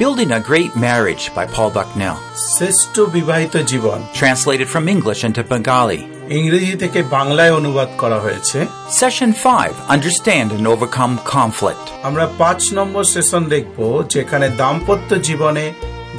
Building 0.00 0.32
a 0.32 0.40
Great 0.40 0.74
Marriage 0.76 1.30
by 1.36 1.46
Paul 1.54 1.70
Bucknell. 1.70 2.16
শ্রেষ্ঠ 2.54 2.94
বিবাহিত 3.16 3.54
জীবন 3.70 3.98
Translated 4.20 4.68
from 4.74 4.84
English 4.94 5.20
into 5.28 5.42
Bengali. 5.52 6.00
ইংরেজি 6.38 6.76
থেকে 6.76 7.00
বাংলায় 7.16 7.52
অনুবাদ 7.58 7.88
করা 7.98 8.18
হয়েছে 8.20 8.58
Session 9.00 9.30
5 9.44 9.72
Understand 9.96 10.48
and 10.56 10.66
Overcome 10.74 11.14
Conflict. 11.36 11.86
আমরা 12.08 12.24
পাঁচ 12.40 12.60
নম্বর 12.78 13.04
সেশন 13.14 13.42
দেখব 13.54 13.78
যেখানে 14.14 14.46
দাম্পত্য 14.62 15.10
জীবনে 15.28 15.64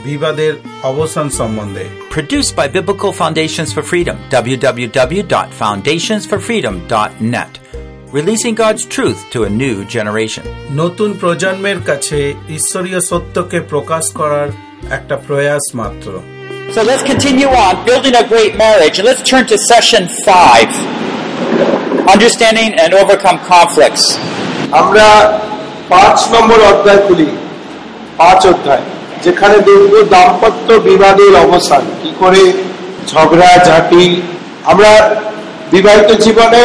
বিবাদের 0.03 0.53
অবসান 0.91 1.27
সম্বন্ধে 1.39 1.85
Produced 2.17 2.53
by 2.59 2.67
Biblical 2.77 3.11
Foundations 3.21 3.69
for 3.75 3.83
Freedom. 3.91 4.17
www.foundationsforfreedom.net. 4.51 7.51
Releasing 8.16 8.54
God's 8.54 8.86
truth 8.86 9.28
to 9.32 9.44
a 9.44 9.50
new 9.52 9.76
generation. 9.86 10.44
নতুন 10.82 11.10
প্রজন্মের 11.20 11.78
কাছে 11.88 12.18
ঈশ্বরীয় 12.58 13.00
সত্যকে 13.10 13.58
প্রকাশ 13.72 14.04
করার 14.20 14.48
একটা 14.96 15.14
প্রয়াস 15.26 15.64
মাত্র 15.80 16.08
So 16.74 16.80
let's 16.82 17.04
continue 17.12 17.50
on 17.64 17.74
building 17.88 18.14
a 18.22 18.24
great 18.32 18.52
marriage. 18.64 18.94
And 18.98 19.06
let's 19.10 19.24
turn 19.32 19.44
to 19.52 19.56
session 19.72 20.02
five 20.28 20.70
Understanding 22.14 22.70
and 22.82 22.90
Overcome 23.02 23.38
Conflicts. 23.52 24.04
আমরা 24.80 25.06
পাঁচ 25.92 26.16
নম্বর 26.34 26.58
অধ্যায় 26.72 27.00
খুলি 27.06 27.28
পাঁচ 28.20 28.40
অধ্যায় 28.52 28.84
যেখানে 29.24 29.56
দেখব 29.68 29.92
দাম্পত্য 30.14 30.68
বিবাদের 30.88 31.32
অবসান 31.44 31.82
কি 32.00 32.10
করে 32.20 32.42
ঝগড়া 33.10 33.50
ঝাঁটি 33.68 34.04
আমরা 34.70 34.90
বিবাহিত 35.72 36.10
জীবনে 36.24 36.62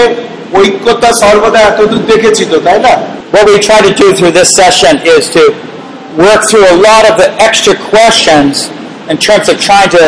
ঐক্যতা 0.60 1.10
সর্বদা 1.22 1.60
এতদূর 1.70 2.02
দেখেছি 2.12 2.42
তো 2.52 2.58
তাই 2.66 2.78
না 2.86 2.94
What 3.34 3.44
we 3.50 3.56
try 3.68 3.80
to 3.88 3.92
do 4.02 4.08
through 4.16 4.34
this 4.40 4.50
session 4.60 4.92
is 5.14 5.22
to 5.36 5.42
work 6.16 6.40
through 6.48 6.66
a 6.74 6.76
lot 6.88 7.02
of 7.10 7.14
the 7.22 7.28
extra 7.46 7.74
questions 7.92 8.52
in 9.12 9.16
terms 9.18 9.46
of 9.50 9.54
trying 9.60 9.90
to 9.98 10.04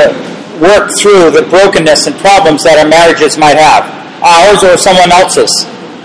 work 0.69 0.87
through 0.99 1.23
the 1.31 1.45
brokenness 1.55 2.07
and 2.09 2.15
problems 2.19 2.61
that 2.67 2.77
our 2.81 2.89
marriages 2.89 3.33
might 3.45 3.59
have, 3.69 3.85
ours 4.23 4.61
or 4.69 4.75
someone 4.87 5.13
else's. 5.21 5.53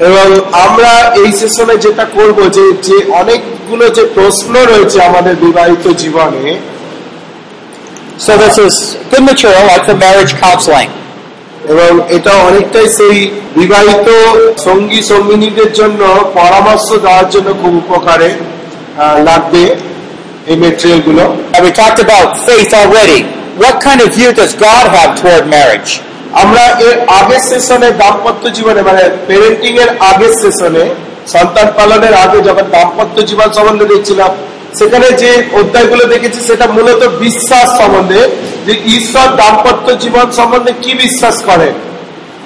এবং 0.07 0.27
আমরা 0.65 0.91
এই 1.21 1.29
সেশনে 1.39 1.75
যেটা 1.85 2.05
করব 2.17 2.37
যে 2.57 2.65
যে 2.87 2.97
অনেকগুলো 3.21 3.85
যে 3.97 4.03
প্রশ্ন 4.17 4.53
রয়েছে 4.71 4.97
আমাদের 5.09 5.35
বিবাহিত 5.45 5.85
জীবনে 6.01 6.43
So 8.25 8.31
this 8.43 8.55
is 8.65 8.73
good 9.11 9.23
material 9.31 9.63
like 9.71 9.85
the 9.91 9.97
marriage 10.05 10.33
counseling. 10.45 10.89
এবং 11.68 11.90
এটা 12.16 12.32
অনেকটাই 12.48 12.88
সেই 12.98 13.16
বিবাহিত 13.56 14.08
সঙ্গী 14.66 15.00
সঙ্গিনীদের 15.12 15.70
জন্য 15.72 16.00
পরামর্শ 16.38 16.88
দেওয়ার 17.04 17.26
জন্য 17.30 17.48
খুব 17.60 17.72
উপকারে 17.82 18.28
লাগবে 19.28 19.62
এই 20.50 20.56
মেটেরিয়ালগুলো 20.62 21.24
And 21.54 21.60
we 21.66 21.70
talked 21.72 22.00
about 22.00 22.28
faith 22.48 22.72
already. 22.82 23.20
What 23.62 23.74
kind 23.86 24.00
of 24.04 24.08
view 24.18 24.30
does 24.32 24.52
God 24.58 24.84
have 24.96 25.10
toward 25.20 25.44
marriage? 25.56 25.90
আমরা 26.42 26.64
এর 26.88 26.96
আগের 27.18 27.42
সেশনে 27.50 27.88
দাম্পত্য 28.02 28.44
জীবনে 28.56 28.80
মানে 28.88 29.02
পেরেন্টিং 29.28 29.72
এর 29.84 29.90
আগের 30.10 30.32
সেশনে 30.42 30.84
সন্তান 31.34 31.66
পালনের 31.78 32.14
আগে 32.24 32.38
যখন 32.48 32.66
দাম্পত্য 32.76 33.16
জীবন 33.30 33.48
সম্বন্ধে 33.56 33.86
দেখছিলাম 33.92 34.30
সেখানে 34.74 35.08
যে 35.22 35.30
অধ্যায়গুলো 35.52 36.04
দেখেছি 36.04 36.40
সেটা 36.46 36.66
মূলত 36.66 37.02
বিশ্বাস 37.20 37.66
সম্বন্ধে 37.80 38.20
যে 38.66 38.74
ঈশ্বর 38.96 39.26
দাম্পত্য 39.36 39.86
জীবন 40.02 40.26
সম্বন্ধে 40.30 40.72
কি 40.82 40.92
বিশ্বাস 40.94 41.36
করেন 41.50 41.74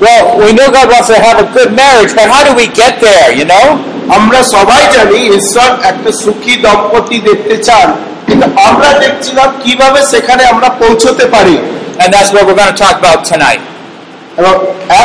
Well, 0.00 0.22
we 0.38 0.52
know 0.52 0.68
God 0.68 0.88
wants 0.90 1.08
to 1.08 1.18
have 1.26 1.38
a 1.38 1.46
good 1.52 1.70
marriage, 1.72 2.12
but 2.18 2.26
how 2.26 2.42
do 2.42 2.52
we 2.56 2.66
get 2.66 2.94
there, 3.00 3.28
you 3.38 3.44
know? 3.44 3.66
আমরা 4.08 4.40
সবাই 4.54 4.82
জানি 4.96 5.18
ঈশ্বর 5.38 5.70
একটা 5.82 6.10
সুখী 6.22 6.54
দম্পতি 6.56 7.18
দেখতে 7.20 7.56
চান 7.56 7.88
কিন্তু 8.26 8.46
আমরা 8.68 8.90
দেখছিলাম 8.98 9.48
কীভাবে 9.64 10.00
সেখানে 10.02 10.42
আমরা 10.44 10.68
পৌঁছতে 10.82 11.24
পারি 11.26 11.56
And 12.00 12.08
that's 12.14 12.30
what 12.34 12.42
we're 12.46 12.54
going 12.54 12.74
to 12.74 12.80
talk 12.84 12.96
about 12.98 13.20
tonight. 13.24 13.62
এবং 14.38 14.54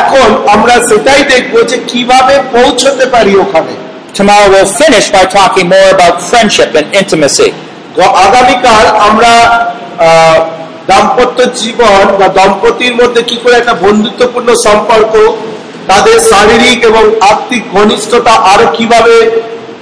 এখন 0.00 0.28
আমরা 0.46 0.74
সেটাই 0.88 1.22
দেখব 1.24 1.54
যে 1.70 1.76
কীভাবে 1.86 2.34
পৌঁছতে 2.52 3.04
পারি 3.06 3.32
ওখানে 3.36 3.72
Tomorrow 4.14 4.48
we'll 4.50 4.72
finish 4.74 5.10
by 5.10 5.24
talking 5.26 5.68
more 5.68 5.90
about 5.92 6.14
friendship 6.22 6.70
and 6.74 6.86
intimacy. 6.94 7.50
আগামীকাল 8.24 8.84
আমরা 9.08 9.32
আহ, 9.98 10.36
দাম্পত্য 10.86 11.38
জীবন 11.60 12.04
বা 12.20 12.26
দম্পতির 12.38 12.94
মধ্যে 12.94 13.22
কি 13.22 13.36
করে 13.42 13.54
একটা 13.56 13.74
বন্ধুত্বপূর্ণ 13.84 14.48
সম্পর্ক 14.66 15.12
তাদের 15.86 16.16
শারীরিক 16.30 16.80
এবং 16.84 17.04
আর্থিক 17.30 17.62
ঘনিষ্ঠতা 17.72 18.32
আরও 18.52 18.66
কীভাবে 18.76 19.14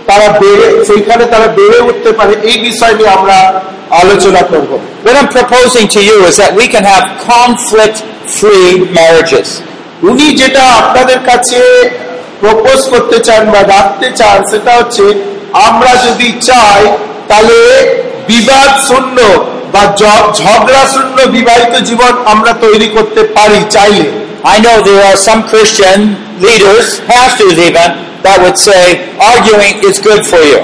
তারা 0.06 0.28
বেড়ে 0.40 0.68
সেইখানে 0.88 1.24
তারা 1.24 1.48
বেড়ে 1.58 1.78
উঠতে 1.80 2.10
পারে 2.12 2.34
এই 2.50 2.56
বিষয় 2.58 2.94
নিয়ে 2.98 3.10
আমরা 3.18 3.38
আলোচনা 4.02 4.42
করব 4.50 4.70
What 5.04 5.14
I'm 5.16 5.30
proposing 5.38 5.86
to 5.96 6.00
you 6.08 6.16
is 6.30 6.34
that 6.42 6.52
we 6.60 6.66
can 6.74 6.84
have 6.94 7.04
conflict-free 7.32 8.70
marriages. 8.98 9.48
উনি 10.02 10.26
যেটা 10.32 10.62
আপনাদের 10.80 11.18
কাছে 11.20 11.60
প্রপোজ 12.40 12.80
করতে 12.92 13.16
চান 13.18 13.42
বা 13.54 13.60
রাখতে 13.74 14.08
চান 14.16 14.38
সেটা 14.50 14.72
হচ্ছে 14.78 15.04
আমরা 15.68 15.92
যদি 16.06 16.28
চাই 16.48 16.80
তাহলে 17.28 17.58
বিবাদ 18.28 18.70
শূন্য 18.88 19.18
বা 19.74 19.82
ঝগড়া 20.40 20.82
শূন্য 20.94 21.16
বিবাহিত 21.36 21.74
জীবন 21.88 22.12
আমরা 22.32 22.52
তৈরি 22.64 22.88
করতে 22.96 23.20
পারি 23.36 23.60
চাইলে 23.76 24.06
I 24.54 24.56
know 24.60 24.76
there 24.88 25.02
are 25.10 25.18
some 25.28 25.40
Christian 25.52 25.98
leaders, 26.40 26.86
pastors 27.10 27.56
even, 27.58 27.90
that 28.24 28.36
would 28.42 28.58
say 28.58 28.82
arguing 29.32 29.74
is 29.88 29.96
good 29.98 30.22
for 30.32 30.42
you. 30.50 30.60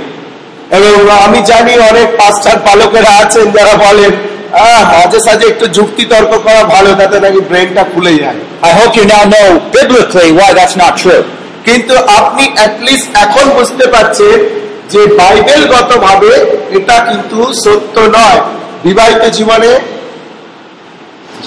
এবং 0.70 0.94
আমি 1.26 1.40
জানি 1.50 1.72
অনেক 1.90 2.08
পাঁচটার 2.20 2.58
পালকেরা 2.66 3.10
আছেন 3.22 3.46
যারা 3.56 3.74
বলেন 3.86 4.12
"আহ, 4.58 4.82
মাঝে 4.94 5.18
সাঝে 5.26 5.44
একটু 5.46 5.66
যুক্তি 5.78 6.04
তর্ক 6.12 6.32
করা 6.46 6.62
ভালো 6.74 6.90
তাতে 6.94 7.16
নাকি 7.20 7.40
ব্রেনটা 7.50 7.82
খুলে 7.92 8.12
যায় 8.22 8.38
I 8.68 8.70
hope 8.78 8.92
you 8.98 9.06
now 9.14 9.24
know 9.34 9.48
biblically 9.76 10.30
why 10.38 10.48
that's 10.58 10.76
not 10.82 10.92
true. 11.02 11.22
কিন্তু 11.64 11.94
আপনি 12.18 12.44
অ্যাটলিস্ট 12.56 13.08
এখন 13.24 13.46
বুঝতে 13.58 13.84
পারছেন 13.94 14.36
যে 14.92 15.00
বাইবেলগত 15.20 15.90
ভাবে 16.06 16.32
এটা 16.78 16.96
কিন্তু 17.08 17.38
সত্য 17.64 17.96
নয় 18.16 18.40
বিবাহিত 18.84 19.22
জীবনে 19.38 19.72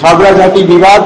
ঝগড়াঝাটি 0.00 0.60
বিবাদ 0.72 1.00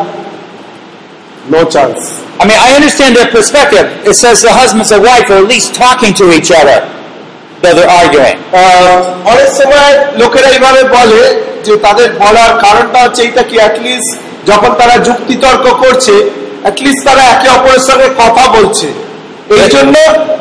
no 1.52 1.60
chance 1.74 2.00
I 2.40 2.44
mean, 2.48 2.56
I 2.58 2.70
understand 2.72 3.10
their 3.18 3.30
perspective. 3.30 3.84
It 4.02 4.14
says 4.14 4.36
the 4.40 4.52
husbands 4.52 4.90
and 4.92 5.02
wife 5.02 5.28
are 5.28 5.40
at 5.44 5.48
least 5.54 5.68
talking 5.76 6.12
to 6.14 6.24
each 6.32 6.50
other, 6.50 6.78
though 7.60 7.74
they're 7.76 7.94
arguing. 8.02 8.36
অনেক 9.32 9.50
সময় 9.60 9.92
লোকেরা 10.20 10.48
এইভাবে 10.54 10.82
বলে 10.96 11.22
যে 11.66 11.74
তাদের 11.86 12.08
বলার 12.22 12.52
কারণটা 12.64 12.98
হচ্ছে 13.04 13.20
এইটা 13.26 13.42
কি 13.48 13.56
অ্যাটলিস্ট 13.62 14.10
যখন 14.50 14.70
তারা 14.80 14.96
যুক্তি 15.08 15.34
তর্ক 15.44 15.66
করছে 15.82 16.14
অ্যাটলিস্ট 16.62 17.02
তারা 17.06 17.22
একে 17.22 17.48
অপরের 17.48 17.82
সঙ্গে 17.88 18.08
কথা 18.18 18.44
বলছে। 18.56 18.88
এই 19.64 19.68
জন্য 19.70 19.94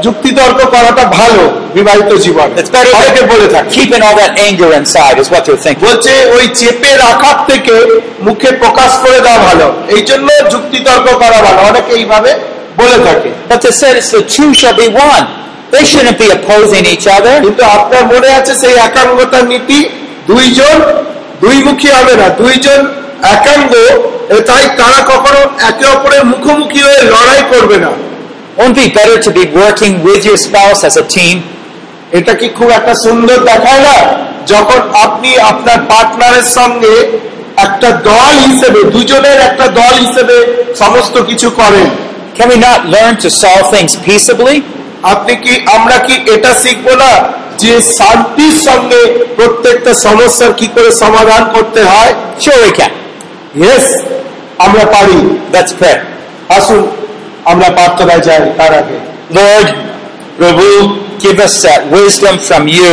যুক্তি 0.03 0.31
তর্ক 0.31 0.59
করাটা 0.69 1.03
ভালো 1.19 1.43
বিবাহিত 1.73 2.13
জীবন। 2.13 2.49
অনেকে 2.99 3.21
বলে 3.21 3.47
থাকে। 3.53 3.69
keeping 3.69 4.01
all 4.07 4.17
that 4.21 4.33
anger 4.47 4.69
inside, 4.79 5.15
is 5.21 5.27
what 5.33 5.41
they're 5.45 5.63
thinking. 5.65 5.85
বলছে 5.87 6.11
ওই 6.37 6.45
চেপে 6.59 6.91
রাখার 6.97 7.37
থেকে 7.49 7.75
মুখে 8.21 8.49
প্রকাশ 8.51 8.91
করে 9.03 9.19
দেওয়া 9.25 9.37
ভালো। 9.37 9.73
এই 9.87 10.01
জন্য 10.01 10.27
যুক্তি 10.51 10.79
তর্ক 10.79 11.07
করা 11.23 11.39
ভালো। 11.47 11.59
অনেকে 11.69 11.91
এইভাবে 11.91 12.31
বলে 12.77 12.97
থাকে। 13.05 13.29
But 13.49 13.59
they 13.65 13.73
said 13.81 13.93
it's 13.99 14.11
the 14.17 14.23
two 14.35 14.49
shall 14.59 14.77
be 14.83 14.89
one. 15.09 15.25
They 15.73 15.83
shouldn't 15.91 16.19
be 16.23 16.29
opposing 16.37 16.85
each 16.93 17.07
other. 17.17 17.35
কিন্তু 17.41 17.63
আপনার 17.63 18.03
মনে 18.13 18.29
আছে 18.29 18.55
সেই 18.55 18.75
একাঙ্গতার 18.87 19.43
নীতি? 19.43 19.89
দুইজন 20.27 20.75
দুইমুখী 21.41 21.87
হবে 21.87 22.15
না। 22.15 22.29
দুইজন 22.29 22.79
একাঙ্গ 23.35 23.73
তাই 24.47 24.63
তারা 24.77 24.99
কখনো 25.11 25.39
একে 25.69 25.85
অপরের 25.85 26.23
মুখোমুখি 26.25 26.81
হয়ে 26.81 27.01
লড়াই 27.13 27.41
করবে 27.53 27.77
না 27.77 27.91
Won't 28.57 28.75
be 28.75 28.87
better 28.91 29.17
to 29.17 29.31
be 29.31 29.43
working 29.53 29.93
with 30.03 30.21
your 30.25 30.37
spouse 30.37 30.79
as 30.83 30.95
a 30.97 31.05
team? 31.07 31.35
এটা 32.11 32.33
কি 32.33 32.47
খুব 32.49 32.69
একটা 32.69 32.93
সুন্দর 33.05 33.37
দেখায় 33.51 33.81
না 33.87 33.95
যখন 34.45 34.79
আপনি 35.05 35.29
আপনার 35.51 35.79
পার্টনারের 35.91 36.47
সঙ্গে 36.57 36.93
একটা 37.57 37.89
দল 38.09 38.33
হিসেবে 38.45 38.79
দুজনের 38.95 39.37
একটা 39.39 39.65
দল 39.79 39.93
হিসেবে 40.05 40.37
সমস্ত 40.75 41.15
কিছু 41.29 41.47
করেন 41.59 41.87
Can 42.37 42.47
we 42.47 42.57
not 42.59 42.79
learn 42.85 43.13
to 43.23 43.29
solve 43.43 43.65
things 43.75 43.91
peaceably? 44.05 44.57
আপনি 45.03 45.33
কি 45.43 45.53
আমরা 45.75 45.97
কি 46.07 46.15
এটা 46.33 46.51
শিখব 46.63 46.87
না 47.03 47.11
যে 47.57 47.73
শান্তির 47.97 48.55
সঙ্গে 48.67 49.01
প্রত্যেকটা 49.37 49.91
সমস্যার 50.05 50.51
কি 50.53 50.67
করে 50.75 50.89
সমাধান 51.03 51.43
করতে 51.55 51.81
হয় 51.83 52.11
Sure 52.43 52.59
we 52.65 52.71
can. 52.79 52.91
ইয়েস 53.55 53.87
আমরা 54.58 54.84
পারি 54.86 55.18
Let's 55.52 55.72
pray. 55.80 55.96
আসুন 56.48 56.82
আমরা 57.44 57.68
প্রার্থনায় 57.68 58.20
যাই 58.20 58.42
তার 58.58 58.72
আগে 58.74 58.98
Lord, 59.30 59.68
Prabhu, 60.38 60.70
give 61.18 61.38
us 61.40 61.54
that 61.62 61.80
wisdom 61.90 62.34
from 62.48 62.62
you 62.78 62.92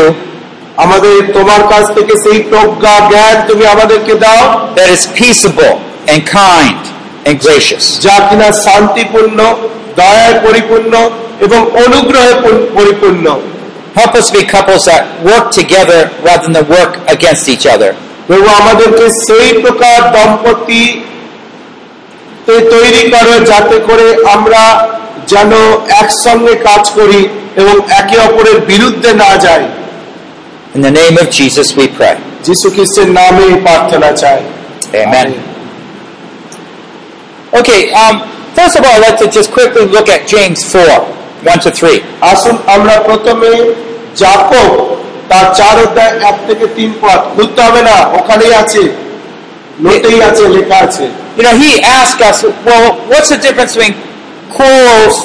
আমাদের 0.77 1.15
তোমার 1.33 1.61
কাছ 1.69 1.85
থেকে 1.95 2.13
সেই 2.23 2.39
প্রজ্ঞা 2.43 2.95
জ্ঞান 3.09 3.35
তুমি 3.47 3.65
আমাদেরকে 3.65 4.13
দাও 4.15 4.43
that 4.75 4.89
is 4.95 5.01
peaceable 5.19 5.75
and 6.07 6.19
kind 6.41 6.81
and 7.27 7.35
gracious. 7.47 7.83
যা 7.99 8.15
কিনা 8.29 8.47
শান্তিপূর্ণ 8.65 9.39
দয়ায় 9.95 10.35
পরিপূর্ণ 10.45 10.93
এবং 11.39 11.59
অনুগ্রহে 11.85 12.33
পরি- 12.43 12.67
পরিপূর্ণ 12.75 13.25
Help 13.95 14.13
us 14.15 14.27
be 14.31 14.41
couples 14.55 14.83
that 14.85 15.03
work 15.23 15.45
together 15.51 16.01
rather 16.23 16.49
than 16.55 16.65
work 16.77 16.93
against 17.15 17.43
each 17.53 17.65
other. 17.75 17.91
প্রভু 18.27 18.47
আমাদেরকে 18.61 19.05
সেই 19.27 19.49
প্রকার 19.61 19.97
দম্পতি 20.15 20.83
তে 20.91 21.14
তৈরি 22.72 23.02
করো 23.10 23.34
যাতে 23.46 23.76
করে 23.88 24.06
আমরা 24.34 24.62
যেন 25.26 25.52
একসঙ্গে 26.00 26.54
কাজ 26.68 26.84
করি 26.90 27.20
এবং 27.56 27.74
একে 28.00 28.16
অপরের 28.18 28.58
বিরুদ্ধে 28.70 29.10
না 29.14 29.30
যাই 29.38 29.64
In 30.74 30.82
the 30.82 30.90
name 30.92 31.16
of 31.22 31.28
Jesus 31.30 31.68
we 31.78 31.86
pray. 31.98 32.16
যিশু 32.44 32.66
খ্রিস্টের 32.70 33.08
নামে 33.18 33.46
প্রার্থনা 33.66 34.10
চাই 34.22 34.40
Amen. 34.94 35.28
Okay, 37.52 37.80
um, 37.92 38.14
first 38.54 38.74
of 38.76 38.82
all, 38.82 39.00
to 39.12 39.24
just 39.28 39.48
quickly 39.50 39.84
look 39.86 40.08
at 40.08 40.20
James 40.26 40.60
4, 40.64 40.80
1 41.44 41.60
to 41.60 41.70
3. 41.72 42.00
আসুন 42.32 42.54
আমরা 42.66 42.94
প্রথমে 43.08 43.50
জাকব 44.16 44.52
তার 45.28 45.46
চার 45.54 45.76
অধ্যায় 45.84 46.12
এক 46.30 46.36
থেকে 46.48 46.66
তিন 46.76 46.90
পদ 47.02 47.20
খুলতে 47.34 47.60
হবে 47.62 47.82
না 47.82 47.96
ওখানেই 48.18 48.52
আছে 48.54 48.82
নোটেই 49.84 50.18
আছে 50.28 50.44
লেখা 50.56 50.78
আছে 50.86 51.06
You 51.38 51.42
know, 51.42 51.54
he 51.54 51.70
asked 51.98 52.20
us, 52.22 52.38
well, 52.66 52.84
what's 53.10 53.28
the 53.28 53.36
difference 53.36 53.72
between 53.76 53.94
quarrels? 54.48 55.16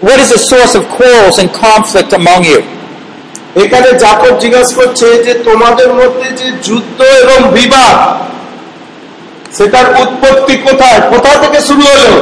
What 0.00 0.18
is 0.20 0.28
the 0.30 0.38
source 0.50 0.72
of 0.78 0.82
quarrels 0.88 1.36
and 1.40 1.48
conflict 1.66 2.10
among 2.12 2.40
you? 2.44 2.60
এখানে 3.62 3.88
জাকব 4.04 4.32
জিজ্ঞাসা 4.44 4.74
করছে 4.80 5.06
যে 5.26 5.32
তোমাদের 5.48 5.88
মধ্যে 6.00 6.28
যে 6.40 6.48
যুদ্ধ 6.66 6.98
এবং 7.22 7.38
বিবাদ 7.58 7.96
সেটার 9.56 9.86
উৎপত্তি 10.02 10.54
কোথায় 10.66 11.00
কোথা 11.12 11.32
থেকে 11.42 11.58
শুরু 11.68 11.84
হলো 11.92 12.12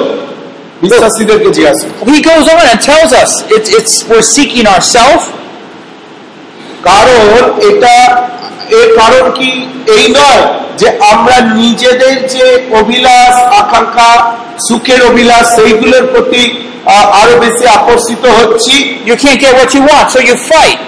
বিশ্বাসীদেরকে 0.83 1.49
জিজ্ঞাসা 1.57 1.87
He 2.11 2.19
goes 2.31 2.47
on 2.53 2.65
and 2.73 2.81
tells 2.91 3.11
us 3.23 3.31
it's, 3.57 3.69
it's 3.79 3.95
we're 4.11 4.29
seeking 4.37 4.67
ourselves, 4.75 5.25
কারণ 6.89 7.25
এটা 7.71 7.95
এর 8.79 8.89
কারণ 9.01 9.25
কি 9.39 9.51
এই 9.97 10.05
নয় 10.19 10.43
যে 10.81 10.89
আমরা 11.13 11.37
নিজেদের 11.61 12.17
যে 12.35 12.47
অভিলাষ 12.81 13.35
আকাঙ্ক্ষা 13.63 14.11
সুখের 14.69 15.01
অভিলাষ 15.11 15.45
সেইগুলোর 15.57 16.05
প্রতি 16.13 16.45
আরও 17.21 17.35
বেশি 17.45 17.65
আকর্ষিত 17.79 18.25
হচ্ছি 18.39 18.75
you 19.09 19.17
can't 19.23 19.41
get 19.45 19.53
what 19.59 19.71
you 19.77 19.83
want, 19.83 20.07
so 20.15 20.19
you 20.29 20.37
fight. 20.51 20.79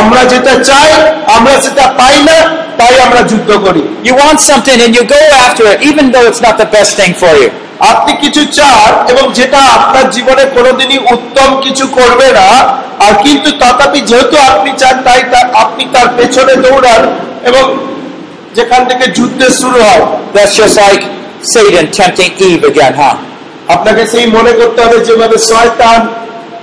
আমরা 0.00 0.22
যেটা 0.32 0.54
চাই 0.70 0.88
আমরা 1.36 1.54
সেটা 1.64 1.84
পাই 2.00 2.16
না 2.28 2.38
তাই 2.78 2.94
আমরা 3.06 3.20
যুদ্ধ 3.30 3.50
করি 3.66 3.82
You 4.08 4.14
want 4.22 4.38
something 4.50 4.78
and 4.84 4.92
you 4.98 5.04
go 5.16 5.22
after 5.44 5.64
it, 5.72 5.78
even 5.90 6.04
though 6.12 6.26
it's 6.30 6.42
not 6.46 6.56
the 6.62 6.68
best 6.76 6.92
thing 7.00 7.12
for 7.22 7.32
you. 7.42 7.50
আপনি 7.90 8.12
কিছু 8.22 8.42
চান 8.58 8.90
এবং 9.12 9.24
যেটা 9.34 9.60
আপনার 9.76 10.06
জীবনে 10.10 10.44
কোনোদিনই 10.56 11.00
উত্তম 11.14 11.48
কিছু 11.64 11.84
করবে 11.98 12.28
না 12.32 12.48
আর 12.98 13.12
কিন্তু 13.24 13.48
তথাপি 13.62 14.00
যেহেতু 14.00 14.36
আপনি 14.50 14.70
চান 14.78 14.96
তাই 15.06 15.20
আপনি 15.54 15.82
তার 15.92 16.08
পেছনে 16.16 16.54
দৌড়ান 16.64 17.02
এবং 17.44 17.64
যেখান 18.54 18.82
থেকে 18.90 19.04
যুদ্ধের 19.16 19.52
শুরু 19.60 19.78
হয় 19.88 20.04
That's 20.34 20.54
just 20.56 20.76
like 20.76 21.02
Satan 21.44 21.86
tempting 21.92 22.32
Eve 22.40 22.64
again, 22.72 22.94
huh? 23.02 23.14
আপনাকে 23.68 24.02
সেই 24.06 24.26
মনে 24.26 24.52
করতে 24.52 24.78
হবে 24.84 24.98
যেভাবে 25.08 25.36
শয়তান 25.50 26.00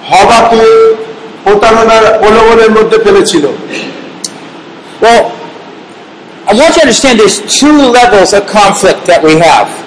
হবাকে 0.10 0.64
প্রতারণার 1.46 2.06
প্রলোভনের 2.22 2.72
মধ্যে 2.78 2.98
ফেলেছিল 3.06 3.46
Well, 5.04 5.22
I 6.48 6.52
want 6.54 6.70
you 6.70 6.76
to 6.76 6.82
understand 6.82 7.14
there's 7.20 7.40
two 7.60 7.78
levels 8.00 8.30
of 8.34 8.42
conflict 8.60 9.02
that 9.06 9.22
we 9.24 9.36
have. 9.40 9.81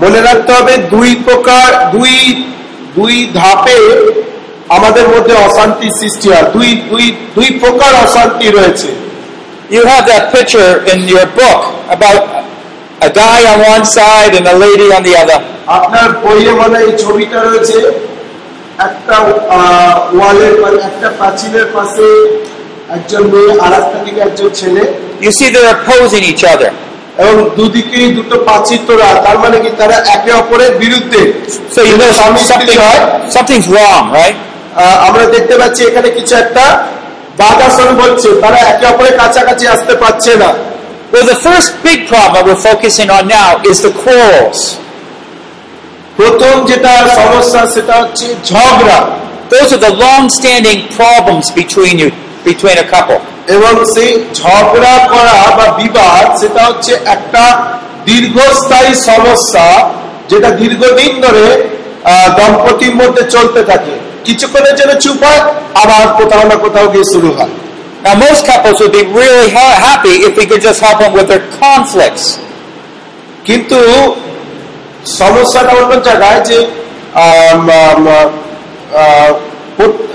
মনে 0.00 0.20
রাখতে 0.20 0.50
হবে 0.52 0.74
দুই 0.90 1.10
প্রকার 1.24 1.68
দুই 1.92 2.14
দুই 2.96 3.14
ধাপে 3.34 3.78
আমাদের 4.68 5.06
মধ্যে 5.08 5.34
অশান্তি 5.46 5.88
সৃষ্টি 6.00 6.26
হয় 6.28 6.46
দুই 6.52 6.68
দুই 6.90 7.04
দুই 7.34 7.48
প্রকার 7.62 7.92
অশান্তি 8.04 8.48
রয়েছে 8.50 8.90
You 9.70 9.82
have 9.86 10.04
that 10.06 10.24
picture 10.32 10.70
in 10.92 10.98
your 11.08 11.26
book 11.34 11.60
about 11.88 12.20
a 13.00 13.10
guy 13.14 13.40
on 13.52 13.58
one 13.66 13.84
side 13.88 14.32
and 14.38 14.46
a 14.46 14.56
lady 14.58 14.88
on 14.96 15.02
the 15.02 15.14
other. 15.22 15.38
আপনার 15.78 16.08
বইয়ে 16.22 16.52
মানে 16.52 16.76
এই 16.78 16.92
ছবিটা 17.04 17.38
রয়েছে 17.40 17.78
একটা 18.88 19.16
ওয়ালের 20.12 20.54
পা- 20.62 20.82
একটা 20.88 21.08
প্রাচীরের 21.18 21.66
পাশে 21.76 22.06
একজন 22.90 23.22
মেয়ে 23.32 23.52
আর 23.64 23.72
একটা 23.80 23.98
দিকে 24.04 24.20
একজন 24.20 24.48
ছেলে 24.60 24.82
You 25.20 25.32
see 25.38 25.48
they're 25.52 25.72
opposing 25.76 26.24
each 26.32 26.44
other. 26.44 26.70
এবং 27.18 27.34
দুদিকেই 27.56 28.08
দুটো 28.18 28.36
প্রাচীর 28.46 28.80
তোরা 28.88 29.08
তার 29.26 29.38
মানে 29.38 29.56
কি 29.64 29.70
তারা 29.80 29.96
একে 30.14 30.32
অপরের 30.32 30.72
বিরুদ্ধে 30.82 31.22
হয় 34.14 34.32
আমরা 35.06 35.24
দেখতে 35.34 35.54
পাচ্ছি 35.60 35.80
এখানে 35.84 36.08
কিছু 36.18 36.34
একটা 36.34 36.64
বাধাসন 37.38 37.88
বলছে 38.02 38.28
তারা 38.42 38.58
একে 38.72 38.84
অপরের 38.92 39.14
কাছাকাছি 39.20 39.64
আসতে 39.74 39.94
পারছে 40.02 40.32
না 40.44 40.50
Well, 41.12 41.26
the 41.26 41.40
first 41.40 41.70
big 41.84 42.00
problem 42.08 42.40
we're 42.44 42.64
focusing 42.70 43.08
on 43.08 43.22
now 43.30 43.50
is 43.62 43.78
the 43.86 43.92
quarrels. 44.02 44.60
প্রথম 46.18 46.54
যেটা 46.70 46.92
সমস্যা 47.20 47.60
সেটা 47.74 47.94
হচ্ছে 48.00 48.26
ঝগড়া 48.50 48.98
Those 49.50 49.70
are 49.74 49.82
the 49.88 49.94
long-standing 49.96 50.80
problems 50.90 51.46
between 51.52 51.94
you, 52.02 52.10
between 52.44 52.76
a 52.78 52.86
couple. 52.94 53.20
এবং 53.48 53.72
সেই 53.94 54.10
ঝগড়া 54.34 54.96
করা 55.08 55.38
বা 55.58 55.66
বিবাদ 55.78 56.24
সেটা 56.40 56.62
হচ্ছে 56.66 56.92
একটা 57.06 57.44
দীর্ঘস্থায়ী 58.04 58.92
সমস্যা 59.00 59.66
যেটা 60.28 60.50
দীর্ঘদিন 60.50 61.12
ধরে 61.20 61.46
দম্পতির 62.38 62.94
মধ্যে 62.96 63.22
চলতে 63.30 63.60
থাকে 63.64 63.94
কিছুক্ষণের 64.24 64.74
জন্য 64.76 64.92
চুপ 65.00 65.18
হয় 65.24 65.42
আবার 65.74 66.02
কোথাও 66.18 66.44
না 66.48 66.54
কোথাও 66.54 66.86
গিয়ে 66.92 67.04
শুরু 67.04 67.30
হয় 67.32 67.54
Now, 68.04 68.14
most 68.16 68.44
couples 68.44 68.80
would 68.80 68.92
be 68.92 69.04
really 69.10 69.48
ha- 69.50 69.78
happy 69.80 70.14
if 70.28 70.36
we 70.36 70.44
could 70.44 70.60
just 70.60 70.80
help 70.82 70.98
them 70.98 71.12
with 71.14 71.28
their 71.28 71.44
conflicts. 71.58 72.24
কিন্তু 73.44 73.78
সমস্যাটা 75.18 75.72
অন্য 75.72 75.94
জায়গায় 76.04 76.40
যে 76.44 76.58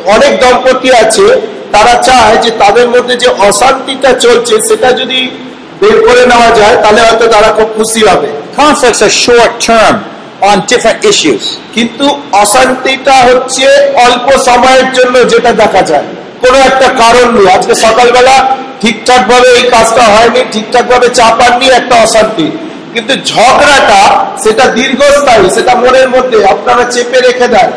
অনেক 0.05 0.33
দম্পতি 0.41 0.89
আছে 0.93 1.25
তারা 1.71 2.01
চায় 2.01 2.37
যে 2.37 2.51
তাদের 2.51 2.89
মধ্যে 2.89 3.15
যে 3.15 3.27
অশান্তিটা 3.27 4.13
চলছে 4.13 4.61
সেটা 4.61 4.91
যদি 4.91 5.29
বের 5.81 6.07
করে 6.07 6.25
নেওয়া 6.25 6.49
যায় 6.51 6.75
তাহলে 6.83 7.01
হয়তো 7.01 7.27
তারা 7.27 7.47
খুব 7.47 7.69
খুশি 7.75 8.01
হবে। 8.01 8.27
Conflicts 8.57 9.01
are 9.01 9.15
short 9.25 9.53
term 9.69 9.95
on 10.49 10.57
different 10.71 11.05
issues. 11.11 11.43
কিন্তু 11.73 12.21
অশান্তিটা 12.31 13.13
হচ্ছে 13.13 13.67
অল্প 13.95 14.37
সময়ের 14.37 14.93
জন্য 14.93 15.29
যেটা 15.29 15.51
দেখা 15.51 15.81
যায়। 15.81 16.03
কোনো 16.41 16.57
একটা 16.57 16.87
কারণ 16.87 17.33
নেই। 17.33 17.53
আজকে 17.53 17.75
সকালবেলা 17.75 18.55
ঠিকঠাক 18.81 19.27
ভাবে 19.27 19.47
এই 19.47 19.63
কাজটা 19.69 20.03
হয়নি 20.03 20.43
ঠিকঠাক 20.51 20.85
ভাবে 20.87 21.09
চা 21.09 21.35
পাননি 21.39 21.67
একটা 21.69 21.95
অশান্তি। 21.95 22.51
কিন্তু 22.93 23.13
ঝগড়াটা 23.25 24.25
সেটা 24.43 24.63
দীর্ঘস্থায়ী 24.63 25.49
সেটা 25.49 25.75
মনের 25.75 26.09
মধ্যে 26.09 26.45
আপনারা 26.45 26.83
চেপে 26.91 27.19
রেখে 27.19 27.47
দেন 27.47 27.71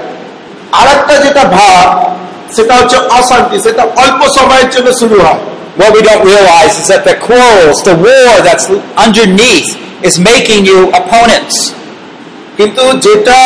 আর 0.72 0.86
একটা 0.96 1.14
যেটা 1.16 1.44
ভাব 1.44 2.11
সেটা 2.56 2.74
হচ্ছে 2.78 2.98
অশান্তি 3.18 3.56
সেটা 3.66 3.82
অল্প 4.02 4.20
সময়ের 4.38 4.68
জন্য 4.74 4.88
শুরু 5.00 5.18
হয় 5.26 5.42
What 5.74 5.90
we 5.94 6.02
don't 6.02 6.24
realize 6.24 6.74
is 6.76 6.86
that 6.88 7.02
the 7.02 7.16
quarrels, 7.18 7.78
the 7.82 7.96
war 7.96 8.32
that's 8.44 8.66
underneath, 8.96 9.70
is 10.04 10.14
making 10.22 10.60
you 10.66 10.78
opponents. 10.92 11.56
কিন্তু 12.58 12.84
যেটা 13.06 13.38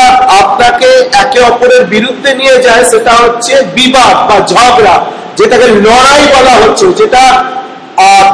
আপনাকে 0.43 0.91
একে 1.23 1.41
অপরের 1.51 1.83
বিরুদ্ধে 1.95 2.31
নিয়ে 2.41 2.57
যায় 2.67 2.83
সেটা 2.93 3.13
হচ্ছে 3.23 3.55
বিবাদ 3.79 4.17
বা 4.29 4.37
ঝগড়া 4.53 4.97
যেটাকে 5.39 5.67
লড়াই 5.85 6.25
বলা 6.35 6.55
হচ্ছে 6.63 6.87
যেটা 7.01 7.25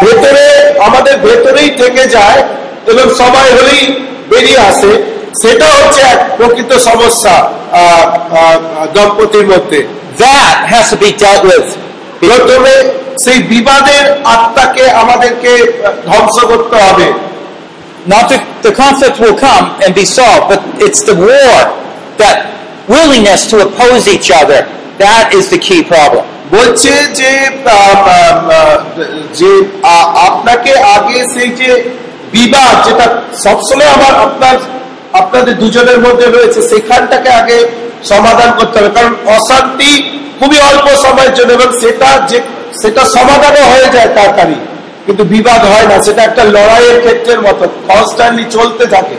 ভেতরে 0.02 0.44
আমাদের 0.86 1.14
ভেতরেই 1.26 1.70
থেকে 1.80 2.04
যায় 2.16 2.40
এবং 2.86 3.04
সময় 3.20 3.50
হলেই 3.56 3.84
বেরিয়ে 4.30 4.60
আসে 4.70 4.92
সেটা 5.42 5.68
হচ্ছে 5.76 6.00
এক 6.12 6.20
প্রকৃত 6.38 6.70
সমস্যা 6.88 7.34
দম্পতির 8.94 9.46
মধ্যে 9.46 9.80
That 10.18 10.66
has 10.68 10.90
to 10.90 10.96
be 10.96 11.10
dealt 11.16 11.44
with. 11.44 11.68
প্রথমে 12.22 12.74
সেই 13.24 13.38
বিবাদের 13.52 14.04
আত্মাকে 14.34 14.84
আমাদেরকে 15.02 15.52
ধ্বংস 16.08 16.36
করতে 16.50 16.76
হবে 16.86 17.06
Not 18.06 18.24
the, 18.32 18.38
the 18.62 18.74
conflict 18.74 19.16
will 19.20 19.38
come 19.38 19.64
and 19.82 19.90
be 19.94 20.06
solved, 20.18 20.44
but 20.52 20.60
it's 20.86 21.02
the 21.04 21.16
war, 21.24 21.54
that 22.18 22.36
willingness 22.88 23.40
to 23.50 23.56
oppose 23.66 24.08
each 24.08 24.28
other. 24.32 24.60
That 24.98 25.24
is 25.38 25.44
the 25.50 25.60
key 25.66 25.82
problem. 25.84 26.24
বলছে 26.56 26.92
যে 27.20 27.32
যে 29.38 29.50
আপনাকে 30.28 30.72
আগে 30.96 31.18
সেই 31.34 31.50
যে 31.60 31.70
বিবাদ 32.36 32.74
যেটা 32.86 33.06
সবসময় 33.44 33.90
আমার 33.96 34.14
আপনার 34.26 34.56
আপনাদের 35.20 35.54
দুজনের 35.62 35.98
মধ্যে 36.06 36.26
রয়েছে 36.26 36.60
সেখানটাকে 36.72 37.30
আগে 37.40 37.58
সমাধান 38.08 38.50
করতে 38.58 38.78
হবে। 38.78 38.90
কারণ 38.98 39.12
অশান্তি 39.36 39.92
খুবই 40.38 40.58
অল্প 40.70 40.86
সময়ের 41.04 41.34
জন্য 41.34 41.52
এবং 41.52 41.68
সেটা 41.80 42.26
যে 42.30 42.40
সেটা 42.82 43.04
সমাধানও 43.04 43.64
হয়ে 43.72 43.88
যায় 43.94 44.08
তাড়াতাড়ি। 44.16 44.54
কিন্তু 45.06 45.24
বিবাদ 45.24 45.60
হয় 45.72 45.86
না 45.90 46.02
সেটা 46.04 46.22
একটা 46.22 46.44
লড়াইয়ের 46.44 47.00
ক্ষেত্রের 47.00 47.40
মতো 47.40 47.68
কনস্ট্যান্টলি 47.88 48.44
চলতে 48.50 48.86
থাকে। 48.86 49.16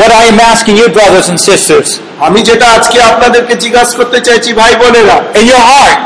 What 0.00 0.10
I 0.20 0.24
am 0.32 0.40
asking 0.52 0.76
you, 0.80 0.88
brothers 0.98 1.26
and 1.32 1.40
sisters, 1.48 1.88
আমি 2.26 2.42
যেটা 2.42 2.66
আজকে 2.66 3.02
আপনাদেরকে 3.02 3.54
জিজ্ঞাসা 3.54 3.96
করতে 3.96 4.20
চাইছি 4.20 4.52
ভাই 4.52 4.74
বোনেরা 4.74 5.16
in 5.34 5.44
your 5.52 5.64
heart, 5.70 5.98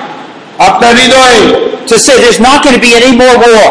আপনার 0.58 0.92
হৃদয়ে 0.94 1.42
to 1.90 1.98
say 2.04 2.14
there's 2.22 2.40
not 2.48 2.58
going 2.62 2.76
to 2.78 2.82
be 2.86 2.92
any 3.00 3.12
more 3.22 3.36
war. 3.44 3.68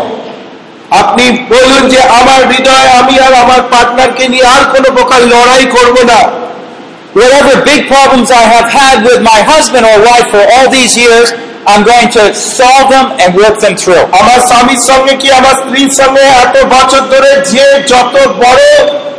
আপনি 0.89 1.25
বলুন 1.50 1.89
যে 1.89 2.01
আমার 2.01 2.48
হৃদয়ে 2.48 2.89
আমি 3.00 3.20
আর 3.20 3.34
আমার 3.34 3.62
পার্টনারকে 3.72 4.27
নিয়ে 4.27 4.46
আর 4.46 4.63
কোনো 4.63 4.89
প্রকার 4.96 5.22
লড়াই 5.22 5.65
করব 5.65 5.96
না। 6.12 6.45
Whatever 7.15 7.63
big 7.63 7.88
problems 7.88 8.27
I 8.29 8.43
have 8.43 8.67
had 8.69 9.07
with 9.07 9.24
my 9.24 9.39
husband 9.48 9.88
or 9.88 9.98
wife 10.03 10.27
for 10.36 10.43
all 10.53 10.67
these 10.69 11.00
years, 11.00 11.31
I'm 11.65 11.88
going 11.88 12.12
to 12.12 12.36
solve 12.36 12.91
them 12.91 13.15
and 13.22 13.29
work 13.34 13.55
them 13.63 13.75
through. 13.81 14.03
আমার 14.19 14.39
স্বামীর 14.50 14.81
সঙ্গে 14.89 15.13
কি 15.22 15.27
আমার 15.39 15.55
স্ত্রীর 15.62 15.91
সঙ্গে 16.00 16.24
এত 16.43 16.55
বছর 16.75 17.01
ধরে 17.13 17.31
যে 17.53 17.65
যত 17.93 18.15
বড় 18.43 18.63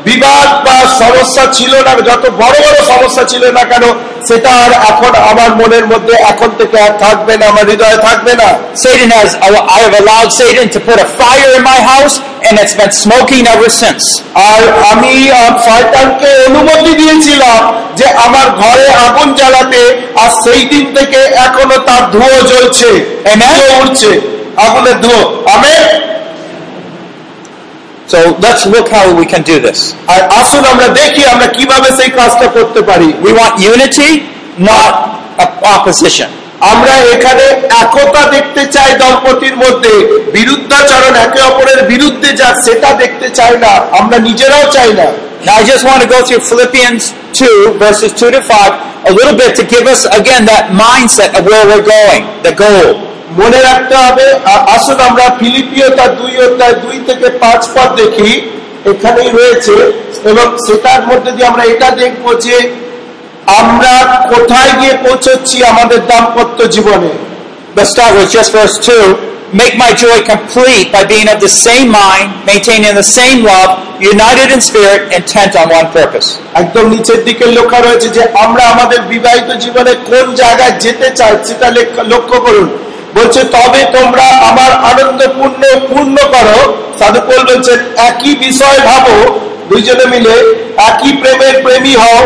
বিবাদ 0.08 0.48
বা 0.66 0.76
সমস্যা 1.02 1.44
ছিল 1.58 1.72
না 1.86 1.92
যত 2.10 2.24
বড় 2.42 2.56
বড় 2.64 2.78
সমস্যা 2.92 3.22
ছিল 3.32 3.44
না 3.56 3.62
কেন 3.70 3.84
সেটা 4.28 4.50
আর 4.64 4.72
এখন 4.90 5.12
আমার 5.30 5.50
মনের 5.60 5.84
মধ্যে 5.92 6.14
এখন 6.32 6.50
থেকে 6.60 6.76
আর 6.86 6.92
থাকবে 7.04 7.32
না 7.40 7.44
আমার 7.52 7.64
হৃদয়ে 7.70 7.98
থাকবে 8.08 8.32
না। 8.40 8.48
Satan 8.82 9.10
has, 9.18 9.30
I 9.76 9.78
have 9.84 9.96
allowed 10.02 10.30
Satan 10.40 10.66
to 10.74 10.78
put 10.88 10.98
a 11.06 11.08
fire 11.20 11.50
in 11.58 11.62
my 11.72 11.80
house 11.92 12.14
and 12.46 12.54
it's 12.62 12.76
been 12.80 12.94
smoking 13.04 13.44
ever 13.54 13.70
since. 13.82 14.04
আর 14.50 14.62
আমি 14.92 15.12
শয়তানকে 15.66 16.30
অনুমতি 16.48 16.92
দিয়েছিলাম 17.00 17.60
যে 17.98 18.06
আমার 18.26 18.46
ঘরে 18.62 18.86
আগুন 19.06 19.28
জ্বালাতে 19.38 19.82
আর 20.22 20.30
সেই 20.44 20.62
দিন 20.72 20.84
থেকে 20.96 21.20
এখনও 21.46 21.78
তার 21.88 22.02
ধুয়ো 22.14 22.40
জ্বলছে 22.50 22.88
উঠছে 23.82 24.10
আগুনের 24.66 24.96
ধুয়ো। 25.04 25.22
Amen 25.56 25.82
So 28.07 28.19
let's 28.45 28.63
look 28.65 28.87
how 28.89 29.05
we 29.19 29.25
can 29.33 29.43
do 29.51 29.57
this. 29.67 29.79
আর 30.13 30.21
আসুন 30.41 30.63
আমরা 30.73 30.87
দেখি 31.01 31.21
আমরা 31.33 31.47
কিভাবে 31.57 31.89
সেই 31.99 32.11
কাজটা 32.19 32.47
করতে 32.57 32.79
পারি 32.89 33.09
We 33.27 33.31
want 33.39 33.53
unity, 33.73 34.11
not 34.71 34.93
op- 35.43 35.59
opposition. 35.75 36.29
আমরা 36.73 36.93
এখানে 37.15 37.45
একতা 37.83 38.23
দেখতে 38.35 38.63
চাই 38.75 38.91
দম্পতির 39.01 39.55
মধ্যে 39.63 39.93
বিরুদ্ধাচরণ 40.37 41.13
একে 41.25 41.39
অপরের 41.49 41.79
বিরুদ্ধে 41.91 42.29
যাক 42.39 42.55
সেটা 42.65 42.89
দেখতে 43.01 43.27
চাই 43.37 43.53
না 43.65 43.73
আমরা 43.99 44.17
নিজেরাও 44.27 44.65
চাই 44.75 44.91
না 44.99 45.07
Now 45.47 45.55
I 45.55 45.63
just 45.63 45.83
want 45.89 45.99
to 46.05 46.09
go 46.15 46.19
through 46.27 46.43
Philippians 46.51 47.01
2, 47.33 47.81
verses 47.85 48.11
2 48.13 48.29
to 48.35 48.41
5, 48.43 49.09
a 49.09 49.13
little 49.19 49.35
bit 49.41 49.51
to 49.59 49.63
give 49.65 49.85
us 49.93 50.01
again 50.19 50.41
that 50.45 50.65
mindset 50.85 51.29
of 51.37 51.41
where 51.51 51.65
we're 51.69 51.87
going, 51.97 52.21
the 52.47 52.53
goal. 52.65 52.89
মনে 53.40 53.60
রাখতে 53.68 53.94
হবে 54.04 54.26
আসুন 54.74 54.98
আমরা 55.08 55.24
ফিলিপিও 55.38 55.88
তার 55.98 56.10
দুই 56.20 56.34
অধ্যায় 56.46 56.76
দুই 56.84 56.96
থেকে 57.08 57.26
পাঁচ 57.42 57.62
পদ 57.74 57.88
দেখি 58.00 58.30
এখানেই 58.90 59.30
রয়েছে 59.30 59.74
এবং 60.30 60.46
সেটার 60.64 61.02
মধ্যে 61.10 61.30
দিয়ে 61.34 61.48
আমরা 61.50 61.64
এটা 61.72 61.88
দেখব 62.02 62.24
যে 62.46 62.56
আমরা 63.60 63.94
কোথায় 64.32 64.72
গিয়ে 64.80 64.94
পৌঁছচ্ছি 65.04 65.56
আমাদের 65.72 66.00
দাম্পত্য 66.10 66.58
জীবনে 66.76 67.12
Let's 67.76 67.90
start 67.90 68.12
with 68.16 68.30
just 68.32 68.50
verse 68.52 68.76
2. 68.80 69.52
Make 69.52 69.76
my 69.76 69.92
joy 69.94 70.18
complete 70.24 70.86
by 70.90 71.02
being 71.04 71.28
of 71.28 71.38
the 71.38 71.52
same 71.58 71.88
mind, 71.92 72.28
maintaining 72.46 72.94
the 72.94 73.08
same 73.18 73.44
love, 73.44 73.70
united 74.02 74.48
in 74.48 74.60
spirit, 74.60 75.12
intent 75.12 75.52
on 75.54 75.66
one 75.70 75.88
purpose. 75.92 76.28
একদম 76.54 76.84
নিচের 76.94 77.20
দিকে 77.24 77.44
লেখা 77.58 77.78
রয়েছে 77.78 78.08
যে 78.16 78.22
আমরা 78.44 78.64
আমাদের 78.74 79.00
বিবাহিত 79.12 79.48
জীবনে 79.64 79.92
কোন 80.10 80.26
জায়গায় 80.42 80.74
যেতে 80.84 81.08
চাই 81.18 81.32
সেটা 81.48 81.68
লক্ষ্য 82.12 82.36
করুন 82.46 82.68
বলছে 83.16 83.40
তবে 83.56 83.80
তোমরা 83.96 84.26
আমার 84.50 84.70
আনন্দপূর্ণ 84.90 85.62
পূর্ণ 85.88 85.90
পূর্ণ 85.90 86.16
করো। 86.34 86.58
সাধু 86.98 87.20
সাধুপল 87.20 87.40
বলছেন 87.50 87.78
একই 88.08 88.32
বিষয় 88.46 88.78
ভাবো। 88.88 89.16
দুইজনে 89.70 90.06
মিলে 90.14 90.34
একই 90.90 91.12
প্রেমের 91.20 91.54
প্রেমী 91.64 91.94
হও 92.02 92.20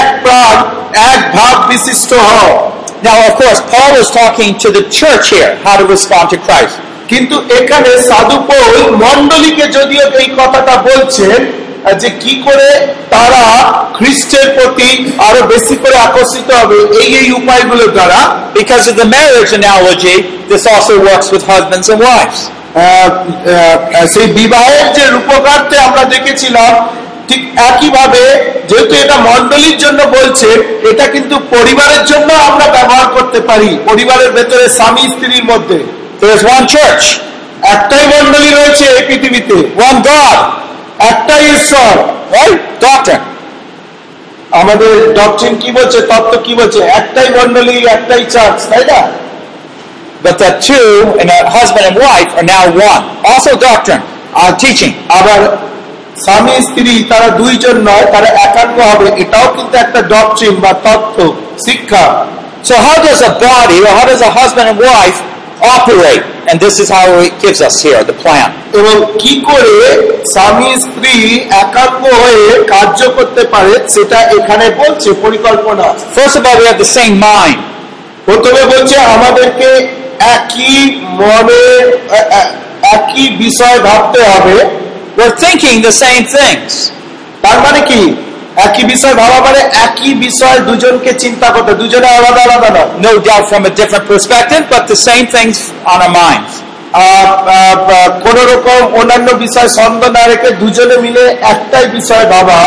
এক 0.00 0.08
প্রাণ 0.24 0.56
এক 1.12 1.20
ভাব 1.36 1.56
বিশিষ্ট 1.70 2.10
হও। 2.28 2.50
Now, 3.08 3.18
of 3.28 3.34
course, 3.40 3.60
Paul 3.72 3.92
is 4.02 4.08
talking 4.20 4.50
to 4.62 4.68
the 4.76 4.84
church 4.98 5.26
here, 5.34 5.50
how 5.64 5.74
to 5.80 5.84
respond 5.94 6.24
to 6.32 6.38
Christ. 6.46 6.74
কিন্তু 7.10 7.36
এখানে 7.58 7.90
সাধু 8.08 8.36
সাধুপোল 8.38 8.72
মন্ডলীকে 9.04 9.66
যদিও 9.76 10.04
এই 10.20 10.28
কথাটা 10.38 10.74
বলছেন 10.88 11.38
যে 12.02 12.08
কি 12.22 12.32
করে 12.46 12.68
তারা 13.14 13.42
খ্রিস্টের 13.96 14.46
প্রতি 14.56 14.90
আরও 15.28 15.40
বেশি 15.52 15.74
করে 15.82 15.96
আকর্ষিত 16.06 16.48
হবে 16.60 16.78
এই 17.00 17.08
এই 17.20 17.28
উপায়গুলোর 17.40 17.92
দ্বারা 17.96 18.20
Because 18.60 18.84
of 18.90 18.94
the 19.02 19.08
marriage 19.16 19.52
analogy, 19.60 20.16
this 20.50 20.64
also 20.72 20.94
works 21.10 21.28
with 21.34 21.42
husbands 21.52 21.86
and 21.92 22.00
wives. 22.08 22.40
সেই 24.14 24.26
বিবাহের 24.40 24.86
যে 24.96 25.04
রূপকার্থে 25.14 25.76
আমরা 25.88 26.02
দেখেছিলাম 26.14 26.72
ঠিক 27.28 27.42
একইভাবে 27.70 28.22
যেহেতু 28.68 28.94
এটা 29.02 29.16
মন্ডলীর 29.28 29.76
জন্য 29.84 30.00
বলছে 30.16 30.48
এটা 30.90 31.04
কিন্তু 31.14 31.34
পরিবারের 31.54 32.02
জন্য 32.10 32.28
আমরা 32.48 32.66
ব্যবহার 32.76 33.06
করতে 33.16 33.38
পারি 33.48 33.70
পরিবারের 33.90 34.30
ভেতরে 34.36 34.66
স্বামী 34.78 35.04
স্ত্রীর 35.12 35.44
মধ্যে। 35.52 35.78
One 36.56 36.66
church, 36.74 37.04
একটাই 37.74 38.04
মন্ডলী 38.14 38.50
রয়েছে 38.58 38.84
এই 38.96 39.02
পৃথিবীতে। 39.08 39.56
One 39.88 39.98
God, 40.10 40.38
একটাই 40.98 41.44
ঈশ্বর? 41.56 41.94
আমাদের 44.52 44.92
ডকট্রিন 45.14 45.54
কি 45.58 45.70
বলছে 45.72 45.98
তত্ত্ব 46.00 46.34
কি 46.44 46.52
বলছে 46.54 46.80
একটাই 46.90 47.28
মন্ডলী 47.38 47.76
একটাই 47.86 48.22
চার্চ 48.34 48.58
তাই 48.70 48.84
না 48.84 49.00
But 50.20 50.36
the 50.36 50.50
two, 50.58 51.14
and 51.20 51.30
a 51.30 51.40
husband 51.48 51.84
and 51.86 51.96
wife, 51.96 52.30
are 52.34 52.42
now 52.42 52.64
one. 52.90 53.02
Also 53.24 53.50
doctrine, 53.56 54.02
uh, 54.34 54.50
teaching. 54.62 54.94
আবার 55.18 55.40
স্বামী 56.24 56.56
স্ত্রী 56.60 56.94
তারা 57.10 57.28
দুইজন 57.40 57.76
নয় 57.88 58.06
তারা 58.14 58.28
একান্ন 58.46 58.78
হবে 58.90 59.08
এটাও 59.22 59.46
কিন্তু 59.56 59.74
একটা 59.78 60.00
ডকট্রিন 60.14 60.54
বা 60.64 60.72
তত্ত্ব 60.86 61.18
শিক্ষা 61.66 62.04
So 62.68 62.74
how 62.76 62.96
does 62.98 63.20
a 63.22 63.32
body, 63.38 63.78
or 63.86 63.92
how 63.98 64.04
does 64.10 64.20
a 64.20 64.30
husband 64.30 64.66
and 64.72 64.78
wife 64.80 65.18
operate? 65.60 66.24
And 66.48 66.56
this 66.58 66.80
is 66.80 66.88
how 66.88 67.06
it 67.20 67.34
gives 67.40 67.60
us 67.60 67.82
here, 67.82 68.00
the 68.02 68.16
plan. 68.16 68.48
এবং 68.72 68.94
কি 69.22 69.32
করে 69.48 69.74
স্বামী 70.34 70.70
স্ত্রী 70.84 71.14
একান্ন 71.62 72.02
হয়ে 72.22 72.44
কার্য 72.72 73.00
করতে 73.16 73.42
পারে 73.52 73.74
সেটা 73.94 74.18
এখানে 74.36 74.66
বলছে 74.80 75.08
পরিকল্পনা 75.24 75.86
First 76.18 76.34
of 76.38 76.42
all, 76.46 76.56
we 76.60 76.66
have 76.70 76.80
the 76.86 76.92
same 76.98 77.14
mind. 77.30 77.58
প্রথমে 78.26 78.62
বলছে 78.72 78.96
আমাদেরকে 79.16 79.68
একই 80.36 80.78
মনে 81.22 81.62
একই 82.94 83.26
বিষয় 83.44 83.78
ভাবতে 83.88 84.20
হবে 84.30 84.56
We're 85.18 85.38
thinking 85.44 85.76
the 85.82 85.96
same 86.04 86.24
things. 86.38 86.70
তার 87.44 87.58
মানে 87.64 87.80
কি 87.90 88.00
একই 88.58 88.84
বিষয় 88.84 89.14
ভাবা 89.14 89.38
মানে 89.46 89.60
একই 89.86 90.12
বিষয় 90.26 90.58
দুজনকে 90.68 91.10
চিন্তা 91.24 91.48
করতে 91.54 91.72
দুজনে 91.74 92.08
আলাদা 92.18 92.40
আলাদা 92.46 92.68
নয় 92.76 92.90
No 93.06 93.12
doubt 93.20 93.44
from 93.50 93.62
a 93.64 93.72
different 93.80 94.06
perspective, 94.12 94.62
but 94.72 94.82
the 94.92 94.98
same 95.08 95.26
things 95.36 95.56
on 95.92 95.98
our 96.06 96.14
minds. 96.22 96.52
কোন 98.24 98.36
রকম 98.52 98.80
অন্যান্য 99.00 99.28
বিষয় 99.44 99.68
সন্দেহ 99.78 100.10
না 100.16 100.22
রেখে 100.32 100.50
দুজনে 100.62 100.96
মিলে 101.04 101.24
একটাই 101.52 101.86
বিষয় 101.96 102.24
ভাবা 102.34 102.60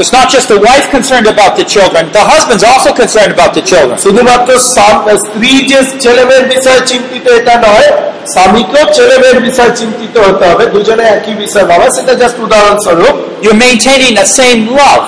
It's 0.00 0.12
not 0.12 0.26
just 0.30 0.46
the 0.48 0.60
wife 0.60 0.86
concerned 0.96 1.26
about 1.26 1.52
the 1.56 1.66
children, 1.66 2.02
the 2.12 2.24
husband's 2.24 2.64
also 2.64 2.90
concerned 2.92 3.32
about 3.36 3.52
the 3.58 3.64
children. 3.70 3.96
শুধুমাত্র 4.06 4.50
স্ত্রী 5.18 5.52
যে 5.70 5.80
ছেলে 6.02 6.22
মেয়ের 6.28 6.46
বিষয়ে 6.54 6.80
চিন্তিত 6.92 7.24
এটা 7.38 7.54
নয় 7.66 7.88
স্বামীকেও 8.34 8.84
ছেলে 8.96 9.14
মেয়ের 9.22 9.40
বিষয়ে 9.48 9.72
চিন্তিত 9.80 10.14
হতে 10.26 10.44
হবে 10.50 10.64
দুজনে 10.74 11.04
একই 11.16 11.34
বিষয় 11.44 11.66
ভাবা 11.70 11.86
সেটা 11.96 12.12
জাস্ট 12.20 12.36
উদাহরণস্বরূপ 12.46 13.14
You're 13.44 13.62
maintaining 13.68 14.12
the 14.14 14.28
same 14.38 14.60
love. 14.74 15.06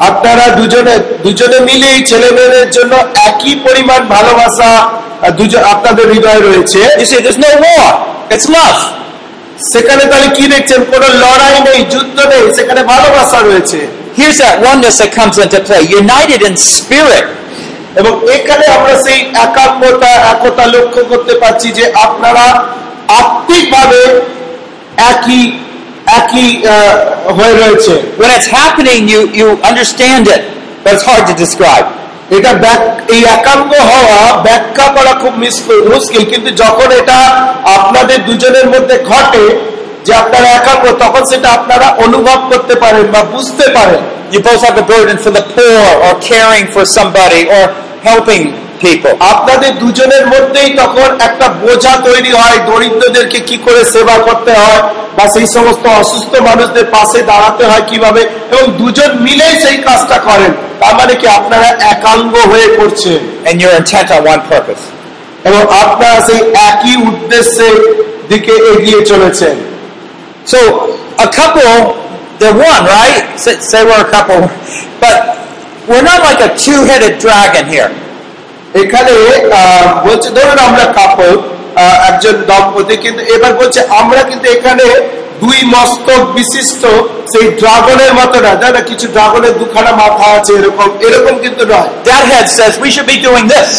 আপনারা 0.00 0.44
দুজনে 0.58 0.94
দুজনে 1.24 1.58
মিলেই 1.68 2.00
ছেলে 2.06 2.28
মেয়েদের 2.36 2.68
জন্য 2.76 2.92
একই 3.28 3.54
পরিমাণ 3.66 4.00
ভালোবাসা 4.14 4.70
দুজন 5.30 5.62
আপনাদের 5.74 6.06
হৃদয়ে 6.12 6.40
রয়েছে 6.40 6.80
সেখানে 9.70 10.02
তাহলে 10.10 10.28
কি 10.36 10.44
দেখছেন 10.54 10.80
কোনো 10.92 11.06
লড়াই 11.22 11.58
নেই 11.66 11.80
যুদ্ধ 11.94 12.18
নেই 12.32 12.44
সেখানে 12.56 12.80
ভালোবাসা 12.92 13.38
রয়েছে 13.40 13.80
Here's 14.12 14.38
that 14.38 14.58
oneness 14.60 14.98
that 14.98 15.10
comes 15.10 15.38
into 15.38 15.58
play. 15.60 15.82
United 15.94 16.40
in 16.42 16.54
spirit. 16.70 17.26
এবং 17.92 18.12
এখানে 18.36 18.64
আমরা 18.76 18.94
সেই 19.04 19.18
একাত্মতা 19.44 20.10
একতা 20.32 20.64
লক্ষ্য 20.74 21.02
করতে 21.10 21.34
পারছি 21.42 21.68
যে 21.78 21.84
আপনারা 22.06 22.44
আত্মিকভাবে 23.20 24.02
একই 25.10 25.42
হয়ে 27.36 27.54
When 28.20 28.30
it's 28.36 28.50
happening, 28.60 29.00
you, 29.12 29.20
you 29.38 29.46
understand 29.70 30.24
it, 30.34 30.42
but 30.84 30.90
it's 30.94 31.06
hard 31.10 31.24
to 31.30 31.34
describe. 31.44 31.86
এটা 32.36 32.50
এই 33.14 33.20
একাঙ্গ 33.36 33.70
হওয়া 33.90 34.18
ব্যাখ্যা 34.46 34.86
করা 34.96 35.12
খুব 35.22 35.32
মুশকিল 35.94 36.22
কিন্তু 36.32 36.50
যখন 36.62 36.88
এটা 37.00 37.18
আপনাদের 37.76 38.18
দুজনের 38.28 38.66
মধ্যে 38.74 38.96
ঘটে 39.10 39.44
যে 40.06 40.12
আপনারা 40.22 40.48
একাঙ্গ 40.58 40.84
তখন 41.04 41.22
সেটা 41.30 41.48
আপনারা 41.58 41.86
অনুভব 42.04 42.38
করতে 42.50 42.74
পারেন 42.82 43.04
বা 43.14 43.20
বুঝতে 43.34 43.66
পারেন 43.78 44.02
You 44.32 44.40
both 44.40 44.62
have 44.62 44.78
a 44.78 44.86
burden 44.86 45.18
for 45.18 45.30
the 45.30 45.42
poor, 45.54 45.82
or 46.06 46.12
caring 46.22 46.70
for 46.70 46.84
somebody, 46.86 47.42
or 47.50 47.64
helping. 48.00 48.54
আপনাদের 49.20 49.78
দুজনের 49.78 50.26
মধ্যেই 50.26 50.70
তখন 50.74 51.20
একটা 51.20 51.48
বোঝা 51.48 51.96
তৈরি 52.04 52.32
হয় 52.32 52.58
দরিদ্রদেরকে 52.66 53.40
কি 53.40 53.56
করে 53.56 53.84
সেবা 53.84 54.16
করতে 54.18 54.52
হয় 54.52 54.82
বা 55.16 55.28
সেই 55.28 55.46
সমস্ত 55.46 55.86
অসুস্থ 55.86 56.32
মানুষদের 56.40 56.84
পাশে 56.84 57.22
দাঁড়াতে 57.22 57.64
হয় 57.64 57.84
কীভাবে 57.88 58.20
এবং 58.50 58.72
দুজন 58.72 59.10
মিলেই 59.20 59.54
সেই 59.60 59.76
কাজটা 59.76 60.18
করেন 60.18 60.52
তার 60.80 60.94
মানে 60.94 61.14
কি 61.14 61.26
আপনারা 61.28 61.68
একাঙ্গ 61.68 62.34
হয়ে 62.36 62.66
purpose. 64.48 64.82
এবং 65.44 65.62
আপনারা 65.80 66.20
সেই 66.26 66.40
একই 66.68 66.96
উদ্দেশ্যের 66.96 67.76
দিকে 68.28 68.52
এগিয়ে 68.52 69.06
চলেছেন 69.06 69.56
So 70.46 70.58
a 71.18 71.28
couple, 71.30 71.94
they're 72.38 72.54
one, 72.54 72.84
right? 72.86 73.38
Say, 73.38 73.54
say 73.60 73.84
we're 73.84 74.04
a 74.08 74.10
couple, 74.10 74.48
but 75.00 75.16
we're 75.88 76.02
not 76.02 76.20
like 76.22 76.40
a 76.40 76.50
two-headed 76.56 77.14
dragon 77.18 77.64
here. 77.66 77.90
এখানে 78.74 79.12
বলছে 80.06 80.28
ধরুন 80.36 80.58
আমরা 80.68 80.84
কাপড় 80.98 81.38
একজন 82.10 82.34
দম্পতি 82.50 82.94
কিন্তু 83.04 83.22
এবার 83.34 83.52
বলছে 83.60 83.80
আমরা 84.00 84.20
কিন্তু 84.30 84.46
এখানে 84.56 84.84
দুই 85.42 85.58
মস্তক 85.74 86.22
বিশিষ্ট 86.38 86.82
সেই 87.32 87.46
ড্রাগনের 87.60 88.12
মতো 88.20 88.38
না 88.46 88.52
তাই 88.60 88.72
না? 88.76 88.80
কিছু 88.90 89.06
ড্রাগনের 89.16 89.54
দুখানা 89.60 89.92
মাথা 90.02 90.26
আছে 90.38 90.52
এরকম 90.58 90.88
এরকম 91.06 91.34
কিন্তু 91.44 91.62
নয়। 91.72 91.90
That 92.08 92.24
head 92.32 92.46
says 92.58 92.72
we 92.84 92.88
should 92.94 93.08
be 93.14 93.18
doing 93.28 93.46
this. 93.54 93.70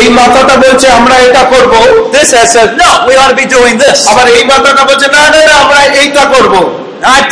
এই 0.00 0.08
মাথাটা 0.18 0.54
বলছে 0.64 0.86
আমরা 0.98 1.16
এটা 1.26 1.42
করব। 1.54 1.72
This 2.16 2.28
head 2.36 2.48
says 2.54 2.68
no, 2.82 2.90
we 3.08 3.12
ought 3.20 3.30
to 3.34 3.38
be 3.42 3.48
doing 3.56 3.76
this. 3.84 3.98
আবার 4.12 4.26
এই 4.36 4.44
মাথাটা 4.52 4.82
বলছে 4.88 5.06
না 5.16 5.22
না 5.34 5.40
না 5.48 5.54
আমরা 5.64 5.80
এইটা 6.02 6.22
করব। 6.34 6.54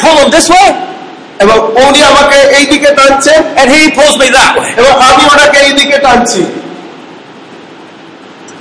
Pull 0.03 0.17
him 0.21 0.29
this 0.37 0.49
way, 0.55 0.67
এবং 1.45 1.57
উনি 1.85 2.01
আমাকে 2.11 2.39
এই 2.59 2.65
দিকে 2.73 2.91
টানছে। 2.99 3.35
And 3.61 3.69
he 3.75 3.83
pose 3.99 4.13
me 4.23 4.29
that 4.37 4.53
এবং 4.81 4.93
আমি 5.09 5.23
ওনাকে 5.33 5.59
এই 5.67 5.73
দিকে 5.81 5.97
টানছি। 6.07 6.43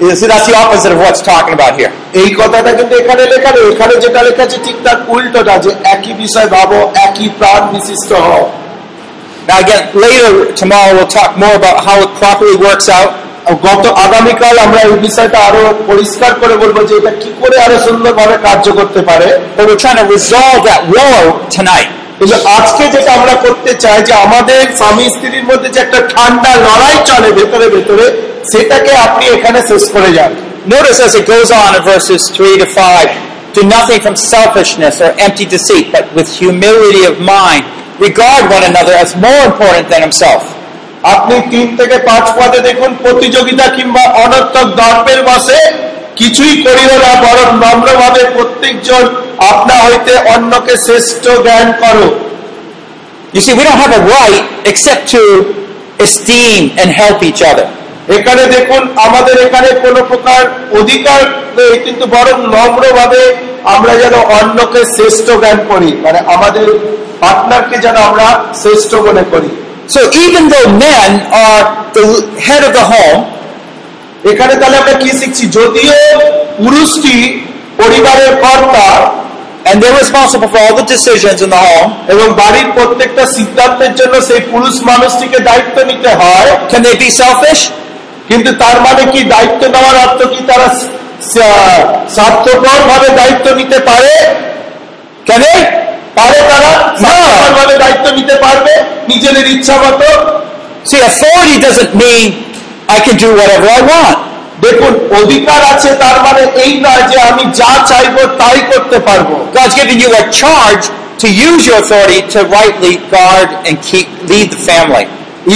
ইজ 0.09 0.19
ইট 0.25 0.31
আসি 0.37 0.51
হোয়াটস 1.01 1.21
টকিং 1.27 1.53
অ্যাবাউট 1.53 1.75
হিয়ার 1.79 1.93
এই 2.21 2.29
কথাটা 2.39 2.71
কিন্তু 2.77 2.93
এখানে 3.01 3.23
লেখা 3.33 3.51
নেই। 3.55 3.65
এখানে 3.73 3.93
যেটা 4.03 4.19
লেখা 4.27 4.43
আছে 4.47 4.57
ঠিকঠাক 4.65 4.97
উল্টোটা 5.15 5.53
যে 5.65 5.71
একই 5.93 6.13
বিষয় 6.23 6.47
ভাবো 6.55 6.79
একই 7.05 7.27
প্রাণ 7.39 7.61
বিশিষ্ট 7.73 8.11
হও। 8.27 8.45
Now 9.49 9.59
again, 9.65 9.83
later 10.03 10.31
tomorrow 10.61 10.91
we'll 10.97 11.13
talk 11.19 11.31
more 11.43 11.55
about 11.61 11.77
how 11.85 11.97
it 12.05 12.11
properly 12.21 12.57
works 12.67 12.87
out. 12.97 13.11
গত 13.67 13.85
আগামীকাল 14.05 14.55
আমরা 14.65 14.79
এই 14.87 14.95
বিষয়টা 15.07 15.37
আরও 15.47 15.63
পরিষ্কার 15.89 16.31
করে 16.41 16.55
বলব 16.63 16.77
যে 16.89 16.93
এটা 16.99 17.11
কি 17.21 17.29
করে 17.41 17.55
আরও 17.65 17.77
সুন্দর 17.87 18.13
ভাবে 18.19 18.35
কার্য 18.45 18.65
করতে 18.79 19.01
পারে। 19.09 19.27
তবে 19.55 19.71
ওখানে 19.75 20.01
কিন্তু 22.19 22.37
আজকে 22.57 22.83
যেটা 22.95 23.11
আমরা 23.19 23.35
করতে 23.45 23.71
চাই 23.83 23.99
যে 24.07 24.13
আমাদের 24.25 24.59
স্বামী 24.79 25.05
স্ত্রীর 25.13 25.45
মধ্যে 25.49 25.69
যে 25.75 25.79
একটা 25.81 25.99
ঠান্ডা 26.13 26.51
লড়াই 26.67 26.97
চলে 27.09 27.29
ভেতরে 27.37 27.67
ভেতরে 27.75 28.05
সেটাকে 28.51 28.91
আপনি 29.05 29.25
এখানে 29.35 29.59
শেষ 29.69 29.83
করে 29.95 30.11
যান 30.17 30.31
Notice 30.67 30.99
as 30.99 31.13
it 31.15 31.25
goes 31.25 31.49
on 31.53 31.69
in 31.77 31.81
verses 31.83 32.21
3 32.29 32.61
to 32.61 32.67
5 32.67 33.55
do 33.55 33.61
nothing 33.67 33.99
from 34.01 34.15
selfishness 34.33 34.95
or 34.99 35.11
empty 35.17 35.45
deceit, 35.47 35.85
but 35.91 36.05
with 36.13 36.27
humility 36.33 37.03
of 37.05 37.15
mind, 37.35 37.63
regard 37.99 38.41
one 38.49 38.65
another 38.65 38.93
as 38.93 39.09
more 39.17 39.41
important 39.49 39.85
than 39.91 40.01
himself. 40.07 40.43
আপনি 41.13 41.35
তিন 41.53 41.67
থেকে 41.79 41.97
পাঁচ 42.09 42.25
পদে 42.37 42.59
দেখুন 42.59 42.91
প্রতিযোগিতা 43.03 43.65
কিংবা 43.77 44.03
অনর্থক 44.25 44.67
দর্পের 44.81 45.19
বসে 45.29 45.59
কিছুই 46.19 46.53
করিও 46.65 46.95
না 47.05 47.11
বরং 47.25 47.47
নম্রভাবে 47.63 48.21
প্রত্যেকজন 48.35 49.03
আপনা 49.51 49.75
হইতে 49.85 50.13
অন্যকে 50.35 50.73
শ্রেষ্ঠ 50.85 51.25
জ্ঞান 51.45 51.67
করো। 51.83 52.07
You 53.35 53.41
see, 53.45 53.53
we 53.59 53.63
don't 53.67 53.81
have 53.85 53.93
a 53.99 54.03
right 54.17 54.45
except 54.71 55.03
to 55.15 55.21
esteem 56.05 56.61
and 56.79 56.87
help 57.01 57.19
each 57.29 57.41
other. 57.51 57.67
এখানে 58.17 58.43
দেখুন 58.55 58.81
আমাদের 59.05 59.35
এখানে 59.45 59.69
কোনো 59.85 59.99
প্রকার 60.11 60.41
অধিকার 60.79 61.21
নেই 61.57 61.73
কিন্তু 61.85 62.05
বরং 62.15 62.37
নম্রভাবে 62.55 63.21
আমরা 63.75 63.93
যেন 64.01 64.15
অন্যকে 64.39 64.81
শ্রেষ্ঠ 64.95 65.27
জ্ঞান 65.41 65.59
করি 65.71 65.91
মানে 66.05 66.19
আমাদের 66.35 66.67
পার্টনারকে 67.23 67.77
যেন 67.85 67.97
আমরা 68.09 68.27
শ্রেষ্ঠ 68.61 68.91
মনে 69.07 69.23
করি। 69.31 69.49
So 69.95 69.99
even 70.25 70.43
though 70.51 70.67
men 70.87 71.09
are 71.43 71.63
the 71.97 72.05
head 72.45 72.61
of 72.67 72.71
the 72.79 72.85
home, 72.93 73.21
এখানে 74.31 74.53
তাহলে 74.59 74.77
আমরা 74.81 74.95
কি 75.01 75.09
শিখছি? 75.19 75.43
যদিও 75.57 75.97
পুরুষটি 76.59 77.15
পরিবারের 77.81 78.31
কর্তা 78.43 78.87
and 79.67 79.75
they're 79.81 79.99
responsible 80.03 80.47
for 80.47 80.59
all 80.59 80.75
the 80.81 80.85
decisions 80.85 81.37
in 81.41 81.49
the 81.49 81.61
home, 81.67 81.89
এবং 82.13 82.27
বাড়ির 82.41 82.67
প্রত্যেকটা 82.77 83.23
সিদ্ধান্তের 83.37 83.93
জন্য 83.99 84.13
সেই 84.27 84.41
পুরুষ 84.51 84.75
মানুষটিকে 84.91 85.39
দায়িত্ব 85.49 85.77
নিতে 85.91 86.11
হয় 86.21 86.49
can 86.71 86.81
they 86.87 86.95
be 87.03 87.09
selfish? 87.21 87.61
কিন্তু 88.29 88.49
তার 88.63 88.77
মানে 88.85 89.03
কি 89.13 89.21
দায়িত্ব 89.33 89.61
নেওয়ার 89.73 89.95
অর্থ 90.05 90.19
কি 90.33 90.39
তারা 90.49 90.67
স্বার্থপর 92.15 92.79
ভাবে 92.89 93.09
দায়িত্ব 93.19 93.45
নিতে 93.59 93.79
পারে 93.89 94.11
Can 95.27 95.39
they? 95.45 95.59
পারে 96.17 96.39
তারা 96.51 96.71
স্বার্থপর 97.01 97.49
ভাবে 97.57 97.75
দায়িত্ব 97.83 98.05
নিতে 98.17 98.35
পারবে 98.45 98.73
নিজেদের 99.11 99.45
ইচ্ছা 99.55 99.75
মতো 99.83 100.09
See, 100.85 101.01
authority 101.01 101.59
doesn't 101.59 101.93
mean 101.95 102.27
I 102.87 102.97
can 103.05 103.15
do 103.17 103.29
whatever 103.35 103.67
I 103.69 103.81
want. 103.83 104.17
দেখুন 104.57 104.93
অধিকার 105.21 105.61
আছে 105.73 105.89
তার 106.03 106.17
মানে 106.25 106.43
এই 106.63 106.73
নয় 106.85 107.03
যে 107.11 107.17
আমি 107.29 107.43
যা 107.59 107.71
চাইব 107.89 108.15
তাই 108.41 108.59
করতে 108.71 108.97
পারব 109.07 109.29
God's 109.55 109.75
given 109.79 109.97
you 110.03 110.09
a 110.21 110.23
charge 110.41 110.85
to 111.21 111.27
use 111.49 111.61
your 111.67 111.77
authority 111.83 112.19
to 112.33 112.39
rightly 112.57 112.93
guard 113.13 113.49
and 113.67 113.75
keep 113.81 114.07
lead 114.29 114.47
the 114.55 114.61
family. 114.69 115.05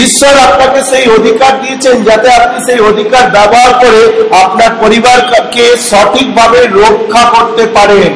ঈশ্বর 0.04 0.34
আপনাকে 0.48 0.80
সেই 0.92 1.06
অধিকার 1.18 1.52
দিয়েছেন 1.62 1.96
যাতে 2.10 2.28
আপনি 2.40 2.58
সেই 2.68 2.80
অধিকার 2.92 3.24
ব্যবহার 3.38 3.72
করে 3.84 4.02
আপনার 4.44 4.72
পরিবারকে 4.84 5.66
সঠিকভাবে 5.90 6.60
রক্ষা 6.82 7.24
করতে 7.36 7.64
পারেন 7.78 8.12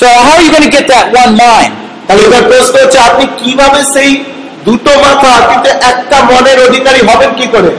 So 0.00 0.06
how 0.16 0.32
are 0.36 0.42
you 0.44 0.50
going 0.50 0.66
to 0.68 0.74
get 0.78 0.86
that 0.94 1.06
one 1.22 1.32
mind? 1.44 1.72
তাহলে 2.06 2.22
এবার 2.28 2.42
প্রশ্ন 2.50 2.74
হচ্ছে 2.82 2.98
আপনি 3.08 3.24
কীভাবে 3.40 3.80
সেই 3.94 4.10
দুটো 4.64 4.92
মাথা 5.04 5.32
কিন্তু 5.50 5.70
একটা 5.92 6.16
মনের 6.30 6.58
অধিকারী 6.68 7.00
হবেন 7.08 7.30
কি 7.38 7.46
করে 7.54 7.70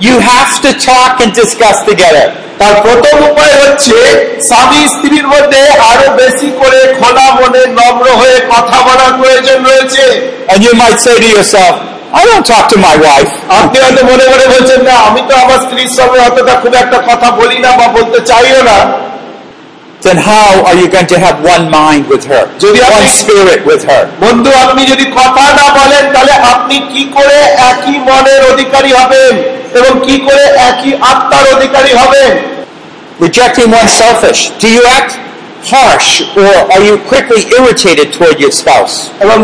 You 0.00 0.14
have 0.22 0.62
to 0.62 0.70
talk 0.80 1.18
and 1.20 1.34
discuss 1.34 1.82
together. 1.84 2.26
তার 2.60 2.74
প্রথম 2.86 3.16
উপায় 3.30 3.54
হচ্ছে 3.62 3.96
স্বামী 4.48 4.80
স্ত্রীর 4.94 5.26
মধ্যে 5.34 5.62
আরও 5.90 6.06
বেশি 6.22 6.48
করে 6.60 6.80
খোলা 6.98 7.26
মনে 7.38 7.62
নম্র 7.78 8.06
হয়ে 8.20 8.36
কথা 8.52 8.78
বলার 8.86 9.12
প্রয়োজন 9.20 9.58
রয়েছে 9.68 10.04
And 10.52 10.58
you 10.66 10.72
might 10.82 10.98
say 11.06 11.14
to 11.24 11.28
yourself, 11.36 11.74
I 12.12 12.22
don't 12.28 12.46
talk 12.52 12.64
to 12.74 12.78
my 12.88 12.96
wife. 13.06 13.32
আপনি 13.58 13.76
হয়তো 13.84 14.02
মনে 14.10 14.24
মনে 14.32 14.46
বলছেন 14.54 14.80
না 14.88 14.94
আমি 15.08 15.20
তো 15.28 15.32
আমার 15.44 15.58
স্ত্রীর 15.64 15.90
সঙ্গে 15.98 16.18
অতটা 16.28 16.54
খুব 16.62 16.72
একটা 16.82 16.98
কথা 17.08 17.28
বলি 17.40 17.58
না 17.64 17.70
বা 17.78 17.86
বলতে 17.96 18.18
চাইও 18.30 18.62
না 18.70 18.78
Then 20.02 20.18
how 20.24 20.50
are 20.68 20.76
you 20.80 20.88
going 20.88 21.10
to 21.14 21.18
have 21.18 21.36
one 21.54 21.64
mind 21.80 22.02
with 22.12 22.24
her? 22.30 22.42
যদি 22.64 22.78
One 22.90 23.08
spirit 23.20 23.60
with 23.70 23.82
her? 23.90 24.02
বন্ধু 24.24 24.50
আপনি 24.64 24.82
যদি 24.92 25.04
কথা 25.20 25.44
না 25.60 25.66
বলেন 25.78 26.04
তাহলে 26.14 26.34
আপনি 26.52 26.76
কি 26.92 27.02
করে 27.16 27.38
একই 27.70 27.96
মনের 28.08 28.42
অধিকারী 28.52 28.90
হবেন 29.00 29.34
এবং 29.78 29.92
কি 30.06 30.16
করে 30.26 30.44
একই 30.70 30.92
আত্মার 31.12 31.44
অধিকারী 31.54 31.92
হবেন 32.02 32.32
Rejecting 33.20 33.68
one's 33.70 33.94
selfish. 33.94 34.40
Do 34.58 34.68
you 34.70 34.82
act 34.88 35.12
harsh 35.64 36.08
or 36.36 36.52
are 36.72 36.80
you 36.80 36.94
quickly 37.02 37.42
irritated 37.50 38.06
toward 38.12 38.36
your 38.38 38.52
spouse? 38.52 38.94
এবং 39.24 39.38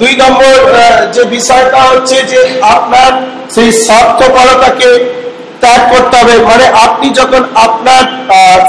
দুই 0.00 0.12
নম্বর 0.22 0.54
যে 1.14 1.22
বিষয়টা 1.36 1.80
হচ্ছে 1.90 2.16
যে 2.32 2.40
আপনার 2.76 3.10
সেই 3.54 3.70
স্বার্থপরতাকে 3.86 4.88
ত্যাগ 5.62 5.80
করতে 5.92 6.14
হবে 6.20 6.34
মানে 6.50 6.66
আপনি 6.86 7.06
যখন 7.20 7.42
আপনার 7.66 8.04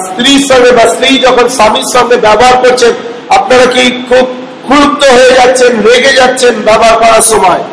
স্ত্রীর 0.06 0.42
সঙ্গে 0.50 0.72
বা 0.78 0.86
স্ত্রী 0.94 1.10
যখন 1.28 1.46
স্বামীর 1.58 1.88
সঙ্গে 1.96 2.18
ব্যবহার 2.26 2.56
করছেন 2.64 2.94
আপনারা 3.38 3.66
কি 3.74 3.84
খুব 4.10 4.26
ক্রুদ্ধ 4.68 5.02
হয়ে 5.18 5.34
যাচ্ছেন 5.40 5.72
রেগে 5.88 6.14
যাচ্ছেন 6.20 6.54
ব্যবহার 6.70 6.96
করার 7.04 7.26
সময় 7.34 7.64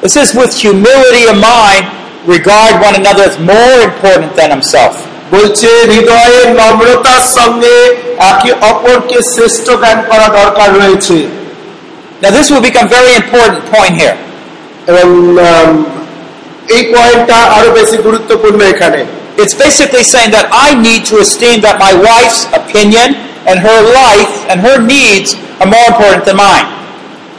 It 0.00 0.10
says, 0.10 0.30
with 0.32 0.52
humility 0.56 1.24
of 1.26 1.36
mind, 1.52 1.84
regard 2.28 2.72
one 2.80 2.94
another 2.94 3.24
as 3.24 3.36
more 3.42 3.76
important 3.82 4.30
than 4.38 4.50
himself. 4.56 4.94
বলছে 5.34 5.68
হৃদয়ের 5.92 6.46
নম্রতার 6.60 7.22
সঙ্গে 7.36 7.74
একে 8.30 8.50
অপরকে 8.70 9.18
শ্রেষ্ঠ 9.34 9.66
জ্ঞান 9.82 9.98
করা 10.10 10.26
দরকার 10.38 10.68
রয়েছে 10.80 11.18
Now, 12.22 12.30
this 12.30 12.46
will 12.50 12.60
become 12.60 12.88
very 12.90 13.12
important 13.14 13.62
point 13.74 13.94
here. 14.02 14.16
এবং 14.90 15.06
এই 16.68 16.82
পয়েন্টটা 16.94 17.38
আরও 17.56 17.68
বেশি 17.78 17.96
গুরুত্বপূর্ণ 18.06 18.60
এখানে 18.72 19.00
It's 19.42 19.56
basically 19.56 20.04
saying 20.04 20.32
that 20.32 20.46
I 20.66 20.68
need 20.86 21.02
to 21.10 21.14
esteem 21.24 21.56
that 21.66 21.76
my 21.86 21.92
wife's 22.08 22.42
opinion 22.60 23.08
and 23.48 23.56
her 23.60 23.80
life 24.02 24.32
and 24.50 24.56
her 24.66 24.76
needs 24.84 25.28
are 25.60 25.70
more 25.76 25.86
important 25.92 26.22
than 26.28 26.36
mine. 26.46 26.68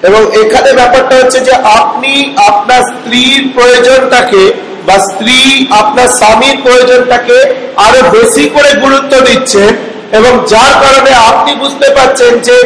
এবং 0.08 0.22
এখানে 0.42 0.70
ব্যাপারটা 0.80 1.14
হচ্ছে 1.20 1.40
যে 1.48 1.54
আপনি 1.80 2.14
আপনার 2.50 2.82
স্ত্রীর 2.92 3.42
প্রয়োজনটাকে 3.56 4.42
বা 4.90 4.98
স্ত্রী 5.08 5.38
আপনার 5.82 6.10
স্বামীর 6.20 6.58
প্রয়োজনটাকে 6.66 7.38
আরও 7.86 8.02
বেশি 8.16 8.44
করে 8.56 8.72
গুরুত্ব 8.84 9.14
দিচ্ছেন 9.28 9.72
এবং 10.18 10.32
যার 10.52 10.74
কারণে 10.84 11.12
আপনি 11.30 11.52
বুঝতে 11.64 11.88
পারছেন 11.98 12.32
যে 12.48 12.58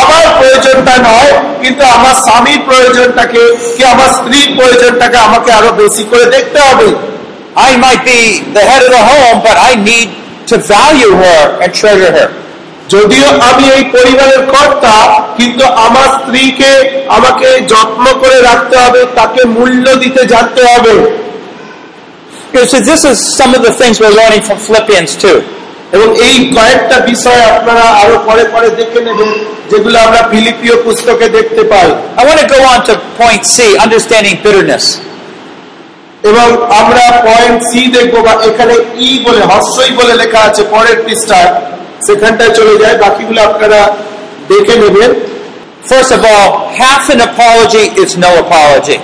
আমার 0.00 0.24
প্রয়োজনটা 0.38 0.94
নয় 1.08 1.32
কিন্তু 1.62 1.82
আমার 1.96 2.14
স্বামীর 2.26 2.60
প্রয়োজনটাকে 2.68 3.42
কি 3.74 3.82
আমার 3.92 4.10
স্ত্রীর 4.18 4.48
প্রয়োজনটাকে 4.58 5.18
আমাকে 5.28 5.50
আরও 5.58 5.70
বেশি 5.82 6.02
করে 6.10 6.26
দেখতে 6.34 6.60
হবে 6.68 6.88
I 7.68 7.70
might 7.76 8.02
be 8.04 8.42
the 8.50 8.60
head 8.60 8.82
of 8.82 8.90
the 8.90 8.98
home, 9.00 9.36
but 9.40 9.56
I 9.60 9.72
need 9.80 10.08
to 10.48 10.58
value 10.58 11.14
her 11.14 11.42
and 11.62 11.70
treasure 11.72 12.12
her. 12.12 12.28
যদিও 12.88 13.28
আমি 13.48 13.64
এই 13.76 13.84
পরিবারের 13.94 14.42
কর্তা 14.54 14.94
কিন্তু 15.38 15.64
আমার 15.86 16.08
স্ত্রীকে 16.16 16.72
আমাকে 17.08 17.48
যত্ন 17.72 18.04
করে 18.22 18.38
রাখতে 18.40 18.76
হবে 18.76 19.00
তাকে 19.14 19.40
মূল্য 19.56 19.86
দিতে 20.02 20.22
জানতে 20.32 20.62
হবে 20.70 20.94
So 22.54 22.78
this 22.78 23.04
is 23.04 23.18
some 23.36 23.52
of 23.52 23.62
the 23.62 23.72
things 23.72 23.98
we're 23.98 24.14
learning 24.14 24.42
from 24.46 24.58
Philippians 24.66 25.12
2. 25.22 25.42
এবং 25.96 26.08
এই 26.28 26.36
কয়েকটা 26.56 26.96
বিষয় 27.10 27.42
আপনারা 27.56 27.84
আরও 28.02 28.16
পরে 28.28 28.44
পরে 28.54 28.68
দেখে 28.78 29.00
নেবেন 29.06 29.30
যেগুলো 29.70 29.96
আমরা 30.06 30.20
ফিলিপিও 30.30 30.76
পুস্তকে 30.86 31.26
দেখতে 31.36 31.62
পাই। 31.72 31.88
পয়েন্ট 33.20 33.44
সি 33.54 33.66
আন্ডারস্ট্যান্ডিং 33.84 34.34
এবং 36.30 36.46
আমরা 36.80 37.04
পয়েন্ট 37.28 37.60
সি 37.70 37.80
দেখব 37.96 38.14
বা 38.26 38.34
এখানে 38.48 38.74
ই 39.08 39.10
বলে 39.26 39.42
হর্ষই 39.50 39.92
বলে 39.98 40.14
লেখা 40.22 40.40
আছে 40.48 40.62
পরের 40.74 40.98
পৃষ্ঠায়। 41.04 41.50
সেখানটায় 42.06 42.52
চলে 42.58 42.74
যায় 42.82 42.96
বাকিগুলো 43.02 43.40
আপনারা 43.50 43.80
দেখে 44.50 44.74
নেবেন। 44.82 45.10
First 45.88 46.12
of 46.16 46.22
all 46.32 46.48
half 46.78 47.04
an 47.08 47.20
apology 47.24 47.84
is 48.02 48.10
no 48.24 48.30
apology 48.38 48.96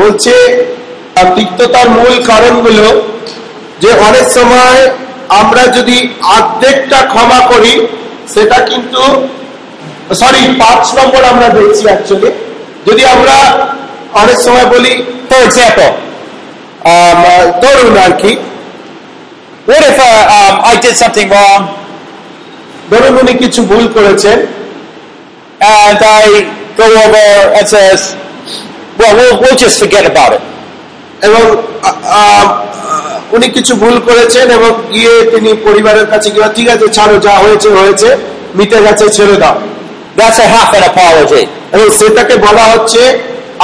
বলছে 0.00 0.34
আহ, 1.16 1.28
তিক্ততার 1.36 1.88
মূল 1.96 2.14
কারণগুলো 2.30 2.86
যে 3.82 3.90
অনেক 4.08 4.26
সময় 4.38 4.80
আমরা 5.40 5.62
যদি 5.76 5.96
অর্ধেকটা 6.36 6.98
ক্ষমা 7.12 7.40
করি 7.52 7.72
সেটা 8.34 8.58
কিন্তু 8.70 9.02
সরি 10.20 10.42
পাঁচ 10.62 10.82
নম্বর 10.98 11.22
আমরা 11.32 11.48
দেখছি 11.58 11.82
অ্যাকচুয়ালি 11.88 12.30
যদি 12.88 13.02
আমরা 13.14 13.36
অনেক 14.14 14.38
সময় 14.46 14.68
বলি 14.74 14.94
For 15.30 15.40
example, 15.48 15.90
আম, 16.90 17.20
ধরুন 17.62 17.94
আর 18.06 18.12
কি 18.22 18.32
what 19.68 19.82
if 19.82 19.98
uh, 20.00 20.36
um, 20.36 20.54
I 20.70 20.74
did 20.84 20.94
something 21.02 21.28
wrong 21.34 21.62
ধরুন 22.90 23.14
উনি 23.22 23.32
কিছু 23.42 23.60
ভুল 23.70 23.84
করেছেন 23.96 24.38
and 25.84 25.98
I 26.20 26.24
go 26.76 26.86
over 27.04 27.28
and 27.58 27.66
says, 27.68 28.00
well, 28.98 29.12
we'll, 29.18 29.36
we'll 29.40 29.58
just 29.64 29.76
forget 29.82 30.04
about 30.12 30.30
it. 30.36 30.42
এবং 31.26 31.42
উনি 33.32 33.46
কিছু 33.56 33.72
ভুল 33.82 33.96
করেছেন 34.08 34.46
এবং 34.58 34.70
গিয়ে 34.92 35.14
তিনি 35.32 35.50
পরিবারের 35.66 36.06
কাছে 36.12 36.28
গিয়ে 36.34 36.48
ঠিক 36.56 36.68
আছে 36.74 36.86
ছাড়ো 36.96 37.16
যা 37.26 37.34
হয়েছে 37.44 37.68
হয়েছে 37.78 38.08
মিটে 38.58 38.78
গেছে 38.86 39.06
ছেড়ে 39.16 39.36
দাও 39.42 39.56
That's 40.16 40.38
a 40.38 40.46
half 40.46 40.70
an 40.72 40.84
apology. 40.84 41.42
এবং 41.74 41.86
সেটাকে 41.98 42.34
বলা 42.46 42.64
হচ্ছে 42.72 43.02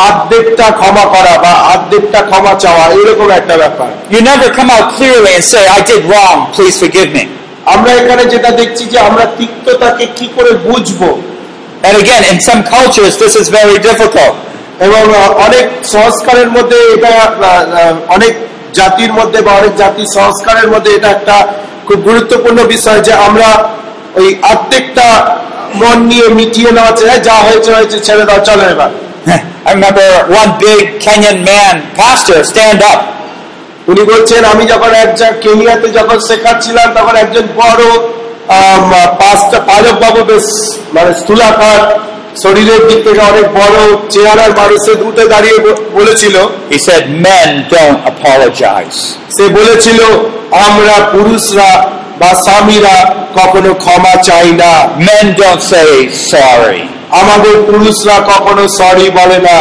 আর্ধেকটা 0.06 0.66
ক্ষমা 0.80 1.04
করা 1.14 1.34
বা 1.44 1.52
আর্ধেকটা 1.72 2.20
ক্ষমা 2.30 2.52
চাওয়া 2.64 2.84
এরকম 3.00 3.28
একটা 3.30 3.54
ব্যাপার 3.62 3.90
You 4.14 4.20
never 4.22 4.48
come 4.58 4.70
out 4.76 4.86
clearly 4.96 5.32
and 5.38 5.44
say, 5.44 5.62
I 5.78 5.80
did 5.90 6.02
wrong, 6.04 6.36
please 6.56 6.76
forgive 6.82 7.10
me. 7.16 7.24
আমরা 7.74 7.90
এখানে 8.00 8.24
যেটা 8.32 8.50
দেখছি 8.60 8.84
যে 8.92 8.98
আমরা 9.08 9.24
তিক্ততাকে 9.38 10.04
কি 10.18 10.26
করে 10.36 10.52
বুঝব 10.66 11.00
And 11.82 11.94
again, 11.96 12.22
in 12.32 12.38
some 12.40 12.60
cultures, 12.66 13.14
this 13.16 13.34
is 13.34 13.46
very 13.50 13.78
difficult. 13.80 14.34
এবং 14.80 15.02
অনেক 15.46 15.66
সংস্কারের 15.92 16.48
মধ্যে 16.50 16.78
এটা 16.94 17.12
অনেক 18.08 18.32
জাতির 18.74 19.12
মধ্যে 19.12 19.38
বা 19.46 19.52
অনেক 19.52 19.72
জাতির 19.76 20.08
সংস্কারের 20.18 20.68
মধ্যে 20.68 20.90
এটা 20.94 21.08
একটা 21.10 21.36
খুব 21.86 21.98
গুরুত্বপূর্ণ 22.00 22.58
বিষয় 22.64 23.00
যে 23.00 23.12
আমরা 23.26 23.48
ওই 24.14 24.28
আর্ধেকটা 24.52 25.06
মন 25.74 25.98
নিয়ে 26.06 26.26
মিটিয়ে 26.38 26.70
নেওয়া 26.70 26.92
চাই 26.98 27.18
যা 27.28 27.36
হয়েছে 27.46 27.70
হয়েছে 27.76 27.96
ছেড়ে 28.06 28.24
দাও 28.28 28.40
চলো 28.48 28.64
এবার 28.74 28.90
I 29.62 29.74
remember 29.74 30.08
one 30.32 30.52
big 30.58 30.84
Kenyan 30.98 31.38
man, 31.44 31.74
pastor, 31.94 32.38
stand 32.44 32.80
up. 32.84 33.00
উনি 33.88 34.02
বলছেন 34.04 34.42
আমি 34.44 34.64
যখন 34.72 34.90
এক 35.04 35.10
জায়গা 35.16 35.36
কেনিয়াতে 35.42 35.88
যখন 35.98 36.18
শেখাচ্ছিলাম 36.28 36.88
তখন 36.98 37.14
একজন 37.16 37.44
বড় 37.56 37.82
পাঁচটা 39.20 39.58
পালক 39.68 39.96
বাবু 40.02 40.20
বেশ 40.30 40.46
মানে 40.94 41.10
স্থূলাকার 41.20 41.80
শরীরের 42.36 42.82
দিক 42.88 43.00
থেকে 43.04 43.22
অনেক 43.22 43.46
বড় 43.54 43.76
চেহারার 44.10 44.52
মানুষের 44.56 44.98
উঠে 45.08 45.24
দাঁড়িয়ে 45.28 45.58
বলেছিল 45.92 46.36
He 46.70 46.78
said, 46.78 47.02
Men 47.26 47.48
don't 47.68 47.98
apologize. 48.12 48.98
সে 49.36 49.44
বলেছিল 49.58 50.00
আমরা 50.66 50.96
পুরুষরা 51.12 51.70
বা 52.18 52.30
স্বামীরা 52.44 52.96
কখনো 53.34 53.70
ক্ষমা 53.74 54.14
চাই 54.28 54.48
না 54.62 54.72
Men 55.08 55.26
don't 55.40 55.62
say 55.72 55.90
sorry. 56.32 56.82
আমাদের 57.12 57.54
পুরুষরা 57.68 58.16
কখনো 58.32 58.64
সরি 58.78 59.06
বলে 59.10 59.38
না 59.48 59.58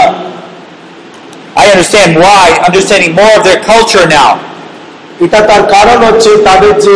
I 1.55 1.65
understand 1.67 2.11
why, 2.15 2.45
understanding 2.67 3.11
more 3.13 3.33
of 3.37 3.43
their 3.43 3.61
culture 3.71 4.07
now. 4.19 4.31
এটা 5.21 5.39
তার 5.49 5.63
কারণ 5.75 5.99
হচ্ছে 6.03 6.31
তাদের 6.47 6.73
যে 6.85 6.95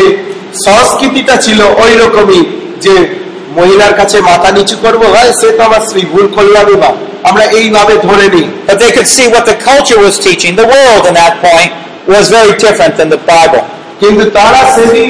সংস্কৃতিটা 0.67 1.35
ছিল 1.35 1.59
ওই 1.83 1.93
রকমই 1.93 2.41
যে 2.81 2.95
মহিলার 3.57 3.93
কাছে 3.99 4.17
মাথা 4.31 4.49
নিচু 4.51 4.75
করব 4.85 5.01
হয় 5.13 5.31
সে 5.39 5.47
তো 5.57 5.61
আমার 5.63 5.81
স্ত্রী 5.87 6.01
ভুল 6.11 6.25
করলামই 6.35 6.77
বা 6.83 6.89
আমরা 7.29 7.45
এইভাবে 7.59 7.95
ধরে 8.07 8.27
নিই 8.35 8.47
But 8.67 8.77
they 8.81 8.91
could 8.95 9.09
see 9.15 9.27
what 9.33 9.43
the 9.51 9.57
culture 9.61 9.99
was 10.05 10.15
teaching. 10.17 10.53
The 10.55 10.67
world 10.73 11.03
in 11.09 11.15
that 11.21 11.35
point 11.45 11.71
was 12.07 12.25
very 12.29 12.53
different 12.63 12.93
than 12.99 13.09
the 13.15 13.21
Bible. 13.31 13.63
কিন্তু 14.01 14.23
তারা 14.37 14.61
সেদিন 14.75 15.09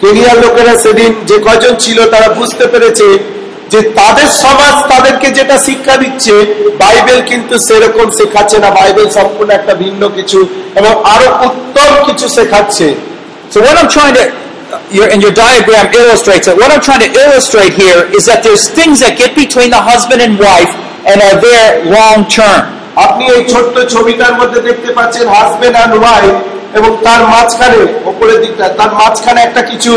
কেনিয়ার 0.00 0.36
লোকেরা 0.44 0.74
সেদিন 0.84 1.10
যে 1.30 1.36
কজন 1.48 1.72
ছিল 1.84 1.98
তারা 2.14 2.28
বুঝতে 2.38 2.64
পেরেছে 2.72 3.06
যে 3.72 3.80
তাদের 3.98 4.28
সমাজ 4.44 4.74
তাদেরকে 4.92 5.28
যেটা 5.38 5.56
শিক্ষা 5.66 5.94
দিচ্ছে 6.02 6.34
বাইবেল 6.82 7.18
কিন্তু 7.30 7.54
সেরকম 7.66 8.06
শেখাচ্ছে 8.18 8.56
না 8.64 8.68
বাইবেল 8.78 9.06
সম্পূর্ণ 9.18 9.50
একটা 9.56 9.74
ভিন্ন 9.82 10.02
কিছু 10.16 10.38
এবং 10.80 10.92
আরও 11.14 11.28
উত্তম 11.46 11.90
কিছু 12.08 12.26
শেখাচ্ছে 12.36 12.88
So 13.48 13.60
what 13.60 13.78
I'm 13.78 13.88
trying 13.88 14.14
to, 14.14 14.24
your, 14.96 15.06
and 15.12 15.18
your 15.24 15.34
diagram 15.44 15.86
illustrates 16.00 16.46
it, 16.48 16.54
what 16.60 16.70
I'm 16.74 16.84
trying 16.88 17.04
to 17.08 17.12
illustrate 17.24 17.72
here 17.72 18.00
is 18.16 18.22
that 18.30 18.40
there's 18.46 18.64
things 18.78 18.96
that 19.04 19.12
get 19.22 19.32
between 19.44 19.70
the 19.76 19.82
husband 19.90 20.20
and 20.26 20.32
wife 20.48 20.72
and 21.08 21.16
are 21.28 21.38
there 21.48 21.68
long 21.98 22.18
term. 22.38 22.62
আপনি 23.06 23.24
এই 23.36 23.42
ছোট্ট 23.52 23.74
ছবিটার 23.94 24.34
মধ্যে 24.40 24.60
দেখতে 24.68 24.90
পাচ্ছেন 24.96 25.24
husband 25.36 25.76
and 25.78 25.94
wife 26.02 26.34
এবং 26.78 26.90
তার 27.06 27.20
মাঝখানে 27.32 27.78
ওপরের 28.10 28.38
দিকটা 28.44 28.66
তার 28.78 28.90
মাঝখানে 29.00 29.40
একটা 29.48 29.62
কিছু 29.70 29.92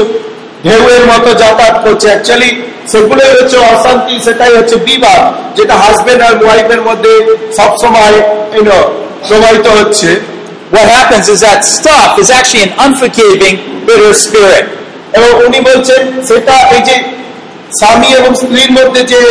ঢেউয়ের 0.66 1.04
মতো 1.12 1.30
যাতায়াত 1.42 1.78
করছে। 1.86 2.08
অ্যাকচুয়ালি 2.12 2.52
সেগুলোই 2.92 3.32
হচ্ছে 3.38 3.58
অশান্তি 3.74 4.16
সেটাই 4.26 4.54
হচ্ছে 4.60 4.76
বিবাদ 4.90 5.22
যেটা 5.58 5.76
হাজবেন্ড 5.84 6.22
আর 6.28 6.34
ওয়াইফের 6.46 6.82
মধ্যে 6.88 7.14
সবসময় 7.58 8.16
প্রবাহিত 9.28 9.68
হচ্ছে। 9.78 10.10
What 10.76 10.88
happens 10.98 11.26
is 11.34 11.40
that 11.48 11.60
stuff 11.78 12.10
is 12.22 12.30
actually 12.38 12.64
an 12.68 12.74
unforgiving, 12.86 13.56
bitter 13.88 14.14
spirit. 14.26 14.66
এবং 15.18 15.32
উনি 15.46 15.60
বলছেন 15.60 16.02
সেটা 16.28 16.56
এই 16.76 16.82
যে 16.88 16.96
স্বামী 17.80 18.08
এবং 18.08 18.36
স্ত্রীর 18.36 18.72
মধ্যে 18.72 19.02
যে 19.04 19.22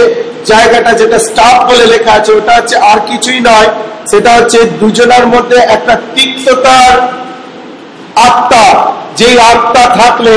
জায়গাটা 0.46 0.92
যেটা 0.92 1.18
স্টাফ 1.18 1.70
বলে 1.70 1.86
লেখা 1.86 2.12
আছে 2.12 2.32
ওটা 2.32 2.52
হচ্ছে 2.56 2.76
আর 2.76 2.98
কিছুই 3.06 3.40
নয়। 3.40 3.68
সেটা 4.10 4.30
হচ্ছে 4.34 4.58
দুজনের 4.80 5.26
মধ্যে 5.26 5.56
একটা 5.56 5.94
তিক্ততার 6.14 6.94
আত্মা। 8.28 8.92
যে 9.16 9.40
আত্মা 9.40 9.84
থাকলে 10.00 10.34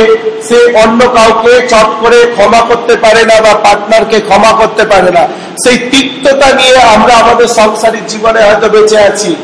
সে 0.48 0.58
অন্য 0.84 1.00
কাউকে 1.10 1.68
চট 1.68 1.90
করে 2.02 2.20
ক্ষমা 2.36 2.62
করতে 2.62 2.96
পারে 2.96 3.24
না 3.26 3.42
বা 3.42 3.54
পার্টনারকে 3.54 4.20
ক্ষমা 4.20 4.52
করতে 4.52 4.84
পারে 4.84 5.12
না। 5.12 5.24
সেই 5.64 5.78
তিক্ততা 5.92 6.48
নিয়ে 6.54 6.78
আমরা 6.96 7.14
আমাদের 7.14 7.48
সংসারিক 7.48 8.06
জীবনে 8.08 8.40
হয়তো 8.44 8.70
বেঁচে 8.70 8.98
আছি। 9.00 9.36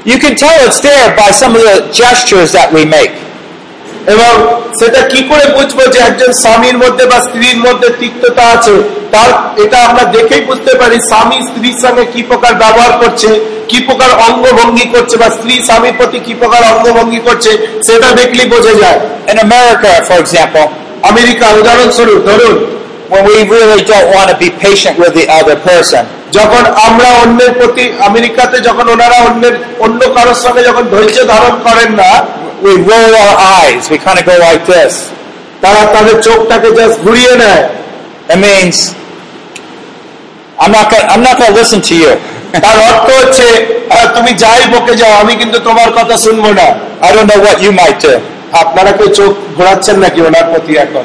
You 0.00 0.18
can 0.18 0.36
tell 0.36 0.54
it's 0.60 0.80
there 0.80 1.16
by 1.16 1.30
some 1.32 1.52
of 1.52 1.62
the 1.62 1.90
gestures 1.92 2.52
that 2.52 2.70
we 2.70 2.84
make. 2.86 3.14
এবং 4.08 4.32
সেটা 4.80 5.00
কি 5.12 5.20
করে 5.30 5.44
বুঝব 5.56 5.78
যে 5.94 5.98
একজন 6.08 6.30
স্বামীর 6.42 6.76
মধ্যে 6.82 7.04
বা 7.10 7.18
স্ত্রীর 7.26 7.58
মধ্যে 7.66 7.88
তিক্ততা 8.00 8.44
আছে 8.54 8.74
তার 9.14 9.30
এটা 9.62 9.78
আমরা 9.88 10.04
দেখেই 10.16 10.42
বুঝতে 10.48 10.72
পারি 10.80 10.96
স্বামী 11.10 11.38
স্ত্রীর 11.48 11.76
সঙ্গে 11.84 12.04
কি 12.14 12.20
প্রকার 12.30 12.52
ব্যবহার 12.62 12.92
করছে 13.02 13.30
কি 13.70 13.78
প্রকার 13.88 14.10
অঙ্গভঙ্গি 14.28 14.86
করছে 14.94 15.14
বা 15.22 15.28
স্ত্রী 15.36 15.54
স্বামীর 15.68 15.94
প্রতি 15.98 16.18
কি 16.26 16.32
প্রকার 16.42 16.62
অঙ্গভঙ্গি 16.72 17.20
করছে 17.26 17.50
সেটা 17.86 18.08
দেখলেই 18.20 18.48
বোঝা 18.54 18.74
যায় 18.82 18.98
In 19.30 19.38
America, 19.38 19.92
for 20.08 20.18
example, 20.24 20.66
America 21.10 21.46
উদাহরণস্বরূপ 21.60 22.20
ধরুন 22.28 22.54
when 23.12 23.22
we 23.30 23.36
really 23.54 23.82
don't 23.92 24.08
want 24.16 24.28
to 24.32 24.36
be 24.44 24.48
patient 24.64 24.94
with 25.02 25.12
the 25.18 25.26
other 25.38 25.56
person, 25.68 26.02
যখন 26.38 26.62
আমরা 26.88 27.08
অন্যের 27.22 27.52
প্রতি 27.60 27.84
আমেরিকাতে 28.08 28.56
যখন 28.68 28.86
ওনারা 28.94 29.18
অন্যের 29.28 29.54
অন্য 29.86 30.00
কারোর 30.16 30.38
সঙ্গে 30.44 30.62
যখন 30.68 30.84
ধৈর্য 30.94 31.18
ধারণ 31.32 31.54
করেন 31.66 31.90
না 32.02 32.10
we 32.62 32.72
roll 32.90 33.12
our 33.16 33.36
eyes. 33.60 33.82
We 33.90 33.98
kind 33.98 34.18
of 34.20 34.24
go 34.26 34.36
like 34.48 34.62
this. 34.74 34.92
তারা 35.64 35.82
তাদের 35.94 36.16
চোখটাকে 36.26 36.68
জাস্ট 36.78 36.96
ঘুরিয়ে 37.06 37.34
নেয় 37.42 37.62
It 38.34 38.38
means 38.46 38.76
I'm 40.62 40.72
not 40.72 40.86
gonna, 40.90 41.06
I'm 41.12 41.22
not 41.22 41.34
going 41.38 41.52
to 41.52 41.58
listen 41.60 41.80
to 41.90 41.94
you. 42.02 42.12
তার 42.64 42.76
অর্থ 42.90 43.08
হচ্ছে 43.20 43.46
তুমি 44.16 44.32
যাই 44.42 44.62
বকে 44.72 44.94
যাও 45.00 45.12
আমি 45.22 45.34
কিন্তু 45.40 45.58
তোমার 45.68 45.88
কথা 45.98 46.14
শুনব 46.26 46.44
না 46.60 46.66
I 47.06 47.08
don't 47.14 47.28
know 47.30 47.40
what 47.46 47.56
you 47.64 47.72
might 47.80 47.98
do. 48.06 48.14
আপনারা 48.52 48.90
কেউ 48.92 49.08
চোখ 49.14 49.30
ঘোরাচ্ছেন 49.56 49.96
নাকি 49.98 50.18
ওনার 50.20 50.46
প্রতি 50.52 50.72
এখন 50.76 51.04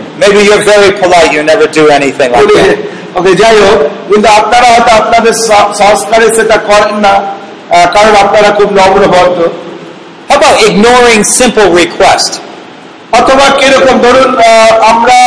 polite. 1.02 1.32
You 1.36 1.44
never 1.44 1.68
do 1.70 1.84
anything 1.90 2.30
like 2.32 2.44
উনি- 2.44 2.58
that. 2.60 2.78
ওকে 3.16 3.32
যাই 3.36 3.58
হোক 3.66 3.80
কিন্তু 4.10 4.28
আপনারা 4.40 4.68
হয়তো 4.74 4.92
আপনাদের 5.02 5.34
সংস্কারে 5.82 6.28
সেটা 6.36 6.58
করেন 6.70 6.96
না 7.00 7.14
কারণ 7.94 8.14
আপনারা 8.16 8.50
খুব 8.50 8.70
নম্রভদ্র 8.72 9.42
How 10.30 10.36
about 10.38 10.58
ignoring 10.70 11.22
simple 11.40 11.68
request? 11.82 12.32
অথবা 13.12 13.46
কীরকম 13.60 13.96
ধরুন 14.02 14.30
আমরা 14.92 15.18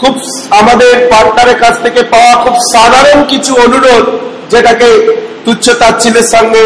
খুব 0.00 0.14
আমাদের 0.50 0.92
পার্টনারের 1.12 1.58
কাছ 1.58 1.74
থেকে 1.82 2.00
পাওয়া 2.02 2.32
খুব 2.44 2.54
সাধারণ 2.74 3.18
কিছু 3.24 3.52
অনুরোধ 3.56 4.04
যেটাকে 4.50 4.88
তুচ্ছ 5.44 5.66
তাচ্ছিলের 5.70 6.26
সঙ্গে 6.34 6.64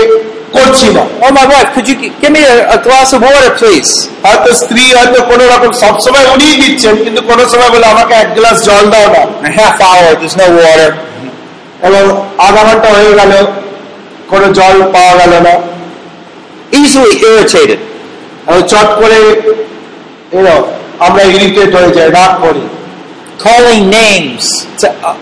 করছি 0.54 0.86
না 0.96 1.02
Oh, 1.24 1.30
my 1.38 1.44
wife, 1.52 1.68
could 1.74 1.86
you 1.90 1.96
g- 2.02 2.12
give 2.22 2.32
me 2.36 2.42
a, 2.54 2.56
a 2.76 2.78
glass 2.86 3.08
of 3.12 3.20
water, 3.26 3.50
please? 3.60 3.90
হয়তো 4.26 4.50
স্ত্রী 4.62 4.84
হয়তো 4.98 5.18
কোন 5.30 5.40
রকম 5.54 5.70
সবসময় 5.82 6.26
উনিই 6.34 6.56
দিচ্ছেন 6.62 6.94
কিন্তু 7.04 7.20
কোন 7.22 7.38
সময় 7.52 7.70
বলে 7.74 7.86
আমাকে 7.86 8.14
এক 8.14 8.28
গ্লাস 8.34 8.56
জল 8.68 8.84
দাও 8.90 9.06
না 9.14 9.22
A 9.48 9.50
half 9.60 9.76
hour, 9.88 10.08
there's 10.20 10.36
no 10.42 10.46
water. 10.60 10.90
এবং 11.82 12.02
আধা 12.38 12.62
ঘণ্টা 12.68 12.88
হয়ে 12.96 13.12
গেল 13.20 13.32
কোনো 14.28 14.46
জল 14.58 14.76
পাওয়া 14.94 15.14
গেল 15.20 15.32
না 15.46 15.54
Easily 16.72 17.14
irritated. 17.28 17.80
এবং 18.48 18.60
চট 18.72 18.88
করে 19.00 19.18
আমরা 21.06 21.22
ইরিটেট 21.34 21.70
হয়ে 21.76 21.90
যাই 21.96 22.08
রাগ 22.18 22.32
করি 22.44 22.64
Calling 23.46 23.84
names 24.02 24.44
to, 24.80 24.86
uh, 25.08 25.16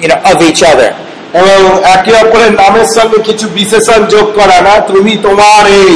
you 0.00 0.08
know, 0.10 0.20
of 0.30 0.36
each 0.48 0.62
other. 0.62 0.90
এবং 1.40 1.58
একে 1.94 2.12
অপরের 2.22 2.52
নামের 2.60 2.88
সঙ্গে 2.96 3.18
কিছু 3.28 3.46
বিশেষণ 3.58 4.00
যোগ 4.14 4.26
করা 4.38 4.58
না 4.68 4.74
তুমি 4.90 5.12
তোমার 5.26 5.64
এই 5.82 5.92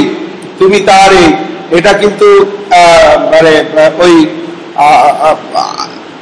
তুমি 0.61 0.79
তার 0.89 1.11
এই। 1.25 1.31
এটা 1.79 1.93
কিন্তু 2.03 2.29
মানে 3.33 3.53
ওই 4.05 4.15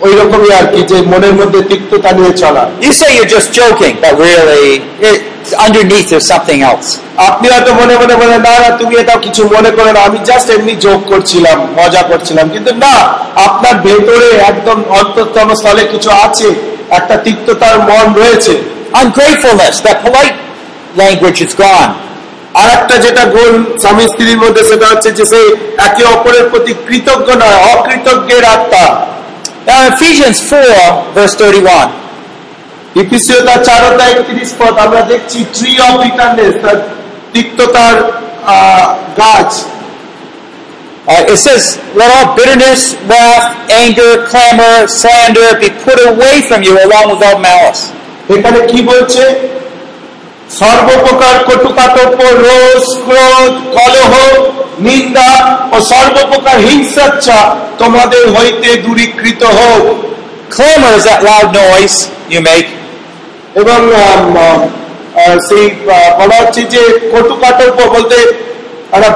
ওই 0.05 0.13
রকমই 0.21 0.51
আর 0.59 0.67
কি 0.73 0.81
যে 0.91 0.97
মনের 1.13 1.35
মধ্যে 1.41 1.61
তিক্ততা 1.71 2.11
নিয়ে 2.19 2.33
চলা। 2.43 2.63
You 2.85 2.93
say 3.01 3.09
you're 3.17 3.33
just 3.37 3.49
joking, 3.61 3.95
but 4.03 4.15
really, 4.27 4.69
it, 5.09 5.19
underneath 5.67 6.07
there's 6.11 6.29
something 6.35 6.61
else. 6.71 6.89
আপনি 7.31 7.47
হয়তো 7.55 7.71
মনে 7.81 7.95
মনে 8.03 8.15
বলেন 8.23 8.41
না 8.49 8.55
না 8.63 8.71
তুমি 8.81 8.95
এটা 9.03 9.15
কিছু 9.25 9.43
মনে 9.55 9.71
করে 9.79 9.91
না 9.97 10.01
আমি 10.09 10.19
জাস্ট 10.29 10.47
এমনি 10.57 10.75
যোগ 10.87 10.99
করছিলাম 11.13 11.59
মজা 11.81 12.03
করছিলাম। 12.11 12.47
কিন্তু 12.55 12.71
না 12.85 12.95
আপনার 13.47 13.75
ভেতরে 13.87 14.29
একদম 14.51 14.79
অন্তরতম 15.01 15.49
স্থলে 15.59 15.85
কিছু 15.93 16.11
আছে 16.27 16.49
একটা 16.99 17.15
তিক্ততার 17.27 17.77
মন 17.89 18.07
রয়েছে। 18.21 18.55
Ungratefulness, 18.94 19.76
that 19.82 19.98
polite 20.06 20.38
language 20.96 21.40
is 21.42 21.54
gone. 21.56 21.92
আর 22.54 22.68
একটা 22.78 22.96
যেটা 23.06 23.24
গুণ 23.36 23.54
স্বামী 23.84 24.06
স্ত্রীর 24.12 24.40
মধ্যে 24.44 24.62
সেটা 24.70 24.86
হচ্ছে 24.92 25.10
যে 25.18 25.24
সে 25.32 25.40
একে 25.88 26.04
অপরের 26.16 26.46
প্রতি 26.52 26.74
কৃতজ্ঞ 26.88 27.28
নয় 27.44 27.58
অকৃতজ্ঞের 27.74 28.44
আত্মা 28.56 28.86
Now, 29.68 29.82
Ephesians 29.94 30.38
4, 30.42 31.14
verse 31.18 31.36
31. 31.36 31.90
ইপিসিও 32.96 33.40
তার 33.48 33.60
চারতা 33.68 34.04
একত্রিশ 34.12 34.52
পদ 34.60 34.74
আমরা 34.86 35.02
দেখছি 35.12 35.38
ট্রি 35.56 35.72
অফ 35.88 35.94
বিটারনেস 36.04 36.54
তার 36.64 36.78
তিক্ততার 37.34 37.96
আহ, 38.48 38.88
গাছ 39.22 39.52
Uh, 41.08 41.26
it 41.28 41.38
says, 41.38 41.64
Let 41.96 42.10
all 42.16 42.28
bitterness, 42.38 42.82
wrath, 43.10 43.48
anger, 43.84 44.12
clamor, 44.30 44.78
slander 45.00 45.50
be 45.60 45.70
put 45.86 45.98
away 46.12 46.36
from 46.48 46.60
you 46.62 46.74
along 46.86 47.06
with 47.12 47.22
all 47.24 47.40
malice. 47.42 47.82
এখানে 48.29 48.61
কি 48.71 48.81
বলছে 48.83 49.23
সর্বপ্রকার 50.61 51.35
কটুকাটব্য 51.49 52.21
রোষ 52.45 52.85
ক্রোধ 53.05 53.53
কলহ 53.77 54.13
নিন্দা 54.81 55.31
ও 55.73 55.77
সর্বপ্রকার 55.93 56.57
হিংসাচ্ছা 56.67 57.39
তোমাদের 57.79 58.23
হইতে 58.37 58.69
দূরীকৃত 58.85 59.43
হোক 59.59 59.85
Clamor 60.51 60.93
is 60.93 61.05
that 61.05 61.21
loud 61.23 61.49
noise 61.53 61.97
you 62.29 62.41
make. 62.43 62.69
এবং 63.61 63.81
সেই 65.49 65.67
বলা 66.19 66.37
হচ্ছে 66.43 66.61
যে 66.75 66.83
কটুকাটব্য 67.13 67.79
বলতে 67.95 68.19
একটা 68.97 69.11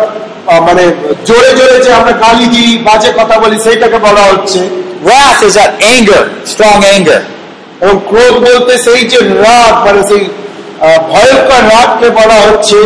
মানে 0.66 0.85
জোরে 1.29 1.51
জোরে 1.59 1.77
যে 1.85 1.90
আমরা 1.92 2.12
গালি 2.25 2.47
দিই 2.55 2.73
বাজে 2.88 3.11
কথা 3.18 3.37
বলি 3.42 3.57
সেইটাকে 3.66 3.99
বলা 4.09 4.25
হচ্ছে 4.31 4.61
Wrath 5.01 5.40
is 5.42 5.55
that 5.55 5.73
anger, 5.85 6.23
strong 6.44 6.81
anger. 6.87 7.18
এবং 7.82 7.96
ক্রোধ 8.08 8.34
বলতে 8.46 8.72
সেই 8.86 9.02
যে 9.12 9.18
রাগ 9.44 9.74
মানে 9.86 10.02
সেই 10.10 10.22
ভয়ঙ্কর 11.12 11.62
রাগকে 11.72 12.08
বলা 12.10 12.38
হচ্ছে 12.46 12.78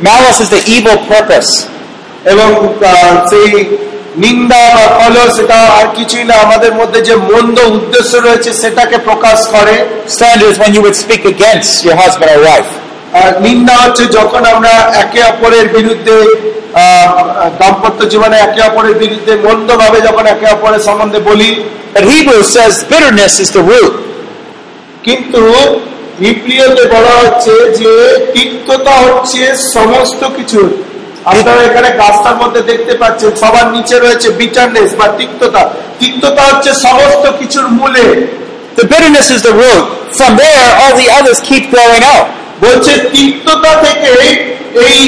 Malice 0.00 0.40
is 0.40 0.50
the 0.50 0.62
evil 0.68 0.98
purpose. 1.12 1.50
এবং 2.32 2.48
সেই 3.30 3.50
নিন্দা 4.24 4.62
বা 4.76 4.84
কলহ 5.00 5.24
সেটা 5.36 5.58
আর 5.78 5.86
কিছুই 5.96 6.24
না 6.30 6.34
আমাদের 6.46 6.72
মধ্যে 6.80 7.00
যে 7.08 7.14
মন্দ 7.30 7.56
উদ্দেশ্য 7.76 8.12
রয়েছে 8.18 8.50
সেটাকে 8.62 8.96
প্রকাশ 9.08 9.38
করে 9.54 9.74
Slander 10.16 10.48
is 10.52 10.58
when 10.62 10.72
you 10.76 10.82
would 10.86 10.98
speak 11.04 11.22
against 11.34 11.72
your 11.86 11.96
husband 12.02 12.30
or 12.34 12.40
wife. 12.50 12.70
নিন্দা 13.46 13.74
হচ্ছে 13.82 14.04
যখন 14.18 14.42
আমরা 14.54 14.72
একে 15.02 15.20
অপরের 15.32 15.66
বিরুদ্ধে 15.76 16.16
দাম্পত্য 17.60 18.00
জীবনে 18.12 18.36
একে 18.38 18.60
অপরের 18.62 18.96
বিরুদ্ধে 19.02 19.32
মন্দভাবে 19.46 19.98
যখন 20.00 20.24
একে 20.26 20.46
অপরের 20.56 20.82
সম্বন্ধে 20.88 21.20
বলি 21.30 21.50
But 21.94 22.04
Hebrews 22.04 22.48
says 22.52 22.74
bitterness 22.84 23.34
is 23.40 23.50
the 23.50 23.64
root. 23.72 23.92
কিন্তু 25.06 25.42
বিপ্রিয়তে 26.22 26.84
বলা 26.94 27.14
হচ্ছে 27.22 27.54
যে 27.80 27.92
তিক্ততা 28.34 28.94
হচ্ছে 29.04 29.42
সমস্ত 29.76 30.20
কিছুর। 30.36 30.68
আপনারা 31.32 31.60
এখানে 31.68 31.88
গাছটার 32.00 32.36
মধ্যে 32.42 32.60
দেখতে 32.70 32.94
পাচ্ছেন 33.00 33.30
সবার 33.42 33.66
নিচে 33.76 33.96
রয়েছে 34.04 34.28
বিটারনেস 34.40 34.90
বা 35.00 35.06
তিক্ততা। 35.18 35.62
তিক্ততা 36.00 36.42
হচ্ছে 36.50 36.70
সমস্ত 36.86 37.24
কিছুর 37.40 37.66
মূলে। 37.80 38.06
The 38.78 38.84
bitterness 38.90 39.28
is 39.36 39.40
the 39.48 39.54
root. 39.62 39.84
From 40.18 40.32
there, 40.42 40.66
all 40.80 40.94
the 41.02 41.08
others 41.18 41.38
keep 41.48 41.64
growing 41.74 42.04
out. 42.12 42.26
বলছে 42.64 42.92
তিক্ততা 43.14 43.72
থেকে 43.84 44.12
এই 44.86 44.98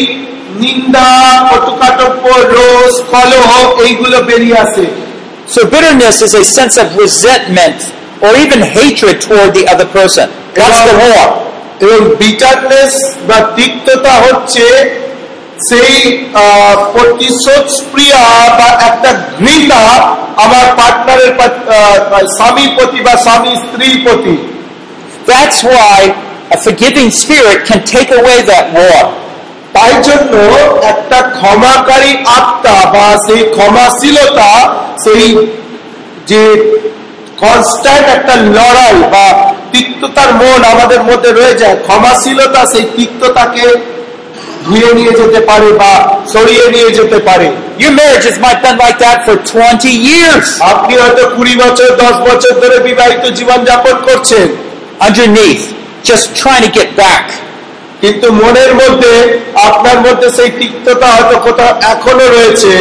নিন্দা 0.63 1.09
কটুকাটব্য 1.51 2.25
রোষ 2.57 2.95
কলহ 3.13 3.49
এইগুলো 3.87 4.19
বেরিয়ে 4.29 4.59
আসে। 4.65 4.87
So 5.55 5.61
bitterness 5.73 6.17
is 6.27 6.33
a 6.43 6.45
sense 6.57 6.77
of 6.83 6.87
resentment. 7.05 7.79
Or 8.23 8.33
even 8.37 8.61
hatred 8.77 9.17
toward 9.21 9.51
the 9.55 9.65
other 9.73 9.89
person. 9.89 10.27
That's 10.55 10.81
the 10.85 10.97
war. 11.03 11.25
এবং 11.81 12.01
বিটারনেস 12.21 12.95
বা 13.29 13.39
তিক্ততা 13.57 14.15
হচ্ছে 14.27 14.65
সেই 15.69 15.93
আহ, 16.35 16.75
প্রতিশোধ 16.95 17.65
স্প্রিয়া 17.81 18.23
বা 18.59 18.69
একটা 18.89 19.11
ঘৃণা 19.39 19.83
আমার 20.45 20.67
পার্টনারের 20.79 21.33
স্বামীর 22.37 22.71
প্রতি 22.77 22.99
বা 23.07 23.15
স্বামী 23.27 23.53
স্ত্রীর 23.63 23.97
প্রতি 24.05 24.35
That's 25.29 25.59
why 25.65 25.99
a 26.51 26.59
forgiving 26.67 27.09
spirit 27.23 27.59
can 27.69 27.81
take 27.95 28.11
away 28.21 28.39
that 28.53 28.67
war. 28.79 29.03
তাই 29.77 29.93
জন্য 30.09 30.33
একটা 30.93 31.19
ক্ষমাকারী 31.37 32.13
আত্মা 32.39 32.77
বা 32.95 33.07
সেই 33.27 33.43
ক্ষমাশীলতা 33.57 34.51
সেই 35.05 35.25
যে 36.27 36.43
কনস্ট্যান্ট 37.43 38.07
একটা 38.17 38.35
লড়াই 38.57 38.97
বা 39.15 39.27
তিক্ততার 39.73 40.31
মন 40.41 40.61
আমাদের 40.75 41.01
মধ্যে 41.09 41.31
রয়ে 41.31 41.55
যায় 41.63 41.77
ক্ষমাশীলতা 41.87 42.61
সেই 42.73 42.85
তিক্ততাকে 42.97 43.65
ধুয়ে 44.67 44.91
নিয়ে 44.99 45.13
যেতে 45.21 45.41
পারে 45.41 45.69
বা 45.83 45.93
সরিয়ে 46.35 46.67
নিয়ে 46.75 46.91
যেতে 46.99 47.19
পারে 47.29 47.49
Your 47.79 47.93
marriages 47.93 48.37
might 48.39 48.57
have 48.57 48.65
been 48.67 48.79
like 48.79 48.99
that 48.99 49.19
for 49.27 49.37
20 49.37 50.09
years. 50.09 50.47
আপনি 50.73 50.93
হয়তো 51.03 51.23
কুড়ি 51.37 51.55
বছর 51.65 51.89
দশ 52.05 52.17
বছর 52.29 52.53
ধরে 52.63 52.77
বিবাহিত 52.89 53.25
জীবন 53.39 53.59
যাপন 53.65 53.97
করছেন 54.09 54.47
Underneath, 55.01 55.65
just 56.05 56.25
trying 56.35 56.65
to 56.67 56.73
get 56.79 56.91
back. 56.97 57.25
কিন্তু 58.03 58.27
মনের 58.33 58.73
মধ্যে 58.75 59.15
আপনার 59.69 59.99
মধ্যে 60.07 60.29
সেই 60.37 60.51
তিক্ততা 60.61 61.09
হয়তো 61.15 61.37
কোথাও 61.47 61.71
এখনও 61.93 62.27
রয়েছে 62.37 62.73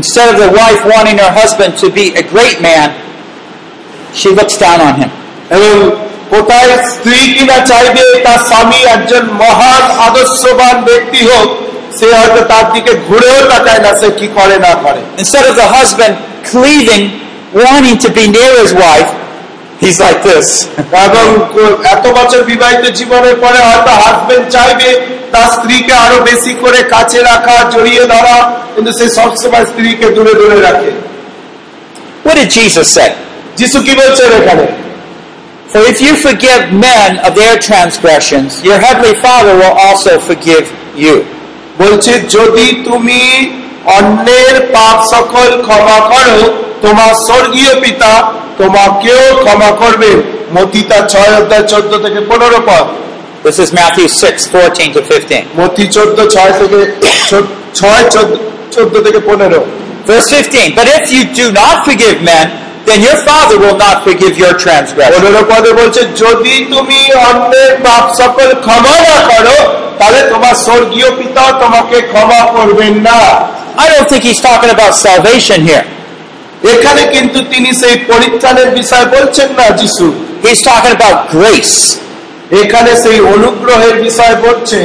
Instead 0.00 0.28
of 0.32 0.36
the 0.44 0.50
wife 0.52 0.80
wanting 0.86 1.18
her 1.18 1.32
husband 1.32 1.72
to 1.82 1.86
be 1.90 2.06
a 2.14 2.24
great 2.24 2.58
man, 2.62 2.86
she 4.12 4.28
looks 4.30 4.56
down 4.56 4.80
on 4.80 4.94
him. 5.00 5.10
এবং 5.56 5.74
কোথায় 6.30 6.72
স্ত্রী 6.92 7.18
কিনা 7.34 7.58
চাইবে 7.70 8.04
তার 8.26 8.40
স্বামী 8.48 8.80
একজন 8.94 9.24
মহান 9.42 9.82
আদর্শবান 10.06 10.76
ব্যক্তি 10.88 11.20
হোক 11.30 11.48
সে 11.98 12.06
হয়তো 12.18 12.40
তার 12.52 12.66
দিকে 12.74 12.92
ঘুরেও 13.06 13.40
তাকায় 13.52 13.82
না 13.86 13.90
সে 14.00 14.08
কি 14.20 14.26
করে 14.38 14.56
না 14.66 14.72
করে 14.84 15.00
Instead 15.22 15.44
of 15.50 15.54
the 15.62 15.68
husband 15.76 16.12
cleaving, 16.44 17.04
wanting 17.56 17.96
to 18.04 18.08
be 18.10 18.24
near 18.28 18.52
his 18.62 18.72
wife, 18.84 19.10
he's 19.82 19.98
like 20.00 20.20
this. 20.22 20.46
এবং 21.06 21.26
এত 21.94 22.04
বছর 22.18 22.40
বিবাহিত 22.52 22.84
জীবনের 23.00 23.36
পরে 23.44 23.60
হয়তো 23.68 23.90
হাজবেন্ড 24.02 24.46
চাইবে 24.54 24.88
তার 25.32 25.48
স্ত্রীকে 25.56 25.94
আরও 26.04 26.18
বেশি 26.30 26.52
করে 26.62 26.80
কাছে 26.94 27.18
রাখা 27.30 27.56
জড়িয়ে 27.74 28.04
ধরা 28.12 28.36
কিন্তু 28.74 28.90
সে 28.98 29.06
সবসময় 29.18 29.64
স্ত্রীকে 29.70 30.06
দূরে 30.16 30.34
দূরে 30.40 30.58
রাখে 30.68 30.90
What 32.24 32.36
did 32.36 32.50
Jesus 32.50 32.88
say? 32.88 33.10
যিশু 33.57 33.77
কি 33.81 33.93
বলছেন 33.95 34.29
এখানে 34.41 34.65
For 35.71 35.81
if 35.83 35.97
you 36.05 36.13
forgive 36.27 36.61
men 36.89 37.09
of 37.19 37.31
their 37.35 37.55
transgressions, 37.59 38.49
your 38.63 38.79
heavenly 38.79 39.15
Father 39.17 39.53
will 39.61 39.75
also 39.85 40.11
forgive 40.29 40.65
you. 40.97 41.15
বলছে 41.79 42.11
যদি 42.29 42.65
তুমি 42.85 43.21
অন্যের 43.97 44.55
পাপ 44.73 44.97
সকল 45.13 45.49
ক্ষমা 45.61 45.97
করো 46.11 46.39
তোমার 46.81 47.11
স্বর্গীয় 47.27 47.73
পিতা 47.81 48.11
তোমাকেও 48.57 49.23
ক্ষমা 49.43 49.71
করবে 49.81 50.09
মতিতা 50.53 50.99
ছয় 51.07 51.33
অধ্যায় 51.39 51.65
চোদ্দ 51.67 51.91
থেকে 52.05 52.19
পনেরো 52.31 52.59
পদ 52.67 52.85
This 53.45 53.57
is 53.59 53.69
Matthew 53.73 54.07
6, 54.23 54.47
14 54.47 54.89
to 54.95 55.01
15. 55.03 55.43
মতি 55.59 55.85
চোদ্দ 55.87 56.17
ছয় 56.35 56.53
থেকে 56.59 56.79
চোদ্দ- 57.29 57.53
ছয় 57.73 58.03
চোদ্দ 58.09 58.33
চোদ্দ 58.71 58.95
থেকে 59.05 59.19
পনেরো 59.19 59.59
Verse 60.07 60.29
15. 60.31 60.67
But 60.79 60.87
if 60.97 61.05
you 61.15 61.21
do 61.41 61.45
not 61.61 61.75
forgive 61.87 62.17
men, 62.31 62.45
then 62.90 63.00
your 63.02 63.18
Father 63.22 63.56
will 63.56 63.78
not 63.78 63.96
forgive 64.02 64.34
your 64.36 64.54
transgressions. 64.58 65.22
পদে 65.52 65.70
বলছে 65.80 66.02
যদি 66.22 66.54
তুমি 66.72 67.00
অন্যের 67.30 67.72
পাপ 67.86 68.04
সকল 68.20 68.48
ক্ষমা 68.64 68.96
না 69.08 69.16
করো 69.30 69.58
তাহলে 69.98 70.20
তোমার 70.32 70.54
স্বর্গীয় 70.66 71.08
পিতাও 71.18 71.50
তোমাকে 71.62 71.96
ক্ষমা 72.12 72.40
করবেন 72.56 72.94
না 73.08 73.20
I 73.82 73.86
don't 73.88 74.08
think 74.10 74.22
he's 74.28 74.42
talking 74.48 74.70
about 74.76 74.92
salvation 75.06 75.58
here. 75.68 75.84
এখানে 76.72 77.02
কিন্তু 77.14 77.38
তিনি 77.52 77.70
সেই 77.80 77.96
পরিত্রাণের 78.10 78.70
বিষয় 78.80 79.06
বলছেন 79.16 79.48
না 79.58 79.66
যিশু 79.80 80.06
He's 80.44 80.60
talking 80.70 80.94
about 80.98 81.16
grace. 81.36 81.76
এখানে 82.62 82.90
সেই 83.04 83.18
অনুগ্রহের 83.34 83.96
বিষয় 84.06 84.34
বলছে 84.46 84.80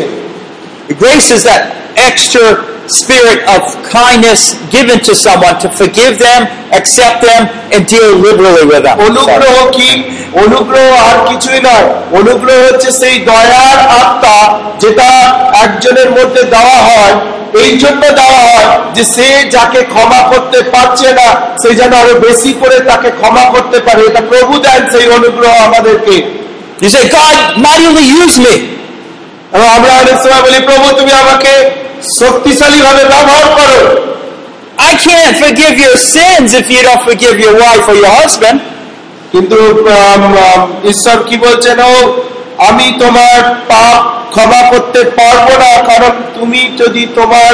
Grace 1.01 1.27
is 1.35 1.41
that 1.49 1.61
extra 2.09 2.45
spirit 2.87 3.39
of 3.55 3.61
kindness 3.97 4.41
given 4.75 4.99
to 4.99 5.13
someone 5.15 5.55
to 5.63 5.69
forgive 5.69 6.19
them, 6.19 6.41
accept 6.71 7.17
them, 7.21 7.41
and 7.73 7.81
deal 7.87 8.11
liberally 8.25 8.65
with 8.71 8.83
them. 8.87 8.97
অনুগ্রহ 9.07 9.69
কি? 9.71 10.03
অনুগ্রহ 10.33 10.87
আর 11.09 11.27
কিছুই 11.27 11.59
নয়। 11.59 11.87
অনুগ্রহ 12.19 12.57
হচ্ছে 12.67 12.91
সেই 12.91 13.19
দয়ার 13.19 13.79
আত্মা 14.01 14.59
যেটা 14.79 15.09
একজনের 15.63 16.09
মধ্যে 16.09 16.43
দেওয়া 16.43 16.79
হয়। 16.87 17.15
এই 17.63 17.77
জন্য 17.77 18.01
দেওয়া 18.01 18.41
হয় 18.49 18.93
যে 18.93 19.03
সে 19.03 19.49
যাকে 19.49 19.81
ক্ষমা 19.81 20.27
করতে 20.27 20.61
পারছে 20.61 21.13
না 21.13 21.27
সে 21.61 21.75
যেন 21.75 21.93
আরও 21.93 22.13
বেশি 22.19 22.53
করে 22.53 22.79
তাকে 22.79 23.09
ক্ষমা 23.09 23.43
করতে 23.49 23.79
পারে। 23.79 24.01
এটা 24.05 24.21
প্রভু 24.29 24.59
দেন 24.59 24.89
সেই 24.91 25.07
অনুগ্রহ 25.09 25.51
আমাদেরকে। 25.65 26.45
You 26.81 26.89
say, 26.89 27.05
God, 27.09 27.37
mightily 27.65 28.05
use 28.23 28.37
me. 28.45 28.55
এবং 29.55 29.67
আমরা 29.67 29.93
অনেক 29.93 30.17
সময় 30.23 30.41
বলি 30.41 30.59
প্রভু 30.65 30.99
তুমি 30.99 31.11
আমাকে 31.11 31.84
শক্তিশালী 32.19 32.79
ভাবে 32.87 33.03
ব্যবহার 33.13 33.47
করো 33.57 33.81
I 34.91 34.93
can't 34.97 35.35
forgive 35.37 35.75
your 35.77 35.97
sins 36.13 36.49
if 36.53 36.67
you 36.69 36.81
don't 36.83 37.03
forgive 37.09 37.35
your 37.39 37.55
wife 37.55 37.85
or 37.87 37.95
your 37.95 38.13
husband. 38.21 38.57
কিন্তু 39.31 39.57
ঈশ্বর 40.91 41.17
কি 41.27 41.35
বলছেন 41.37 41.77
ও 41.89 41.93
আমি 42.69 42.87
তোমার 42.99 43.39
পাপ 43.71 43.99
ক্ষমা 44.33 44.61
করতে 44.71 45.01
পারব 45.19 45.47
না 45.63 45.71
কারণ 45.89 46.13
তুমি 46.37 46.61
যদি 46.81 47.03
তোমার 47.15 47.53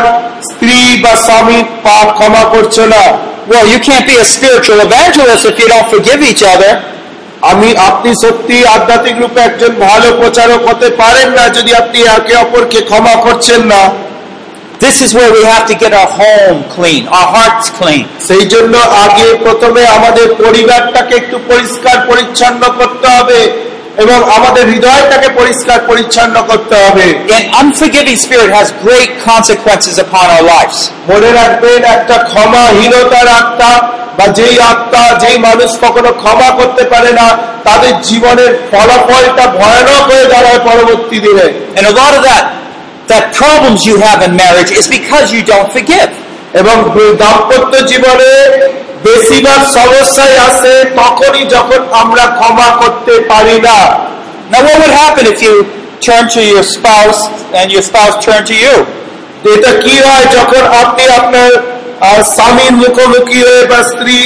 স্ত্রী 0.49 0.79
বা 1.03 1.13
স্বামীর 1.27 1.65
পাপ 1.83 2.07
ক্ষমা 2.17 2.43
করছ 2.53 2.77
না 2.95 3.03
Well, 3.43 3.65
you 3.65 3.79
can't 3.79 4.05
be 4.05 4.15
a 4.15 4.23
spiritual 4.25 4.79
evangelist 4.79 5.43
if 5.43 5.55
you 5.57 5.67
don't 5.67 5.89
forgive 5.89 6.19
each 6.23 6.43
other. 6.45 6.71
আমি 7.51 7.69
আপনি 7.89 8.11
সত্যি 8.23 8.57
আধ্যাত্মিক 8.75 9.15
রূপে 9.23 9.39
একজন 9.41 9.71
ভালো 9.87 10.07
প্রচারক 10.21 10.61
হতে 10.69 10.87
পারেন 11.01 11.29
না 11.37 11.45
যদি 11.57 11.71
আপনি 11.73 11.99
একে 12.17 12.33
অপরকে 12.35 12.79
ক্ষমা 12.89 13.15
করছেন 13.25 13.61
না 13.73 13.81
This 14.81 15.01
is 15.01 15.13
where 15.13 15.31
we 15.31 15.43
have 15.43 15.67
to 15.67 15.75
get 15.75 15.93
our 15.93 16.09
home 16.11 16.65
clean, 16.67 17.05
our 17.07 17.29
hearts 17.29 17.69
clean. 17.69 18.03
সেই 18.29 18.45
জন্য 18.53 18.73
আগে 19.05 19.27
প্রথমে 19.45 19.81
আমাদের 19.97 20.27
পরিবারটাকে 20.43 21.13
একটু 21.21 21.37
পরিষ্কার 21.51 21.97
পরিচ্ছন্ন 22.09 22.61
করতে 22.79 23.07
হবে 23.17 23.39
এবং 23.97 24.19
আমাদের 24.37 24.63
হৃদয়টাকে 24.71 25.29
পরিষ্কার 25.39 25.77
পরিচ্ছন্ন 25.89 26.35
করতে 26.49 26.75
হবে 26.83 27.05
An 27.37 27.43
unforgiving 27.61 28.17
spirit 28.25 28.49
has 28.51 28.67
great 28.85 29.11
consequences 29.31 29.95
upon 30.05 30.25
our 30.35 30.45
lives. 30.55 30.77
মনে 31.11 31.29
রাখবেন 31.39 31.79
একটা 31.95 32.15
ক্ষমাহীনতার 32.31 33.27
আত্মা 33.41 33.71
বা 34.17 34.25
যেই 34.37 34.55
আত্মা 34.71 35.03
যেই 35.23 35.37
মানুষ 35.47 35.71
কখনো 35.85 36.09
ক্ষমা 36.21 36.49
করতে 36.59 36.83
পারে 36.93 37.11
না 37.19 37.27
তাদের 37.67 37.93
জীবনের 38.09 38.51
ফলাফলটা 38.71 39.45
ভয়ানক 39.59 40.01
হয়ে 40.09 40.25
দাঁড়ায় 40.33 40.61
পরবর্তী 40.69 41.17
দিনে 41.25 41.47
And 41.77 41.85
a 41.87 41.93
lot 42.01 42.13
of 42.17 42.23
that, 42.29 42.43
that 43.10 43.24
problems 43.34 43.80
you 43.84 43.96
have 43.98 44.18
in 44.22 44.32
marriage 44.36 44.70
is 44.72 44.86
because 44.88 45.26
you 45.32 45.42
don't 45.44 45.70
forgive. 45.76 46.10
এবং 46.60 46.76
দাম্পত্য 47.22 47.72
জীবনে 47.90 48.30
বেশিরভাগ 49.06 49.60
সমস্যাই 49.76 50.34
আসে 50.48 50.74
তখনই 51.00 51.44
যখন 51.54 51.80
আমরা 52.02 52.24
ক্ষমা 52.38 52.68
করতে 52.80 53.14
পারি 53.30 53.58
না 53.68 53.78
Now, 54.52 54.60
what 54.62 54.76
would 54.82 54.94
happen 54.96 55.24
if 55.26 55.38
you 55.42 55.54
turn 56.00 56.24
to 56.28 56.40
your 56.52 56.64
spouse 56.66 57.20
and 57.52 57.66
your 57.74 57.82
spouse 57.82 58.14
turned 58.24 58.46
to 58.52 58.56
you? 58.64 58.74
এটা 59.54 59.70
কি 59.84 59.94
হয় 60.06 60.24
যখন 60.36 60.62
আপনি 60.82 61.04
আপনার 61.20 61.50
আহ, 62.00 62.20
স্বামীর 62.36 62.74
মুখোমুখি 62.82 63.38
হয়ে 63.46 63.62
বা 63.72 63.80
স্ত্রী 63.90 64.18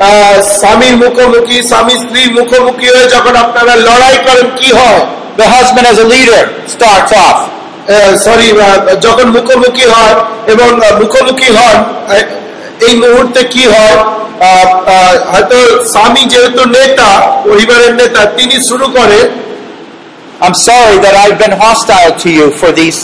আহ, 0.00 0.36
স্বামীর 0.60 0.94
মুখোমুখি 1.04 1.56
স্বামী 1.70 1.94
স্ত্রীর 2.04 2.30
মুখোমুখি 2.38 2.88
হয়ে 2.94 3.06
যখন 3.14 3.34
আপনারা 3.44 3.74
লড়াই 3.88 4.16
করেন 4.26 4.48
কি 4.60 4.70
হয় 4.80 5.00
The 5.40 5.48
husband, 5.56 5.86
as 5.92 5.98
a 5.98 6.08
leader, 6.14 6.42
starts 6.74 7.12
off. 7.24 7.38
Sorry 8.25 8.47
যখন 9.01 9.27
মুখোমুখি 9.35 9.85
হয় 9.93 10.15
এবং 10.53 10.67
মুখোমুখি 11.01 11.49
হন 11.57 11.77
এই 12.87 12.93
মুহূর্তে 13.03 13.41
কি 13.53 13.63
হয় 13.73 13.97
হয়তো 15.31 15.57
স্বামী 15.93 16.23
যেহেতু 16.31 16.61
নেতা 16.77 17.09
পরিবারের 17.45 17.93
নেতা 18.01 18.21
তিনি 18.37 18.55
শুরু 18.69 18.87
করে 18.97 19.19
I'm 20.39 20.57
sorry 20.61 20.97
that 20.99 21.15
I've 21.15 21.39
been 21.39 21.55
hostile 21.55 22.11
to 22.13 22.29
you 22.29 22.47
for 22.51 22.69
these 22.71 22.99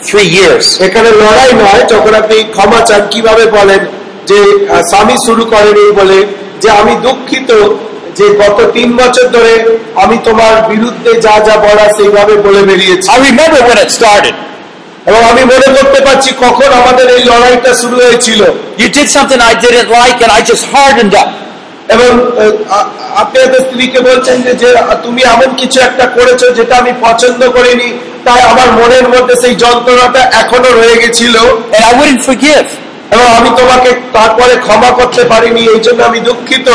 three 0.00 0.28
years. 0.30 0.64
এখানে 0.86 1.10
লড়াই 1.20 1.52
নয় 1.62 1.82
যখন 1.92 2.12
আপনি 2.14 2.36
ক্ষমা 2.54 2.80
চান 2.88 3.02
কীভাবে 3.12 3.44
বলেন 3.56 3.82
যে 4.26 4.38
স্বামী 4.90 5.16
শুরু 5.26 5.44
করেন 5.44 5.76
বলে 6.00 6.18
যে 6.62 6.68
আমি 6.80 6.94
দুঃখিত 7.06 7.50
যে 8.18 8.26
গত 8.42 8.58
তিন 8.76 8.88
বছর 9.00 9.26
ধরে 9.36 9.52
আমি 10.02 10.16
তোমার 10.24 10.54
বিরুদ্ধে 10.70 11.10
যা 11.26 11.34
যা 11.46 11.54
বলা 11.66 11.86
সেইভাবে 11.96 12.34
বলে 12.46 12.62
বেরিয়েছি 12.68 13.06
when 13.68 13.78
it 13.78 13.90
started. 13.90 14.34
এবং 15.06 15.20
আমি 15.30 15.42
মনে 15.44 15.68
করতে 15.76 16.00
পারছি 16.06 16.30
কখন 16.44 16.70
আমাদের 16.80 17.06
এই 17.16 17.22
লড়াইটা 17.30 17.70
শুরু 17.82 17.96
হয়েছিল 18.02 18.40
You 18.82 18.88
did 18.88 19.08
something 19.16 19.40
I 19.42 19.54
didn't 19.64 19.90
like 19.98 20.18
and 20.24 20.30
I 20.30 20.40
just 20.50 20.64
hardened 20.74 21.14
up. 21.14 21.30
এবং 21.94 22.10
আপনি 23.14 23.36
আপনার 23.42 23.62
স্ত্রীকে 23.66 24.00
বলছেন 24.00 24.36
যে 24.46 24.52
যে 24.62 24.68
তুমি 25.04 25.20
এমন 25.34 25.50
কিছু 25.60 25.78
একটা 25.80 26.04
করেছ 26.16 26.40
যেটা 26.58 26.74
আমি 26.82 26.92
পছন্দ 27.06 27.40
করিনি 27.56 27.88
তাই 28.26 28.40
আমার 28.52 28.68
মনের 28.78 29.06
মধ্যে 29.14 29.34
সেই 29.42 29.54
যন্ত্রণাটা 29.64 30.22
এখনও 30.42 30.70
রয়ে 30.72 30.96
গেছিল 31.02 31.34
And 31.74 31.82
I 31.90 31.92
wouldn't 31.98 32.22
forgive. 32.30 32.68
এবং 33.12 33.26
আমি 33.38 33.50
তোমাকে 33.60 33.90
তারপরে 34.12 34.54
ক্ষমা 34.64 34.90
করতে 34.98 35.22
পারিনি 35.24 35.62
এই 35.74 35.80
জন্য 35.86 36.00
আমি 36.02 36.20
দুঃখিত 36.28 36.66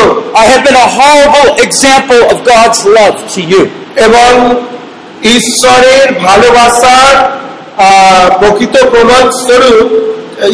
I 0.42 0.44
have 0.44 0.62
been 0.66 0.78
a 0.78 0.88
horrible 0.98 1.48
example 1.66 2.22
of 2.32 2.36
God's 2.44 2.80
love 2.96 3.16
to 3.34 3.40
you. 3.52 3.62
এবং 4.06 4.30
ঈশ্বরের 5.36 6.06
ভালোবাসার 6.26 7.14
প্রকৃত 8.40 8.74
প্রমাণ 8.92 9.24
স্বরূপ 9.42 9.88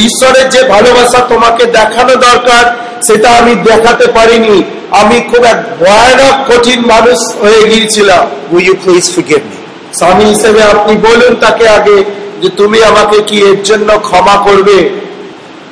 ঈশ্বরের 0.06 0.46
যে 0.54 0.60
ভালোবাসা 0.74 1.18
তোমাকে 1.32 1.64
দেখানো 1.78 2.14
দরকার 2.28 2.64
সেটা 3.06 3.28
আমি 3.40 3.52
দেখাতে 3.70 4.06
পারিনি 4.16 4.56
আমি 5.00 5.16
খুব 5.30 5.42
এক 5.52 5.58
ভয়ানক 5.80 6.34
কঠিন 6.48 6.80
মানুষ 6.92 7.18
হয়ে 7.42 7.62
গিয়েছিলাম 7.70 8.22
Will 8.52 8.66
you 8.70 8.76
please 8.84 9.08
forgive 9.16 9.44
me? 9.50 9.56
স্বামী 9.98 10.24
হিসেবে 10.32 10.60
আপনি 10.72 10.94
বলুন 11.08 11.32
তাকে 11.44 11.64
আগে 11.78 11.96
যে 12.42 12.48
তুমি 12.60 12.78
আমাকে 12.90 13.18
কি 13.28 13.36
এর 13.50 13.58
জন্য 13.62 13.88
ক্ষমা 14.08 14.36
করবে 14.46 14.76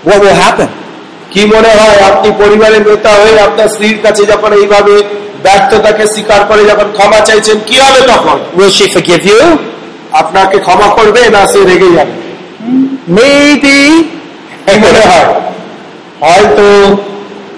What 0.09 0.21
will 0.25 0.39
happen? 0.45 0.69
কি 1.33 1.43
মনে 1.55 1.71
হয় 1.79 1.99
আপনি 2.11 2.29
পরিবারের 2.43 2.83
নেতা 2.89 3.13
হয়ে 3.21 3.37
আপনার 3.41 3.69
স্ত্রীর 3.69 3.99
কাছে 4.05 4.23
যখন 4.33 4.51
এইভাবে 4.61 4.95
ব্যর্থতাকে 5.45 6.05
স্বীকার 6.15 6.41
করে 6.51 6.63
যখন 6.71 6.87
ক্ষমা 6.97 7.21
চাইছেন 7.29 7.57
কি 7.69 7.77
হবে 7.85 8.01
তখন 8.13 8.37
Will 8.59 8.73
she 8.77 8.87
forgive 8.95 9.25
you? 9.31 9.41
আপনাকে 10.13 10.57
ক্ষমা 10.67 10.89
করবে 10.99 11.21
না 11.37 11.43
সে 11.53 11.61
রেগে 11.71 11.91
যাবে 11.97 12.15
Maybe. 13.19 13.79
মনে 14.85 15.03
হয় 15.11 15.29
হয়তো 16.25 16.67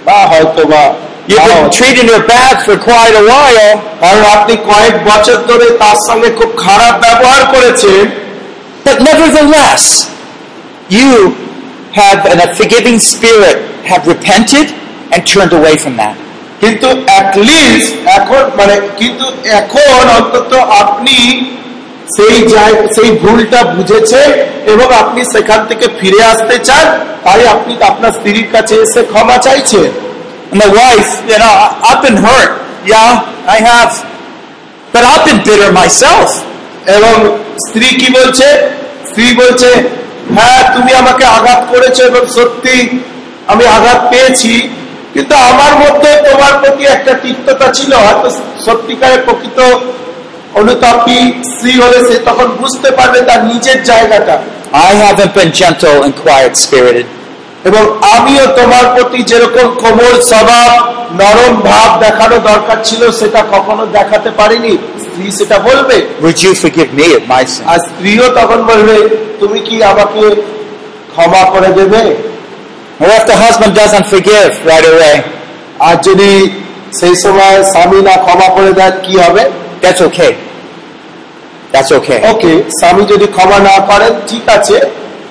বা 0.06 0.18
হয়তো 0.32 0.62
বা 0.72 0.82
You've 1.30 1.48
now. 1.48 1.56
been 1.56 1.70
treating 1.78 2.06
her 2.14 2.22
bad 2.28 2.56
for 2.66 2.76
quite 2.88 3.14
a 3.22 3.24
while. 3.30 3.68
কারণ 4.02 4.22
আপনি 4.36 4.54
কয়েক 4.70 4.94
বছর 5.10 5.38
ধরে 5.50 5.66
তার 5.82 5.98
সঙ্গে 6.08 6.28
খুব 6.38 6.50
খারাপ 6.64 6.94
ব্যবহার 7.04 7.42
করেছেন 7.54 8.02
But 8.86 8.96
nevertheless, 9.08 9.84
you 10.90 11.10
have 11.92 12.20
in 12.26 12.38
a 12.40 12.48
forgiving 12.54 12.98
spirit 13.12 13.56
have 13.84 14.02
repented 14.06 14.66
and 15.12 15.20
turned 15.26 15.52
away 15.52 15.76
from 15.76 15.94
that. 15.96 16.16
কিন্তু 16.60 16.88
অ্যাটলিস্ট 17.10 17.92
এখন 18.18 18.42
মানে 18.58 18.74
কিন্তু 19.00 19.26
এখন 19.60 20.02
অন্তত 20.18 20.52
আপনি 20.82 21.16
সেই 22.16 22.36
সেই 22.96 23.10
ভুলটা 23.22 23.60
বুঝেছেন 23.76 24.28
এবং 24.72 24.86
আপনি 25.02 25.20
সেখান 25.34 25.60
থেকে 25.70 25.86
ফিরে 25.98 26.20
আসতে 26.32 26.56
চান 26.68 26.86
তাই 27.24 27.40
আপনি 27.54 27.72
আপনার 27.90 28.12
স্ত্রীর 28.18 28.48
কাছে 28.54 28.74
এসে 28.84 29.00
ক্ষমা 29.12 29.36
চাইছেন 29.46 29.90
And 30.52 30.60
the 30.60 30.72
wife, 30.74 31.22
you 31.30 31.38
know, 31.38 31.54
I've 31.80 32.02
been 32.02 32.18
hurt. 32.18 32.50
Yeah, 32.84 33.22
I 33.46 33.62
have. 33.62 33.92
But 34.92 35.06
I've 35.06 35.24
been 35.24 35.40
bitter 35.46 35.70
myself. 35.72 36.28
এবং 36.96 37.16
স্ত্রী 37.64 37.88
কি 38.00 38.08
বলছে 38.18 38.46
স্ত্রী 39.08 39.26
বলছে 39.40 39.70
হ্যাঁ 40.36 40.60
তুমি 40.74 40.92
আমাকে 41.02 41.24
আঘাত 41.38 41.60
করেছ 41.72 41.96
এবং 42.10 42.22
সত্যি 42.36 42.76
আমি 43.52 43.64
আঘাত 43.76 44.00
পেয়েছি, 44.12 44.52
কিন্তু 45.14 45.34
আমার 45.50 45.72
মধ্যে 45.82 46.10
তোমার 46.28 46.52
প্রতি 46.62 46.84
একটা 46.86 47.12
তিক্ততা 47.24 47.66
ছিল 47.78 47.92
হয়তো 48.04 48.28
সত্যিকারের 48.66 49.20
প্রকৃত 49.26 49.58
অনুতাপী 50.60 51.18
স্ত্রী 51.50 51.72
হলে 51.82 51.98
সে 52.08 52.16
তখন 52.28 52.48
বুঝতে 52.60 52.88
পারবে 52.98 53.18
তার 53.28 53.40
নিজের 53.52 53.78
জায়গাটা 53.90 54.36
I 54.88 54.92
haven't 55.04 55.32
been 55.38 55.52
gentle 55.62 55.98
and 56.06 56.14
quiet 56.24 56.52
spirited. 56.64 57.06
এবং 57.64 57.82
আমিও 58.16 58.44
তোমার 58.58 58.84
প্রতি 58.94 59.20
যেরকম 59.30 59.66
কোমল 59.82 60.14
স্বভাব 60.30 60.70
নরম 61.20 61.54
ভাব 61.68 61.90
দেখানো 62.04 62.36
দরকার 62.50 62.78
ছিল 62.88 63.02
সেটা 63.20 63.40
কখনো 63.54 63.84
দেখাতে 63.96 64.30
পারিনি 64.38 64.72
স্ত্রী 65.04 65.26
সেটা 65.38 65.56
বলবে 65.68 65.96
Would 66.24 66.38
you 66.44 66.52
forgive 66.64 66.90
me 66.98 67.06
of 67.18 67.24
my 67.32 67.42
sin? 67.52 67.62
আর 67.72 67.78
স্ত্রীও 67.88 68.26
তখন 68.38 68.60
বলবে 68.70 68.96
তুমি 69.40 69.58
কি 69.68 69.76
আমাকে 69.92 70.22
ক্ষমা 71.14 71.42
করে 71.54 71.70
দেবে 71.78 72.02
Or 73.00 73.10
if 73.18 73.24
the 73.26 73.36
husband 73.36 73.72
doesn't 73.74 74.06
forgive 74.14 74.50
right 74.64 74.86
away, 74.92 75.16
আর 75.86 75.94
যদি 76.08 76.30
সেই 77.00 77.14
সময় 77.24 77.56
স্বামী 77.72 78.00
না 78.08 78.14
ক্ষমা 78.24 78.48
করে 78.56 78.72
দেয় 78.78 78.94
কি 79.04 79.14
হবে 79.24 79.42
that's 79.82 80.00
okay. 80.08 80.32
That's 81.72 81.90
okay. 81.98 82.18
ওকে 82.32 82.52
স্বামী 82.80 83.02
যদি 83.12 83.26
ক্ষমা 83.36 83.58
না 83.68 83.76
করেন 83.90 84.12
ঠিক 84.30 84.44
আছে 84.56 84.76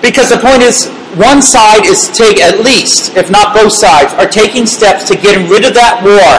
Because 0.06 0.28
the 0.36 0.40
point 0.48 0.62
is, 0.70 0.78
one 1.16 1.42
side 1.42 1.86
is 1.86 2.10
take 2.12 2.40
at 2.40 2.60
least, 2.60 3.16
if 3.16 3.30
not 3.30 3.54
both 3.54 3.74
sides, 3.74 4.14
are 4.14 4.30
taking 4.30 4.66
steps 4.68 5.08
to 5.10 5.16
get 5.16 5.50
rid 5.50 5.66
of 5.66 5.74
that 5.74 5.96
war. 6.04 6.34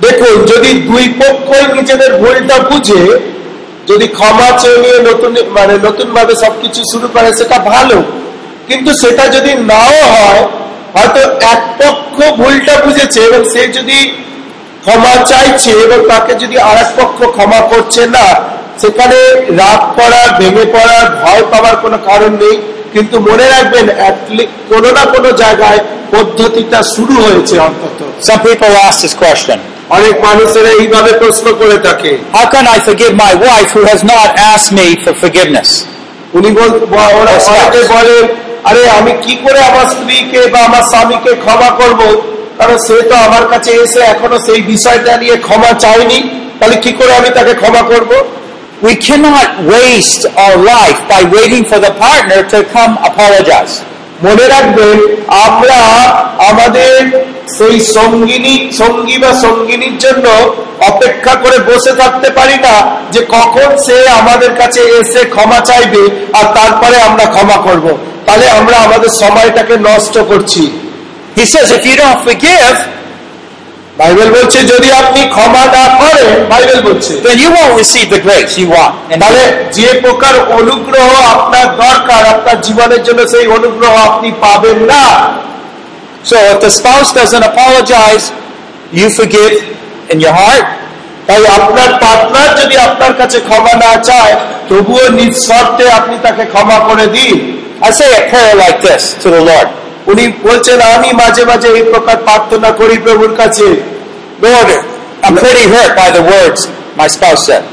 দেখুন 0.00 0.34
যদি 0.52 0.70
দুই 0.88 1.04
পক্ষই 1.20 1.64
নিজেদের 1.76 2.10
ভুলটা 2.20 2.56
বুঝে 2.70 3.02
যদি 3.88 4.06
ক্ষমা 4.08 4.48
চেয়ে 4.60 4.78
নিয়ে 4.84 4.98
নতুন 5.10 5.32
মানে 5.56 5.74
নতুন 5.86 6.08
ভাবে 6.16 6.34
সবকিছু 6.44 6.80
শুরু 6.92 7.06
করে 7.14 7.30
সেটা 7.40 7.58
ভালো 7.72 7.96
কিন্তু 8.68 8.90
সেটা 9.02 9.24
যদি 9.36 9.52
নাও 9.70 9.98
হয় 10.14 10.42
হয়তো 10.96 11.20
এক 11.52 11.60
পক্ষ 11.80 12.16
ভুলটা 12.40 12.74
বুঝেছে 12.84 13.18
এবং 13.28 13.40
সে 13.52 13.62
যদি 13.78 13.98
ক্ষমা 14.84 15.14
চাইছে 15.30 15.72
এবং 15.86 15.98
তাকে 16.10 16.32
যদি 16.42 16.56
আর 16.70 16.78
পক্ষ 16.98 17.18
ক্ষমা 17.36 17.60
করছে 17.72 18.02
না 18.16 18.26
সেখানে 18.80 19.18
রাগ 19.60 19.80
করার 19.98 20.28
ভেঙে 20.38 20.66
পড়ার 20.74 21.06
ভয় 21.22 21.44
পাওয়ার 21.52 21.76
কোনো 21.84 21.98
কারণ 22.08 22.32
নেই 22.42 22.56
কিন্তু 22.94 23.16
মনে 23.28 23.46
রাখবেন 23.54 23.86
কোনো 24.72 24.88
না 24.96 25.04
কোনো 25.14 25.28
জায়গায় 25.42 25.80
পদ্ধতিটা 26.14 26.78
শুরু 26.94 27.14
হয়েছে 27.24 27.54
অন্তত। 27.68 27.98
Some 28.28 28.40
people 28.46 28.72
ask 28.88 28.96
this 29.04 29.14
question. 29.24 29.58
অনেক 29.96 30.14
মানুষেরা 30.26 30.70
এইভাবে 30.80 31.12
প্রশ্ন 31.22 31.46
করে 31.60 31.76
থাকে। 31.86 32.12
How 32.36 32.46
can 32.54 32.64
I 32.76 32.78
forgive 32.88 33.12
my 33.26 33.32
wife 33.46 33.70
who 33.76 33.82
has 33.90 34.00
not 34.12 34.28
asked 34.52 34.70
me 34.78 34.86
for 35.02 35.12
forgiveness? 35.22 35.70
উনি 36.36 36.48
অনেকে 37.20 37.80
বলেন 37.94 38.24
আরে 38.68 38.82
আমি 38.98 39.12
কি 39.24 39.34
করে 39.44 39.58
আমার 39.70 39.86
স্ত্রীকে 39.94 40.40
বা 40.52 40.60
আমার 40.68 40.84
স্বামীকে 40.92 41.32
ক্ষমা 41.44 41.70
করব? 41.80 42.00
কারণ 42.58 42.76
সে 42.86 42.96
তো 43.10 43.14
আমার 43.26 43.44
কাছে 43.52 43.70
এসে 43.84 44.00
এখনও 44.12 44.38
সেই 44.46 44.60
বিষয়টা 44.72 45.12
নিয়ে 45.22 45.36
ক্ষমা 45.46 45.70
চায়নি। 45.84 46.18
তাহলে 46.58 46.76
কি 46.84 46.90
করে 46.98 47.12
আমি 47.20 47.30
তাকে 47.36 47.52
ক্ষমা 47.60 47.82
করব? 47.90 48.10
We 48.82 48.94
cannot 48.96 49.64
waste 49.64 50.26
our 50.36 50.56
life 50.60 51.00
by 51.08 51.24
waiting 51.32 51.64
for 51.64 51.80
the 51.80 51.96
partner 51.96 52.44
to 52.52 52.58
come 52.68 52.92
apologize. 53.00 53.74
মনে 54.22 54.46
রাখবেন 54.54 54.96
আমরা 55.46 55.80
আমাদের 56.50 56.94
সেই 57.58 57.76
সঙ্গিনী 57.96 58.54
সঙ্গী 58.82 59.16
বা 59.18 59.30
সঙ্গিনীর 59.44 59.96
জন্য 60.04 60.26
অপেক্ষা 60.90 61.34
করে 61.42 61.58
বসে 61.70 61.92
থাকতে 61.92 62.28
পারি 62.38 62.56
না 62.66 62.74
যে 63.12 63.20
কখন 63.36 63.68
সে 63.86 63.96
আমাদের 64.20 64.50
কাছে 64.60 64.80
এসে 65.00 65.22
ক্ষমা 65.34 65.60
চাইবে 65.68 66.02
আর 66.38 66.46
তারপরে 66.58 66.96
আমরা 67.08 67.24
ক্ষমা 67.34 67.58
করব। 67.66 67.86
তাহলে 68.26 68.46
আমরা 68.58 68.76
আমাদের 68.86 69.10
সময়টাকে 69.22 69.74
নষ্ট 69.88 70.16
করছি 70.30 70.64
He 71.38 71.44
says, 71.44 71.68
if 71.70 71.82
you 71.88 71.96
don't 72.02 72.20
forgive, 72.28 72.76
Bible 74.00 74.28
বলছে 74.36 74.58
যদি 74.72 74.88
আপনি 75.02 75.20
ক্ষমা 75.34 75.64
না 75.76 75.84
করেন 76.00 76.30
বাইবেল 76.52 76.80
বলছে 76.88 77.12
then 77.26 77.36
you 77.42 77.50
won't 77.56 77.74
receive 77.82 78.08
the 78.14 78.20
grace 78.26 78.52
you 78.60 78.68
want. 78.76 78.94
তাহলে 79.22 79.42
যে 79.78 79.88
প্রকার 80.04 80.34
অনুগ্রহ 80.60 81.08
আপনার 81.34 81.66
দরকার 81.84 82.22
আপনার 82.34 82.56
জীবনের 82.66 83.02
জন্য 83.06 83.20
সেই 83.32 83.46
অনুগ্রহ 83.58 83.92
আপনি 84.08 84.28
পাবেন 84.44 84.78
না 84.92 85.04
so 86.30 86.36
if 86.52 86.58
the 86.60 86.72
spouse 86.78 87.08
doesn't 87.18 87.44
apologize, 87.52 88.24
you 88.98 89.06
forgive 89.20 89.54
in 90.12 90.18
your 90.24 90.34
heart, 90.40 90.66
তাই 91.28 91.40
আপনার 91.58 91.90
পার্টনার 92.02 92.50
যদি 92.60 92.74
আপনার 92.88 93.12
কাছে 93.20 93.38
ক্ষমা 93.48 93.74
না 93.84 93.92
চায় 94.08 94.34
তবুও 94.68 95.06
নিঃশর্তে 95.20 95.84
আপনি 95.98 96.16
তাকে 96.24 96.44
ক্ষমা 96.52 96.78
করে 96.88 97.06
দিন 97.16 97.36
I 97.86 97.90
say 97.90 98.08
a 98.20 98.22
prayer 98.30 98.54
like 98.56 98.78
this 98.80 99.02
to 99.22 99.28
the 99.30 99.42
Lord. 99.42 99.68
উনি 100.06 100.24
বলছেন 100.46 100.78
আমি 100.94 101.10
মাঝে 101.22 101.42
মাঝে 101.50 101.68
এই 101.78 101.84
প্রকার 101.92 102.16
প্রার্থনা 102.26 102.70
করি 102.80 102.96
প্রভুর 103.04 103.32
কাছে 103.40 103.66
Lord, 104.38 104.68
I'm 105.24 105.36
pretty 105.36 105.66
hurt 105.74 105.92
by 105.96 106.08
the 106.10 106.24
words 106.32 106.60
my 107.00 107.08
spouse 107.16 107.42
said. 107.48 107.64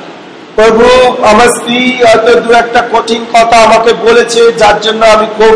প্রভু 0.57 0.85
আমার 1.31 1.49
স্ত্রী 1.57 1.79
হয়তো 2.07 2.31
দু 2.45 2.49
একটা 2.63 2.81
কঠিন 2.93 3.21
কথা 3.35 3.57
আমাকে 3.67 3.91
বলেছে 4.05 4.41
যার 4.61 4.77
জন্য 4.85 5.01
আমি 5.15 5.27
খুব 5.37 5.55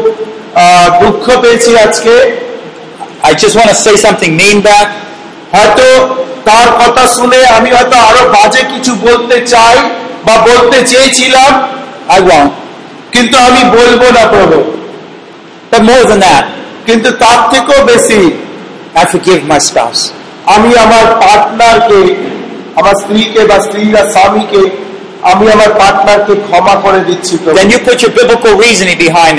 দুঃখ 1.01 1.25
পেয়েছি 1.43 1.71
আজকে 1.85 2.13
I 3.29 3.31
just 3.43 3.55
want 3.59 3.69
to 3.73 3.77
say 3.85 3.95
something 4.05 4.31
mean 4.41 4.57
back. 4.69 4.87
হয়তো 5.55 5.87
তার 6.49 6.69
কথা 6.81 7.03
শুনে 7.17 7.39
আমি 7.57 7.69
হয়তো 7.75 7.95
আরও 8.09 8.23
বাজে 8.35 8.61
কিছু 8.73 8.91
বলতে 9.07 9.37
চাই 9.53 9.77
বা 10.27 10.35
বলতে 10.49 10.77
চেয়েছিলাম 10.91 11.51
I 12.17 12.19
won't. 12.29 12.51
কিন্তু 13.13 13.35
আমি 13.47 13.61
বলব 13.77 14.01
না 14.17 14.23
প্রভু 14.33 14.57
But 15.71 15.81
more 15.83 16.03
than 16.11 16.19
that, 16.27 16.43
কিন্তু 16.87 17.09
তার 17.23 17.39
থেকেও 17.53 17.79
বেশি 17.85 18.21
I 18.95 19.05
forgive 19.05 19.41
my 19.53 19.59
spouse. 19.69 20.01
আমি 20.55 20.69
আমার 20.85 21.05
পার্টনারকে 21.23 21.99
আমার 22.75 22.95
স্ত্রীকে 23.01 23.41
বা 23.49 23.57
স্ত্রীরা 23.59 24.01
স্বামীকে 24.15 24.61
আমি 25.23 25.45
আমার 25.55 25.71
পার্টনারকে 25.81 26.33
ক্ষমা 26.47 26.75
করে 26.85 26.99
দিচ্ছি 26.99 27.33
biblical 28.17 28.53
reasoning 28.63 28.99
behind. 29.05 29.37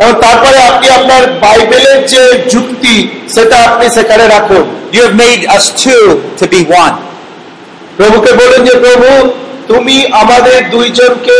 এবং 0.00 0.14
তারপরে 0.24 0.58
আপনি 0.70 0.86
আপনার 0.88 1.22
বাইবেলের 1.44 1.98
যে 2.12 2.22
যুক্তি 2.52 2.94
সেটা 3.34 3.56
আপনি 3.66 3.86
সেখানে 3.96 4.24
রাখুন 4.28 4.64
You 4.94 5.00
have 5.06 5.16
made 5.16 5.42
us 5.56 5.64
two 5.84 6.04
to 6.40 6.44
be 6.54 6.60
one. 6.84 6.94
প্রভুকে 7.98 8.32
বলুন 8.40 8.60
যে 8.68 8.74
প্রভু 8.84 9.08
তুমি 9.68 9.96
আমাদের 10.22 10.58
দুইজনকে 10.70 11.36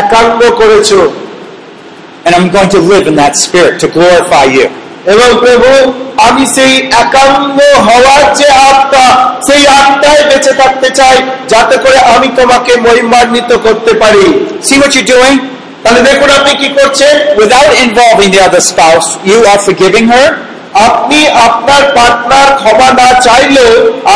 একাঙ্গ 0.00 0.40
করেছ 0.60 0.90
and 2.28 2.36
I'm 2.36 2.50
going 2.52 2.68
to 2.76 2.80
live 2.92 3.06
in 3.10 3.16
that 3.16 3.34
spirit 3.44 3.74
to 3.82 3.86
glorify 3.96 4.44
you. 4.56 4.66
এবং 5.12 5.28
প্রভু 5.42 5.70
আমি 6.28 6.44
সেই 6.56 6.72
একান্ন 7.04 7.58
হওয়ার 7.88 8.22
যে 8.38 8.48
আত্মা 8.70 9.06
সেই 9.48 9.62
আত্মায় 9.82 10.22
বেঁচে 10.30 10.52
থাকতে 10.60 10.88
চাই 10.98 11.16
যাতে 11.52 11.76
করে 11.84 11.98
আমি 12.14 12.28
তোমাকে 12.38 12.72
মহিমান্বিত 12.86 13.50
করতে 13.66 13.92
পারি। 14.02 14.26
তাহলে 15.82 16.00
দেখুন 16.08 16.28
আপনি 16.38 16.52
কি 16.60 16.68
করছেন? 16.78 17.14
Without 17.40 17.72
involving 17.84 18.26
the 18.34 18.40
other 18.48 18.64
spouse 18.70 19.06
you 19.30 19.38
are 19.52 19.58
forgiving 19.66 20.04
her 20.12 20.30
আপনি 20.88 21.18
আপনার 21.48 21.82
পার্টনার 21.96 22.48
ক্ষমা 22.60 22.88
না 23.00 23.08
চাইলে 23.26 23.66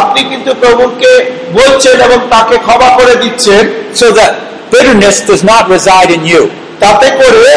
আপনি 0.01 0.21
কিন্তু 0.31 0.51
প্রভুকে 0.63 1.13
বলছেন 1.59 1.97
এবং 2.07 2.19
তাকে 2.33 2.57
ক্ষমা 2.67 2.89
করে 2.99 3.15
দিচ্ছেন। 3.23 3.63
So 4.01 4.07
that 4.19 4.33
bitterness 4.73 5.17
does 5.29 6.11
you 6.33 6.43
তাতে 6.83 7.09
করে 7.21 7.55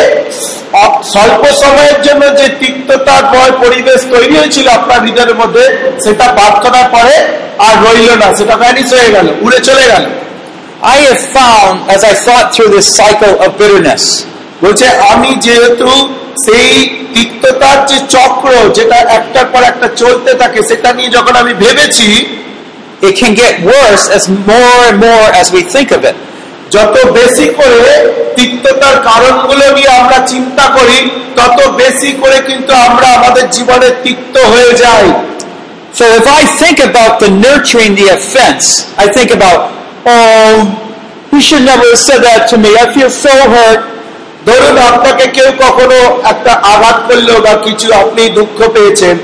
স্বল্প 1.14 1.44
সময়ের 1.64 1.98
জন্য 2.06 2.24
যে 2.40 2.48
তিক্ততার 2.62 3.24
ময় 3.34 3.54
পরিবেশ 3.64 4.00
তৈরি 4.14 4.36
হয়েছিল 4.42 4.68
আপনার 4.80 5.00
হৃদয়ের 5.06 5.36
মধ্যে 5.42 5.64
সেটা 6.04 6.26
প্রার্থনার 6.38 6.88
পরে 6.96 7.16
আর 7.68 7.76
রইল 7.86 8.10
না 8.22 8.28
সেটা 8.40 8.56
ভ্যানিস 8.64 8.88
হয়ে 8.96 9.10
গেল 9.16 9.28
উড়ে 9.46 9.60
চলে 9.70 9.86
গেল 9.94 10.06
I 10.96 10.98
have 11.00 11.24
found, 11.30 11.74
as 11.90 12.02
I 12.04 12.14
thought 12.26 12.48
through 12.54 12.70
this 12.70 12.88
cycle 13.02 13.34
of 13.44 13.50
bitterness, 13.60 14.04
বলছে 14.64 14.88
আমি 15.12 15.30
যেহেতু 15.46 15.90
সেই 16.46 16.70
তিক্ততার 17.16 17.78
যে 17.90 17.98
চক্র 18.16 18.52
যেটা 18.78 18.98
একটার 19.18 19.48
পর 19.54 19.62
একটা 19.64 19.88
চলতে 20.02 20.32
থাকে 20.42 20.60
সেটা 20.70 20.90
নিয়ে 20.98 21.10
যখন 21.18 21.34
আমি 21.42 21.54
ভেবেছি 21.64 22.10
it 23.02 23.14
can 23.16 23.34
get 23.36 23.54
worse 23.64 24.06
as 24.10 24.24
more 24.52 24.80
and 24.90 24.98
more 25.00 25.28
as 25.32 25.48
we 25.52 25.62
think 25.74 25.90
of 25.92 26.02
it. 26.04 26.16
যত 26.76 26.96
বেশি 27.18 27.48
করে 27.60 27.82
তিক্ততার 28.38 28.98
কারণগুলো 29.10 29.66
নিয়ে 29.76 29.92
আমরা 30.02 30.18
চিন্তা 30.32 30.66
করি 30.78 31.00
তত 31.38 31.58
বেশি 31.82 32.10
করে 32.22 32.38
কিন্তু 32.50 32.72
আমরা 32.88 33.08
আমাদের 33.18 33.46
জীবনে 33.56 33.90
তিক্ত 34.06 34.36
হয়ে 34.54 34.74
যাই 34.84 35.08
So 35.96 36.06
if 36.12 36.26
I 36.30 36.44
think 36.54 36.78
about 36.82 37.14
the 37.22 37.30
nurturing 37.36 37.94
the 37.96 38.08
offense, 38.10 38.66
I 38.98 39.06
think 39.08 39.30
about, 39.32 39.60
oh, 40.06 40.56
he 41.32 41.40
should 41.40 41.64
never 41.64 41.88
have 41.88 41.98
said 42.00 42.20
that 42.20 42.42
to 42.50 42.56
me. 42.58 42.70
I 42.76 42.86
feel 42.92 43.12
so 43.18 43.34
hurt. 43.50 43.82
ধরুন 44.48 44.76
আপনাকে 44.92 45.26
কেউ 45.36 45.50
কখনো 45.64 45.98
একটা 46.32 46.54
আঘাত 46.74 46.98
করল 47.08 47.30
বা 47.46 47.54
কিছু 47.66 47.88
আপনি 48.02 48.24
দুঃখ 48.38 48.58
পেয়েছেন 48.76 49.16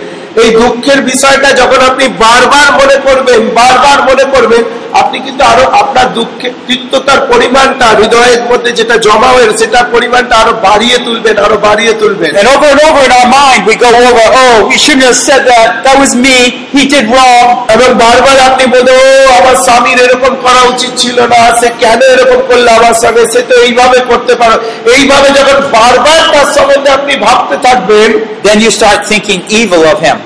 এই 0.42 0.50
দুঃখের 0.60 1.00
বিষয়টা 1.12 1.50
যখন 1.62 1.80
আপনি 1.90 2.06
বারবার 2.24 2.68
মনে 2.80 2.98
করবেন 3.08 3.40
বারবার 3.60 3.98
মনে 4.10 4.26
করবেন 4.34 4.62
আপনি 5.02 5.18
কিন্তু 5.26 5.44
আরও 5.44 5.64
আপনার 5.82 6.08
দুঃখের 6.18 6.54
তিক্ততার 6.68 7.20
পরিমাণটা 7.32 7.88
হৃদয়ের 8.00 8.42
মধ্যে 8.52 8.72
যেটা 8.80 8.96
জমা 9.06 9.30
হয়ে 9.36 9.48
সেটার 9.62 9.88
পরিমাণটা 9.94 10.36
আরও 10.42 10.54
বাড়িয়ে 10.68 10.98
তুলবেন 11.06 11.36
আরও 11.46 11.58
বাড়িয়ে 11.68 11.94
তুলবেন 12.02 12.32
And 12.34 12.48
over 12.48 12.68
and 12.74 12.82
over 12.82 13.02
in 13.08 13.14
our 13.14 13.30
mind, 13.32 13.62
we 13.70 13.76
go 13.78 13.90
over, 14.02 14.26
oh, 14.38 14.58
he 14.72 14.78
shouldn't 14.84 15.06
have 15.10 15.20
said 15.20 15.44
that. 15.46 15.68
That 15.86 15.96
was 15.96 16.12
me. 16.18 16.38
He 16.76 16.84
did 16.94 17.06
wrong. 17.14 17.46
এবং 17.76 17.90
বারবার 18.04 18.38
আপনি 18.50 18.64
বলতে 18.74 18.92
ও 19.00 19.06
আমার 19.40 19.56
স্বামীর 19.66 20.00
এরকম 20.06 20.34
করা 20.46 20.62
উচিত 20.72 20.92
ছিল 21.02 21.18
না 21.34 21.42
সে 21.60 21.68
কেন 21.84 22.00
এরকম 22.14 22.40
করল 22.50 22.68
আমার 22.80 22.96
সঙ্গে 23.04 23.24
সে 23.34 23.42
তো 23.50 23.56
এইভাবে 23.66 24.00
করতে 24.10 24.34
পারো 24.42 24.56
এইভাবে 24.96 25.28
যখন 25.38 25.58
বারবার 25.78 26.20
তার 26.34 26.48
সম্বন্ধে 26.56 26.90
আপনি 26.98 27.14
ভাবতে 27.26 27.56
থাকবেন 27.66 28.10
Then 28.44 28.58
you 28.60 28.72
start 28.72 29.00
thinking 29.06 29.40
evil 29.60 29.84
of 29.86 29.98
him. 30.00 30.18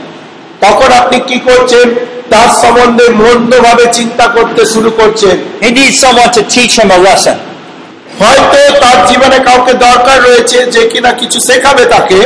তখন 0.65 0.89
আপনি 1.01 1.17
কি 1.29 1.37
করছেন 1.49 1.87
তার 2.35 2.49
সম্বন্ধে 2.63 3.05
মন্দভাবে 3.21 3.85
চিন্তা 3.97 4.25
করতে 4.35 4.61
শুরু 4.73 4.89
করছেন 4.99 5.35
He 5.63 5.69
needs 5.71 5.97
someone 6.05 6.31
to 6.37 6.41
teach 6.55 6.73
him 6.79 6.89
a 6.91 6.99
lesson. 7.07 7.37
হয়তো 8.21 8.59
তার 8.83 8.97
জীবনে 9.09 9.37
কাউকে 9.47 9.73
দরকার 9.87 10.17
রয়েছে 10.27 10.57
যে 10.75 10.81
কিনা 10.91 11.11
কিছু 11.21 11.39
শেখাবে 11.49 11.83
তাকে 11.93 12.19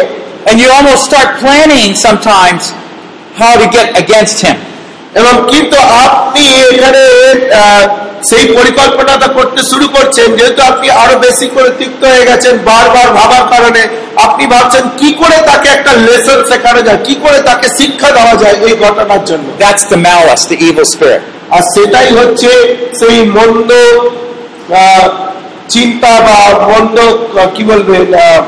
And 0.47 0.55
you 0.61 0.69
almost 0.77 1.01
start 1.09 1.29
planning 1.41 1.89
sometimes 2.07 2.61
how 3.35 3.53
to 3.61 3.67
get 3.77 3.87
against 4.01 4.37
him. 4.45 4.57
এবং 5.19 5.33
কিন্তু 5.51 5.77
আপনি 6.05 6.45
এখানে 6.71 7.01
সেই 8.29 8.45
পরিকল্পনাটা 8.57 9.27
করতে 9.37 9.61
শুরু 9.71 9.87
করছেন 9.95 10.27
যেহেতু 10.37 10.61
আপনি 10.71 10.87
আরও 11.03 11.15
বেশি 11.25 11.47
করে 11.55 11.69
তিক্ত 11.79 12.01
হয়ে 12.11 12.27
গেছেন 12.29 12.53
বারবার 12.69 13.07
ভাবার 13.17 13.45
কারণে 13.53 13.81
আপনি 14.19 14.43
ভাবছেন 14.47 14.85
কি 14.97 15.09
করে 15.21 15.37
তাকে 15.49 15.67
একটা 15.69 15.91
লেসন 16.07 16.39
শেখানো 16.49 16.81
যায় 16.81 16.99
কি 17.07 17.13
করে 17.23 17.39
তাকে 17.41 17.67
শিক্ষা 17.79 18.09
দেওয়া 18.11 18.35
যায় 18.41 18.55
এই 18.67 18.75
ঘটনার 18.83 19.21
জন্য 19.25 19.45
That's 19.59 19.83
the 19.85 19.99
malice, 20.07 20.43
the 20.45 20.57
evil 20.67 20.87
spirit. 20.93 21.21
আর 21.51 21.63
সেটাই 21.73 22.09
হচ্ছে 22.19 22.51
সেই 22.99 23.17
মন্দ 23.37 23.69
চিন্তা 25.69 26.11
বা 26.19 26.37
মন্দ 26.69 26.97
কি 27.55 27.63
বলবেন 27.63 28.07
আহ, 28.17 28.41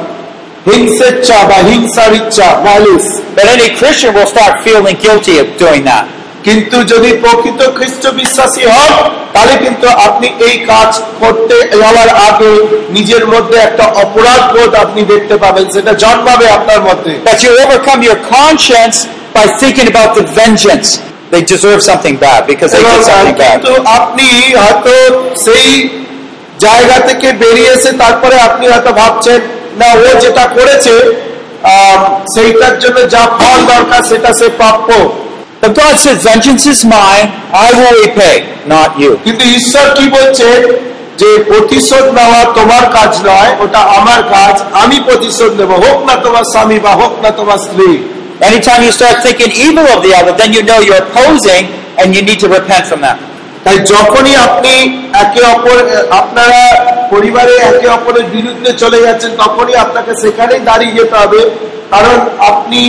হিংসেচ্ছা 0.66 1.38
বা 1.50 1.58
হিংসার 1.70 2.12
ইচ্ছা 2.20 2.48
malice 2.66 3.06
But 3.36 3.46
any 3.48 3.68
Christian 3.80 4.12
will 4.18 4.30
start 4.36 4.54
feeling 4.66 4.98
guilty 5.06 5.36
of 5.40 5.48
doing 5.58 5.84
that. 5.92 6.06
কিন্তু 6.46 6.78
যদি 6.92 7.10
প্রকৃত 7.24 7.62
খ্রিস্ট 7.78 8.04
বিশ্বাসী 8.20 8.64
হন 8.72 8.94
তাহলে 9.34 9.54
কিন্তু 9.64 9.88
আপনি 10.08 10.28
এই 10.48 10.56
কাজ 10.72 10.92
করতে 11.22 11.56
যাওয়ার 11.74 12.10
আগে 12.28 12.52
নিজের 12.98 13.24
মধ্যে 13.34 13.58
একটা 13.60 13.86
অপরাধ 14.04 14.42
বোধ 14.54 14.72
আপনি 14.84 15.02
দেখতে 15.14 15.36
পাবেন 15.44 15.66
সেটা 15.76 15.92
জন্মাবে 16.04 16.48
আপনার 16.58 16.80
মধ্যে 16.88 17.14
That 17.26 17.40
you 17.44 17.52
overcome 17.64 18.02
your 18.10 18.20
conscience 18.36 18.98
by 19.36 19.46
thinking 19.62 19.88
about 19.88 20.12
the 20.18 20.26
vengeance. 20.34 20.88
They 21.32 21.44
deserve 21.46 21.82
something 21.82 22.16
bad 22.18 22.42
because 22.46 22.70
they 22.72 22.84
did 22.84 23.04
something 23.04 23.38
bad. 23.38 23.54
কিন্তু 23.54 23.74
আপনি 23.98 24.28
হয়তো 24.62 24.94
সেই 25.46 25.68
জায়গা 26.66 26.98
থেকে 27.08 27.28
বেরিয়ে 27.42 27.72
এসে 27.76 27.92
তারপরে 28.04 28.36
আপনি 28.48 28.66
হয়তো 28.72 28.92
ভাবছেন 29.02 29.40
না 29.80 29.88
ও 30.00 30.08
যেটা 30.24 30.46
করেছে 30.58 30.94
সেইটার 32.34 32.76
জন্য 32.84 32.98
যা 33.14 33.24
ফল 33.38 33.60
দরকার 33.74 34.02
সেটা 34.12 34.30
সে 34.40 34.48
প্রাপ্য 34.60 34.90
But 35.62 35.76
God 35.76 35.94
said, 35.96 36.18
Vengeance 36.20 36.66
is 36.66 36.82
mine, 36.86 37.28
I 37.54 37.70
will 37.72 37.96
repay, 38.02 38.36
not 38.68 38.90
you. 38.98 39.12
কিন্তু 39.26 39.44
ঈশ্বর 39.58 39.86
কি 39.98 40.06
বলছেন 40.18 40.60
যে 41.22 41.30
প্রতিশোধ 41.50 42.06
নেওয়া 42.20 42.42
তোমার 42.58 42.84
কাজ 42.98 43.12
নয় 43.30 43.52
ওটা 43.64 43.82
আমার 43.98 44.22
কাজ 44.36 44.56
আমি 44.84 44.98
প্রতিশোধ 45.08 45.52
নেব 45.60 45.72
হোক 45.86 45.98
না 46.08 46.14
তোমার 46.26 46.46
স্বামী 46.54 46.78
বা 46.86 46.94
হোক 47.02 47.14
না 47.24 47.30
তোমার 47.40 47.60
স্ত্রী 47.68 47.92
Anytime 48.42 48.82
you 48.82 48.92
start 48.92 49.18
thinking 49.22 49.52
evil 49.56 49.86
of 49.86 50.00
the 50.02 50.14
other, 50.20 50.34
then 50.34 50.50
you 50.52 50.64
know 50.64 50.80
you're 50.80 51.04
opposing 51.06 51.64
and 52.00 52.08
you 52.16 52.22
need 52.24 52.40
to 52.40 52.48
repent 52.50 52.84
from 52.90 53.02
that. 53.06 53.18
তাই 53.66 53.78
যখনই 53.94 54.36
আপনি 54.48 54.74
একে 55.24 55.42
অপর 55.54 55.78
আপনারা 56.22 56.62
পরিবারে 57.14 57.54
একে 57.70 57.88
অপরের 57.98 58.28
বিরুদ্ধে 58.36 58.72
চলে 58.84 59.00
যাচ্ছেন 59.06 59.32
তখনই 59.44 59.76
আপনাকে 59.86 60.12
সেখানেই 60.24 60.62
দাঁড়িয়ে 60.70 60.94
যেতে 61.00 61.16
হবে 61.22 61.42
কারণ 61.94 62.18
আপনি 62.50 62.82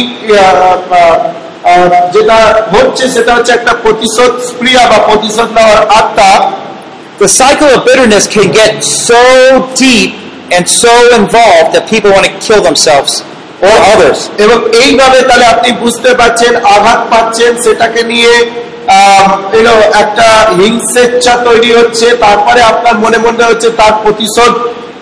যেটা 2.14 2.38
হচ্ছে 2.74 3.04
সেটা 3.08 3.32
হচ্ছে 3.36 3.52
একটা 3.52 3.72
প্রতিশোধ 3.84 4.32
স্প্রিয়া 4.50 4.82
বা 4.86 4.98
প্রতিশোধ 5.08 5.48
নেওয়ার 5.58 5.80
আত্মা 6.00 6.30
The 7.20 7.32
cycle 7.42 7.70
of 7.76 7.80
bitterness 7.88 8.24
can 8.36 8.48
get 8.52 8.72
so 9.08 9.22
deep 9.76 10.10
and 10.50 10.64
so 10.82 10.92
involved 11.20 11.68
that 11.74 11.84
people 11.92 12.10
want 12.10 12.26
to 12.26 12.34
kill 12.46 12.60
themselves 12.60 13.12
or 13.60 13.74
others. 13.92 14.18
এবং 14.44 14.58
এইভাবে 14.82 15.18
তাহলে 15.28 15.46
আপনি 15.54 15.68
বুঝতে 15.82 16.10
পারছেন 16.14 16.52
আঘাত 16.76 17.00
পাচ্ছেন 17.12 17.50
সেটাকে 17.64 18.00
নিয়ে 18.04 18.32
আহ, 18.88 19.28
you 19.54 19.62
know, 19.66 19.78
একটা 20.02 20.26
হিংসেচ্ছা 20.60 21.34
তৈরি 21.48 21.70
হচ্ছে 21.78 22.06
তারপরে 22.24 22.60
আপনার 22.62 22.94
মনে 22.98 23.18
মনে 23.18 23.44
হচ্ছে 23.44 23.68
তার 23.80 23.94
প্রতিশোধ 24.04 24.52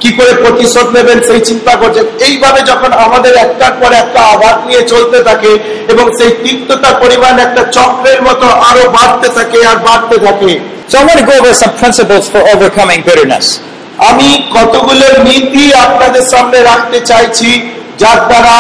কি 0.01 0.11
করে 0.19 0.33
প্রতিশোধ 0.43 0.87
নেবেন 0.97 1.19
সেই 1.29 1.43
চিন্তা 1.49 1.73
করছেন 1.81 2.07
এইভাবে 2.29 2.61
যখন 2.71 2.91
আমাদের 3.07 3.35
একটার 3.37 3.75
পর 3.81 3.91
একটা 4.03 4.21
আঘাত 4.33 4.59
নিয়ে 4.69 4.83
চলতে 4.93 5.19
থাকে 5.29 5.51
এবং 5.93 6.05
সেই 6.19 6.33
তিক্ততার 6.45 6.95
পরিমাণ 7.03 7.35
একটা 7.39 7.63
চক্রের 7.77 8.21
মতো 8.29 8.47
আরও 8.69 8.85
বাড়তে 8.97 9.29
থাকে 9.39 9.59
আর 9.71 9.79
বাড়তে 9.89 10.17
থাকে 10.27 10.53
So 10.89 10.99
I 10.99 11.05
want 11.05 11.21
to 11.21 11.25
go 11.25 11.35
over 11.39 11.55
some 11.55 11.75
principles 11.75 12.25
for 12.29 12.41
overcoming 12.55 13.01
bitterness. 13.07 13.47
আমি 14.11 14.29
কতগুলো 14.57 15.07
নীতি 15.29 15.65
আপনাদের 15.85 16.25
সামনে 16.33 16.59
রাখতে 16.63 16.99
চাইছি 17.01 17.51
যার 17.99 18.21
দ্বারা 18.29 18.55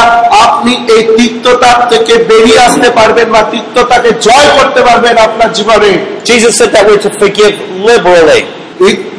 আপনি 0.44 0.72
এই 0.94 1.02
তিক্ততা 1.16 1.70
থেকে 1.92 2.14
বেরিয়ে 2.30 2.60
আসতে 2.60 2.88
পারবেন 2.90 3.26
বা 3.34 3.42
তিক্ততাকে 3.50 4.10
জয় 4.26 4.48
করতে 4.56 4.80
পারবেন 4.88 5.14
আপনার 5.18 5.50
জীবনে 5.52 5.90
Jesus 6.24 6.52
said 6.58 6.70
that 6.74 6.84
we're 6.86 7.02
to 7.02 7.10
forgive 7.20 7.54
liberally. 7.88 8.42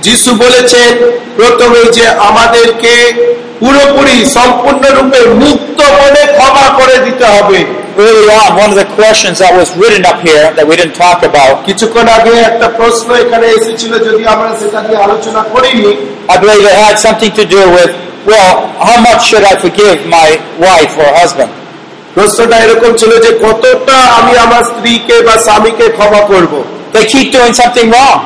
যিশু 0.03 0.31
বলেছেন 0.35 0.91
প্রথমে 1.37 1.81
যে 1.97 2.05
আমাদেরকে 2.29 2.93
পুরোপুরি 3.61 4.17
সম্পূর্ণরূপে 4.37 5.19
মুক্ত 5.43 5.79
মনে 5.99 6.23
ক্ষমা 6.35 6.65
করে 6.79 6.95
দিতে 7.05 7.25
হবে 7.35 7.59
Early 7.97 8.27
on, 8.31 8.49
one 8.55 8.69
of 8.73 8.77
the 8.77 8.89
questions 8.99 9.35
that 9.43 9.51
was 9.51 9.69
written 9.75 10.03
up 10.05 10.19
here 10.21 10.45
that 10.55 10.65
we 10.69 10.73
didn't 10.79 10.97
talk 11.05 11.19
about, 11.29 11.53
কিছুক্ষণ 11.67 12.05
আগে 12.17 12.33
একটা 12.49 12.67
প্রশ্ন 12.79 13.07
এখানে 13.23 13.45
এসেছিল 13.57 13.91
যদি 14.07 14.23
আমরা 14.33 14.49
সেটা 14.61 14.79
নিয়ে 14.85 14.99
আলোচনা 15.07 15.41
করিনি 15.53 15.91
I 16.33 16.35
believe 16.43 16.63
it 16.71 16.77
had 16.85 16.95
something 17.07 17.31
to 17.39 17.43
do 17.55 17.61
with, 17.77 17.91
well, 18.31 18.51
how 18.87 18.97
much 19.07 19.21
should 19.29 19.45
I 19.51 19.55
forgive 19.65 19.97
my 20.17 20.29
wife 20.67 20.93
or 21.03 21.09
husband? 21.21 21.51
প্রশ্নটা 22.15 22.55
এরকম 22.65 22.91
ছিল 23.01 23.11
যে 23.25 23.31
কতটা 23.45 23.97
আমি 24.19 24.33
আমার 24.45 24.63
স্ত্রীকে 24.71 25.15
বা 25.27 25.35
স্বামীকে 25.47 25.85
ক্ষমা 25.97 26.21
করব। 26.31 26.53
They 26.93 27.05
keep 27.13 27.27
doing 27.37 27.53
something 27.61 27.87
wrong. 27.93 28.19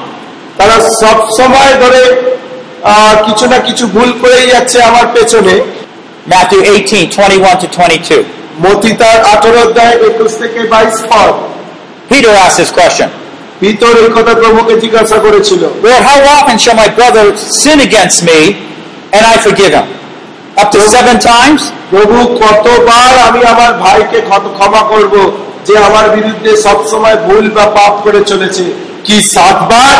তারা 0.59 0.77
সব 1.01 1.17
সময় 1.39 1.73
ধরে 1.83 2.01
কিছু 3.25 3.45
না 3.47 3.57
কিছু 3.57 3.85
ভুল 3.87 4.09
করেই 4.21 4.47
যাচ্ছে 4.53 4.77
আমার 4.89 5.05
পেছনে 5.15 5.53
Matthew 6.27 6.61
18, 6.63 7.09
21 7.09 7.57
to 7.61 7.67
22. 7.67 8.23
মতি 8.65 8.91
তার 9.01 9.17
আঠারো 9.33 9.59
অধ্যায় 9.65 9.95
একুশ 10.09 10.31
থেকে 10.41 10.59
বাইশ 10.73 10.97
পদ 11.11 11.33
Peter 12.09 12.33
asked 12.45 12.57
this 12.57 12.71
question. 12.79 13.09
ভিতর 13.61 13.93
এই 14.03 14.09
কথা 14.17 14.33
প্রভুকে 14.41 14.75
জিজ্ঞাসা 14.83 15.17
করেছিল 15.25 15.61
Lord, 15.83 16.03
how 16.09 16.19
often 16.35 16.55
shall 16.63 16.77
my 16.83 16.89
brother 16.99 17.25
sin 17.61 17.77
against 17.79 18.19
me 18.29 18.39
and 19.15 19.23
I 19.25 19.35
forgive 19.47 19.71
him? 19.77 19.87
Up 20.61 20.69
to 20.73 20.79
seven 20.95 21.15
times? 21.31 21.61
প্রভু 21.91 22.17
কতবার 22.41 23.11
আমি 23.27 23.41
আমার 23.53 23.71
ভাইকে 23.83 24.19
ক্ষমা 24.57 24.81
করব 24.93 25.13
যে 25.67 25.73
আমার 25.87 26.05
বিরুদ্ধে 26.15 26.51
সব 26.65 26.79
সময় 26.91 27.17
ভুল 27.25 27.45
বা 27.57 27.65
পাপ 27.77 27.93
করে 28.05 28.21
চলেছে 28.31 28.65
কি 29.05 29.15
সাতবার 29.33 29.99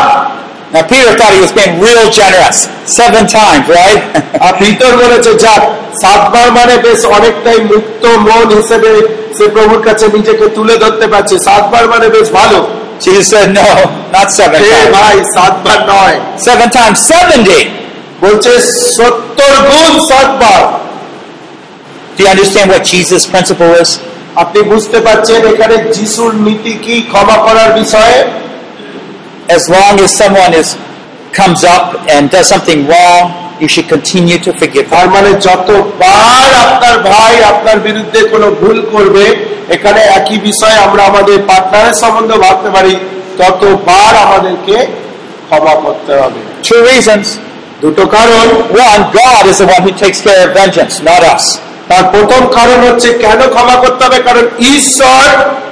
Now 0.72 0.82
Peter 0.84 1.12
thought 1.18 1.32
he 1.34 1.40
was 1.40 1.52
being 1.52 1.74
real 1.80 2.06
generous. 2.12 2.56
Seven 2.90 3.24
times, 3.30 3.64
right? 3.70 4.00
আর 4.44 4.52
ভিতর 4.62 4.90
বলেছে 5.02 5.30
যাক 5.44 5.62
সাতবার 6.02 6.48
মানে 6.58 6.74
বেশ 6.86 7.00
অনেকটাই 7.16 7.58
মুক্ত 7.70 8.02
মন 8.26 8.46
হিসেবে 8.58 8.90
সে 9.36 9.44
প্রভুর 9.54 9.80
কাছে 9.88 10.04
নিজেকে 10.16 10.46
তুলে 10.56 10.74
ধরতে 10.82 11.06
পারছে 11.12 11.34
সাতবার 11.46 11.84
মানে 11.92 12.06
বেশ 12.16 12.28
ভালো 12.40 12.60
Jesus 13.04 13.26
said, 13.28 13.48
no, 13.52 13.68
not 14.12 14.28
seven 14.30 14.58
A 14.60 14.70
times. 14.70 14.90
ভাই 14.96 15.16
সাতবার 15.34 15.78
নয় 15.92 16.16
Seven 16.48 16.68
times 16.78 16.98
70. 17.10 17.60
বলছে 18.24 18.52
সত্তর 18.96 19.54
গুণ 19.68 19.92
সাতবার 20.10 20.62
Do 22.16 22.20
you 22.24 22.30
understand 22.34 22.66
what 22.72 22.82
Jesus' 22.84 23.24
principle 23.32 23.70
is? 23.82 23.90
আপনি 24.42 24.60
বুঝতে 24.72 24.98
পারছেন 25.06 25.40
এখানে 25.52 25.76
যিশুর 25.96 26.32
নীতি 26.46 26.72
কি 26.84 26.94
ক্ষমা 27.10 27.36
করার 27.46 27.70
বিষয়ে 27.80 28.16
As 29.47 29.69
long 29.69 29.99
as 29.99 30.09
someone 30.13 30.53
is 30.53 30.75
comes 31.33 31.63
up 31.65 31.85
and 32.09 32.31
does 32.31 32.47
something 32.47 32.87
wrong, 32.87 33.23
you 33.61 33.67
should 33.67 33.87
continue 33.87 34.37
to 34.39 34.51
forgive. 34.53 34.85
তার 34.89 35.07
মানে 35.15 35.29
যতবার 35.47 36.49
আপনার 36.65 36.95
ভাই 37.09 37.33
আপনার 37.51 37.77
বিরুদ্ধে 37.79 38.19
কোনো 38.33 38.47
ভুল 38.61 38.77
করবে 38.93 39.25
এখানে 39.75 40.01
একই 40.17 40.37
বিষয় 40.49 40.75
আমরা 40.85 41.01
আমাদের 41.11 41.37
পার্টনারের 41.49 41.95
সম্বন্ধে 42.03 42.35
ভাবতে 42.45 42.69
পারি 42.75 42.93
ততবার 43.39 44.11
আমাদেরকে 44.25 44.75
ক্ষমা 45.47 45.73
করতে 45.85 46.11
হবে 46.19 46.39
Two 46.69 46.81
reasons. 46.91 47.25
দুটো 47.83 48.03
কারণ 48.15 48.45
One, 48.85 49.01
God 49.21 49.43
is 49.51 49.57
the 49.63 49.67
one 49.75 49.81
who 49.85 49.93
takes 50.03 50.19
care 50.25 50.39
of 50.45 50.49
vengeance, 50.59 50.95
not 51.03 51.21
us. 51.35 51.45
তার 51.89 52.03
প্রথম 52.13 52.41
কারণ 52.57 52.79
হচ্ছে 52.87 53.09
কেন 53.23 53.39
ক্ষমা 53.53 53.75
করতে 53.83 54.01
হবে 54.05 54.19
কারণ 54.27 54.45
ঈশ্বর 54.75 55.27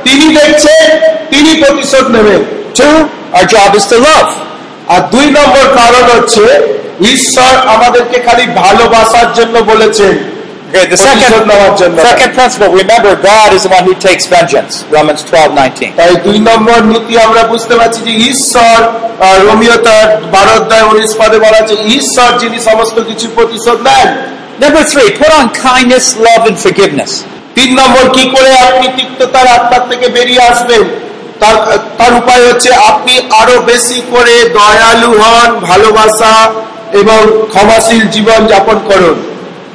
তিনি 0.06 0.26
দেখছেন 0.40 0.86
তিনি 1.32 1.52
প্রতিশোধ 1.62 2.06
নেবেন 2.16 2.42
Two, 2.80 2.96
our 3.34 3.46
job 3.48 3.70
is 3.76 3.86
to 3.88 3.98
love. 4.02 4.30
আর 4.88 5.02
দুই 5.12 5.28
নম্বর 5.38 5.66
কারণ 5.80 6.04
হচ্ছে 6.12 6.44
ঈশ্বর 7.14 7.54
আমাদেরকে 7.76 8.18
খালি 8.20 8.46
ভালোবাসার 8.62 9.30
জন্য 9.36 9.56
বলেছেন 9.72 10.14
Okay, 10.68 10.88
the 10.88 10.98
second, 11.00 11.32
second 12.02 12.32
principle, 12.34 12.72
remember 12.74 13.12
God 13.24 13.50
is 13.54 13.62
the 13.62 13.70
one 13.70 13.84
who 13.84 13.94
takes 14.00 14.26
vengeance. 14.28 14.74
Romans 14.90 15.22
12, 15.24 15.54
19. 15.54 15.90
তাই 16.00 16.12
দুই 16.28 16.38
নম্বর 16.50 16.78
নীতি 16.92 17.14
আমরা 17.18 17.42
বুঝতে 17.44 17.74
পারছি 17.80 18.00
যে 18.08 18.14
ঈশ্বর 18.32 18.78
রোমিও 19.48 19.76
তার 19.88 20.08
বারো 20.36 20.52
অধ্যায় 20.60 20.86
উনিশ 20.92 21.12
পদে 21.20 21.38
বলা 21.46 21.58
আছে 21.64 21.76
ঈশ্বর 21.98 22.30
যিনি 22.40 22.58
সমস্ত 22.70 22.98
কিছু 23.10 23.26
প্রতিশোধ 23.38 23.78
নেন 23.90 24.08
Number 24.60 24.84
three, 24.84 25.10
put 25.14 25.32
on 25.40 25.46
kindness, 25.68 26.06
love, 26.18 26.44
and 26.50 26.58
forgiveness. 26.66 27.12
তিন 27.58 27.70
নম্বর 27.80 28.06
কি 28.16 28.24
করে 28.36 28.50
আপনি 28.66 28.88
তিক্ততার 28.98 29.48
আত্মার 29.58 29.84
থেকে 29.92 30.08
বেরিয়ে 30.08 30.44
আসবেন 30.52 30.84
তার 31.44 31.56
তার 31.98 32.12
উপায় 32.22 32.44
হচ্ছে 32.48 32.70
আপনি 32.92 33.14
আরও 33.42 33.56
বেশি 33.72 33.98
করে 34.14 34.36
দয়ালু 34.58 35.10
হন 35.22 35.50
ভালোবাসা 35.70 36.34
এবং 37.02 37.20
ক্ষমাশীল 37.54 38.04
জীবন 38.16 38.42
যাপন 38.52 38.78
করুন 38.92 39.18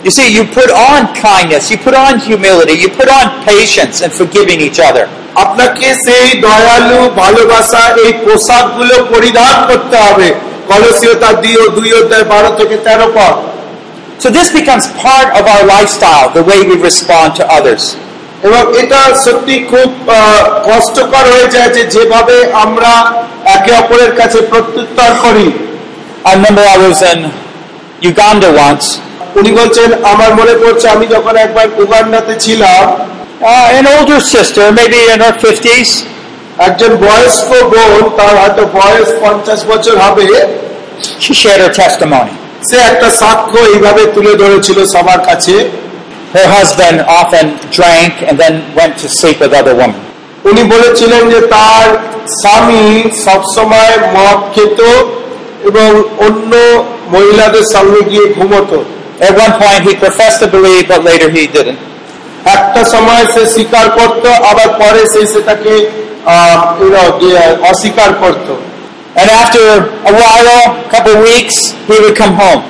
You 0.01 0.13
see, 0.13 0.29
you 0.33 0.45
put 0.51 0.71
on 0.89 1.01
kindness, 1.21 1.65
you 1.73 1.79
put 1.79 1.97
on 1.97 2.13
humility, 2.21 2.75
you 2.75 2.89
put 2.91 3.09
on 3.11 3.25
patience 3.45 3.97
and 4.01 4.11
forgiving 4.13 4.59
each 4.61 4.81
other. 4.89 5.05
আপনাকে 5.45 5.87
সেই 6.07 6.29
দয়ালু 6.47 7.01
ভালোবাসা 7.23 7.83
এই 8.05 8.11
পোশাকগুলো 8.25 8.97
পরিধান 9.15 9.55
করতে 9.69 9.97
হবে 10.07 10.29
কলসীয় 10.71 11.15
তার 11.23 11.35
দুই 11.43 11.55
দুই 11.77 11.91
অধ্যায় 12.01 12.27
বারো 12.33 12.51
থেকে 12.59 12.77
তেরো 12.87 13.09
পর 13.17 13.33
So 14.21 14.29
this 14.29 14.49
becomes 14.51 14.85
part 14.99 15.29
of 15.31 15.45
our 15.47 15.65
lifestyle, 15.67 16.27
the 16.31 16.43
way 16.43 16.61
we 16.63 16.75
respond 16.81 17.29
to 17.39 17.45
others. 17.49 17.83
এবং 18.43 18.63
এটা 18.83 19.01
সত্যি 19.25 19.57
খুব 19.71 19.89
কষ্টকর 20.65 21.25
হয়ে 21.33 21.49
যায় 21.55 21.71
যে 21.77 21.83
যেভাবে 21.95 22.37
আমরা 22.65 22.93
একে 23.57 23.73
অপরের 23.83 24.13
কাছে 24.17 24.39
প্রত্যুত্তর 24.51 25.11
করি। 25.23 25.49
I 26.31 26.33
remember 26.35 26.65
I 26.75 26.79
was 26.87 27.01
in 27.13 27.21
Uganda 28.11 28.49
once, 28.69 28.87
উনি 29.39 29.51
বলছেন 29.53 29.89
আমার 30.13 30.31
মনে 30.35 30.55
পড়ছে 30.63 30.87
আমি 30.89 31.07
যখন 31.07 31.35
একবার 31.37 31.67
উগান্ডাতে 31.83 32.35
ছিলাম 32.41 32.83
uh, 33.41 33.77
an 33.79 33.87
older 33.95 34.21
sister, 34.35 34.65
maybe 34.73 34.99
in 35.15 35.21
her 35.21 35.35
50s, 35.45 35.91
একজন 36.59 36.93
বয়স্ক 37.07 37.51
বোন 37.73 38.05
তার 38.19 38.35
হয়তো 38.43 38.63
বয়স 38.79 39.09
পঞ্চাশ 39.23 39.61
বছর 39.71 39.95
হবে। 40.05 40.27
She 41.23 41.33
shared 41.43 41.61
her 41.65 41.73
testimony. 41.83 42.35
সে 42.69 42.77
একটা 42.91 43.09
সাক্ষ্য 43.21 43.59
এইভাবে 43.75 44.03
তুলে 44.15 44.33
ধরেছিল 44.35 44.79
সবার 44.95 45.21
কাছে। 45.21 45.57
Her 46.34 46.48
husband 46.58 46.96
often 47.20 47.46
drank 47.78 48.14
and 48.28 48.36
then 48.44 48.54
went 48.80 48.94
to 49.04 49.08
sleep 49.10 49.38
with 49.44 49.54
other 49.62 49.76
women. 49.82 50.02
উনি 50.50 50.64
বলেছিলেন 50.74 51.24
যে 51.34 51.40
তার 51.56 51.88
স্বামী 52.42 52.86
সবসময় 53.26 53.94
মদ 54.16 54.40
খেত 54.56 54.80
এবং 55.70 55.90
অন্য 56.26 56.52
মহিলাদের 57.14 57.66
সঙ্গে 57.76 58.02
গিয়ে 58.12 58.26
ঘুমতো 58.38 58.80
At 59.28 59.34
one 59.46 59.54
point, 59.64 59.82
he 59.88 59.94
professed 59.96 60.40
to 60.44 60.48
believe, 60.48 60.84
but 60.88 61.02
later 61.10 61.30
he 61.38 61.44
didn't. 61.56 61.80
একটা 62.56 62.82
সময় 62.94 63.24
সে 63.34 63.44
স্বীকার 63.56 63.86
করত 63.98 64.24
আবার 64.52 64.70
পরে 64.82 65.02
সে 65.14 65.22
সেটাকে 65.34 65.74
আহ, 66.34 66.60
you 66.82 66.90
know, 66.96 67.08
যে, 67.22 67.32
অস্বীকার 67.72 68.10
করত 68.24 68.48
And 69.16 69.28
after 69.44 69.64
a 70.12 70.14
while, 70.20 70.48
a 70.58 70.90
couple 70.94 71.12
of 71.16 71.22
weeks, 71.32 71.56
he 71.88 71.96
would 72.02 72.16
come 72.22 72.34
home. 72.44 72.62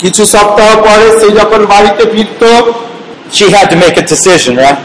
কিছু 0.00 0.22
সপ্তাহ 0.34 0.70
পরে 0.86 1.06
সে 1.20 1.28
যখন 1.40 1.60
বাড়িতে 1.72 2.02
ফিরত 2.12 2.42
She 3.30 3.46
had 3.50 3.66
to 3.68 3.76
make 3.76 3.96
a 3.98 4.04
decision, 4.04 4.52
right? 4.56 4.78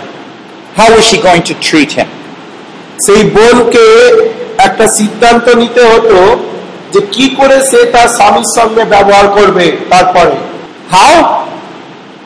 How 0.75 0.87
was 0.93 1.03
she 1.09 1.17
going 1.27 1.43
to 1.43 1.53
treat 1.67 1.91
him? 1.91 2.09
সেই 3.05 3.21
বোনকে 3.35 3.85
একটা 4.67 4.85
সিদ্ধান্ত 4.99 5.45
নিতে 5.61 5.81
হতো 5.91 6.17
যে 6.93 6.99
কি 7.15 7.25
করে 7.39 7.57
সে 7.69 7.79
তার 7.93 8.09
স্বামীর 8.17 8.49
সঙ্গে 8.57 8.83
ব্যবহার 8.93 9.27
করবে 9.37 9.65
তারপরে 9.89 10.35
How? 10.95 11.17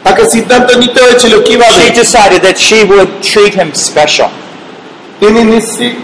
তাকে 0.05 0.23
সিদ্ধান্ত 0.35 0.69
নিতে 0.83 0.99
হয়েছিল 1.05 1.33
কীভাবে 1.47 1.79
She 1.81 1.91
decided 2.03 2.39
that 2.47 2.57
she 2.67 2.79
would 2.91 3.11
treat 3.31 3.53
him 3.59 3.69
special. 3.87 4.29
তিনি 5.19 5.41
নিশ্চিত 5.53 5.95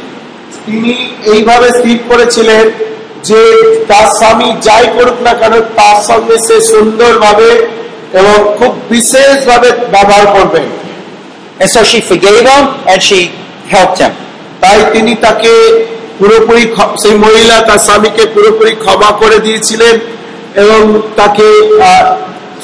তিনি 0.65 0.91
এইভাবে 1.34 1.67
স্থির 1.77 1.97
করেছিলেন 2.09 2.63
যে 3.24 3.41
তার 3.88 4.07
স্বামী 4.19 4.49
যাই 4.67 4.86
করুক 4.95 5.17
না 5.28 5.34
কেন 5.34 5.53
তার 5.80 5.97
সঙ্গে 6.09 6.36
সে 6.47 6.55
সুন্দরভাবে 6.71 7.49
এবং 8.19 8.38
খুব 8.57 8.71
বিশেষভাবে 8.89 9.69
ব্যবহার 9.93 10.26
করবেন 10.36 10.67
And 11.61 11.69
so 11.69 11.82
she 11.84 11.99
forgave 12.01 12.45
him 12.45 12.63
and 12.91 12.99
she 13.01 13.19
helped 13.69 13.99
him. 13.99 14.13
তাই 14.61 14.80
তিনি 14.93 15.13
তাকে 15.26 15.51
পুরোপুরি 16.19 16.63
সেই 17.03 17.15
মহিলা 17.26 17.55
তার 17.67 17.80
স্বামীকে 17.88 18.24
পুরোপুরি 18.36 18.74
ক্ষমা 18.84 19.09
করে 19.21 19.38
দিয়েছিলেন 19.39 19.95
এবং 20.55 20.82
তাকে 21.15 21.47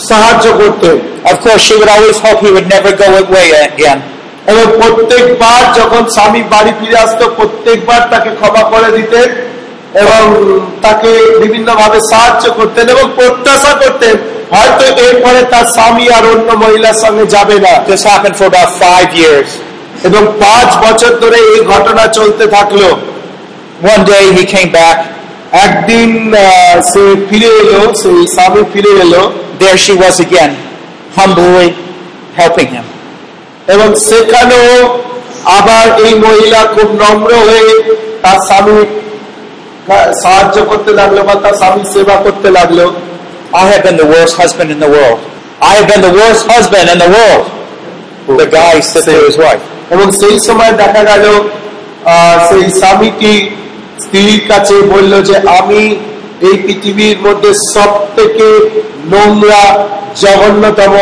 সাহায্য 0.10 0.46
করতেন 0.62 0.96
Of 1.24 1.38
course, 1.42 1.62
she 1.62 1.76
would 1.76 1.90
always 1.90 2.18
hope 2.18 2.40
he 2.40 2.52
would 2.52 2.70
never 2.70 2.92
go 2.96 3.08
away 3.24 3.48
again. 3.70 4.00
এবং 4.48 4.66
প্রত্যেকবার 4.80 5.62
যখন 5.80 6.02
স্বামী 6.16 6.42
বাড়ি 6.54 6.72
ফিরে 6.80 6.98
আসতো 7.06 7.24
প্রত্যেকবার 7.38 8.02
তাকে 8.12 8.30
ক্ষমা 8.40 8.64
করে 8.74 8.90
দিতেন 8.98 9.28
এবং 9.94 10.24
তাকে 10.82 11.12
বিভিন্ন 11.40 11.70
ভাবে 11.76 12.00
সাহায্য 12.12 12.46
করতেন 12.58 12.86
এবং 12.90 13.06
প্রত্যাশা 13.18 13.74
করতেন 13.74 14.16
হয়তো 14.52 14.84
এরপরে 15.04 15.42
তার 15.54 15.66
স্বামী 15.76 16.06
আর 16.08 16.24
অন্য 16.34 16.50
মহিলার 16.64 16.98
সঙ্গে 17.04 17.26
যাবে 17.36 17.56
না 17.60 17.74
This 17.88 18.04
happened 18.04 18.36
for 18.36 18.48
about 18.48 18.70
five 18.78 19.10
years. 19.14 19.50
এবং 20.04 20.22
পাঁচ 20.44 20.70
বছর 20.86 21.12
ধরে 21.24 21.38
এই 21.52 21.60
ঘটনা 21.74 22.04
চলতে 22.18 22.46
থাকল 22.48 22.82
One 23.94 24.04
day 24.06 24.26
he 24.38 24.44
came 24.56 24.72
back. 24.74 24.98
একদিন 25.66 26.12
সে 26.92 27.04
ফিরে 27.30 27.50
এলো 27.64 27.82
সেই 28.02 28.20
স্বামী 28.36 28.62
ফিরে 28.74 28.92
এলো 29.06 29.24
There 29.62 29.78
she 29.78 29.94
was 29.94 30.16
again, 30.20 30.52
humbly 31.18 31.68
helping 32.36 32.70
him. 32.76 32.86
এবং 33.68 33.90
সেখানেও 34.10 34.70
আবার 35.58 35.86
এই 36.06 36.14
মহিলা 36.26 36.62
খুব 36.76 36.88
নম্র 37.04 37.32
হয়ে 37.48 37.70
তার 38.22 38.38
স্বামী 38.48 38.78
সাহায্য 40.23 40.57
করতে 40.71 40.91
লাগলো 40.93 41.21
বা 41.29 41.35
তার 41.45 41.55
স্বামী 41.61 41.83
সেবা 41.95 42.17
করতে 42.27 42.49
লাগলো 42.59 42.87
I 43.63 43.65
have 43.73 43.83
been 43.87 43.99
the 44.05 44.11
worst 44.15 44.35
husband 44.43 44.69
in 44.75 44.79
the 44.81 44.91
world. 44.97 45.19
I 45.63 45.73
have 45.77 45.87
been 45.93 46.03
the 46.09 46.15
worst 46.21 46.43
husband 46.47 46.87
in 46.95 46.99
the 47.05 47.11
world. 47.17 47.45
The 48.41 48.49
guy 48.51 48.75
said 48.83 49.05
to 49.09 49.15
his 49.27 49.37
wife. 49.39 49.63
এবং 49.91 50.07
সেই 50.21 50.37
সময় 50.47 50.73
দেখা 50.83 51.03
গেল 51.11 51.25
আহ, 52.13 52.37
সেই 52.49 52.65
স্বামীটি 52.81 53.33
স্ত্রীর 54.05 54.41
কাছে 54.51 54.77
বলল 54.95 55.13
যে 55.29 55.37
আমি 55.59 55.83
এই 56.49 56.55
পৃথিবীর 56.65 57.19
মধ্যে 57.27 57.51
সব 57.75 57.91
থেকে 58.17 58.47
নোংরা 59.13 59.65
জঘন্যতম 60.23 60.95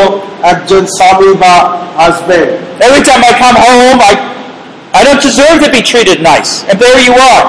একজন 0.53 0.83
স্বামী 0.99 1.31
বা 1.43 1.55
husband 2.01 2.51
Every 2.81 3.03
time 3.09 3.23
I 3.31 3.33
come 3.45 3.57
home, 3.67 3.99
I, 4.11 4.13
I 4.99 5.01
don't 5.07 5.23
deserve 5.23 5.57
to 5.65 5.69
be 5.77 5.81
treated 5.83 6.19
nice. 6.33 6.51
And 6.69 6.77
there 6.83 6.99
you 7.09 7.15
are. 7.33 7.45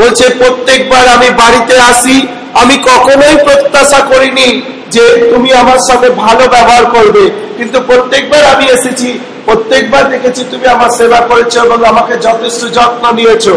বলছে 0.00 0.24
প্রত্যেকবার 0.40 1.04
আমি 1.16 1.28
বাড়িতে 1.42 1.74
আসি 1.90 2.16
আমি 2.62 2.74
কখনোই 2.90 3.36
প্রত্যাশা 3.46 4.00
করিনি 4.10 4.48
যে 4.94 5.04
তুমি 5.32 5.50
আমার 5.52 5.80
সাথে 5.88 6.08
ভালো 6.24 6.44
ব্যবহার 6.54 6.84
করবে 6.96 7.24
কিন্তু 7.58 7.78
প্রত্যেকবার 7.80 8.42
আমি 8.54 8.64
এসেছি 8.76 9.08
প্রত্যেকবার 9.46 10.04
দেখেছি 10.12 10.42
তুমি 10.52 10.66
আমার 10.66 10.90
সেবা 10.98 11.20
করেছ 11.30 11.52
এবং 11.66 11.78
আমাকে 11.92 12.14
যথেষ্ট 12.26 12.60
যত্ন 12.76 13.04
নিয়েছো 13.18 13.54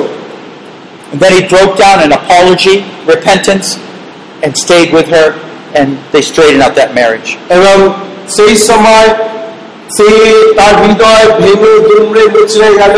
then 1.14 1.32
he 1.34 1.42
broke 1.48 1.74
down 1.78 1.98
in 2.02 2.12
apology, 2.12 2.78
repentance, 3.06 3.68
and 4.44 4.52
stayed 4.58 4.90
with 4.92 5.08
her, 5.08 5.28
and 5.74 5.88
they 6.12 6.22
straightened 6.24 6.64
out 6.66 6.74
that 6.76 6.92
marriage. 6.94 7.30
এবং 7.50 7.78
সেই 8.30 8.54
সময় 8.70 9.08
সে 9.96 10.08
তার 10.58 10.74
হৃদয় 10.84 11.28
ভেঙে 11.40 11.74
দুমড়ে 11.88 12.24
মুচড়ে 12.34 12.70
গেল 12.82 12.96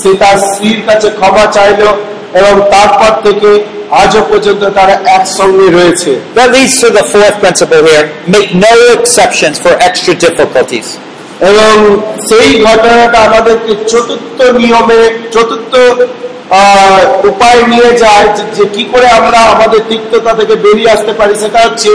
সে 0.00 0.10
তার 0.22 0.36
স্ত্রীর 0.46 0.80
কাছে 0.88 1.08
ক্ষমা 1.18 1.44
চাইলো 1.56 1.88
এবং 2.34 2.54
তারপর 2.70 3.12
থেকে 3.26 3.50
আজও 3.94 4.22
পর্যন্ত 4.30 4.62
তারা 4.78 4.94
একসঙ্গে 5.16 5.66
রয়েছে 5.68 6.10
That 6.34 6.50
leads 6.50 6.74
to 6.80 6.88
the 6.90 7.04
fourth 7.12 7.36
principle 7.40 7.82
here 7.84 8.04
make 8.28 8.50
no 8.66 8.74
exceptions 8.96 9.56
for 9.58 9.72
extra 9.88 10.12
difficulties. 10.24 10.88
এবং 11.50 11.74
সেই 12.28 12.48
ঘটনাটা 12.64 13.18
আমাদেরকে 13.28 13.72
চতুর্থ 13.88 14.38
নিয়মে 14.58 15.00
চতুর্থ 15.32 15.72
উপায় 17.24 17.60
নিয়ে 17.68 17.90
যায় 17.98 18.26
যে- 18.56 18.70
কি 18.74 18.82
করে 18.92 19.06
আমরা 19.18 19.40
আমাদের 19.54 19.80
তিক্ততা 19.88 20.32
থেকে 20.34 20.54
বেরিয়ে 20.56 20.90
আসতে 20.90 21.12
পারি 21.12 21.34
সেটা 21.40 21.60
হচ্ছে 21.66 21.90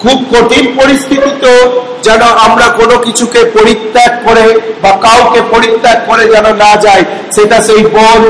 খুব 0.00 0.16
কঠিন 0.32 0.64
পরিস্থিতিতেও 0.80 1.60
যেন 2.02 2.22
আমরা 2.46 2.66
কোনো 2.80 2.96
কিছুকে 2.98 3.40
পরিত্যাগ 3.56 4.12
করে 4.26 4.44
বা 4.82 4.90
কাউকে 5.06 5.40
পরিত্যাগ 5.54 5.98
করে 6.08 6.24
যেন 6.34 6.46
না 6.64 6.72
যায় 6.76 7.02
সেটা 7.36 7.56
সেই 7.62 7.82
বোন 7.94 8.20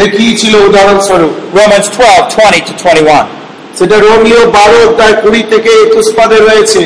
দেখিয়েছিল 0.00 0.54
উদাহরণস্বরূপ 0.68 1.32
Romans 1.54 1.86
12, 1.90 2.22
20 2.34 2.60
to 2.68 2.72
21. 2.74 3.24
সেটা 3.78 3.96
রোমিও 3.98 4.42
বারো 4.56 4.76
অধ্যায় 4.86 5.16
কুড়ি 5.22 5.42
থেকে 5.52 5.70
একুশ 5.84 6.06
পদে 6.18 6.38
রয়েছে 6.40 6.82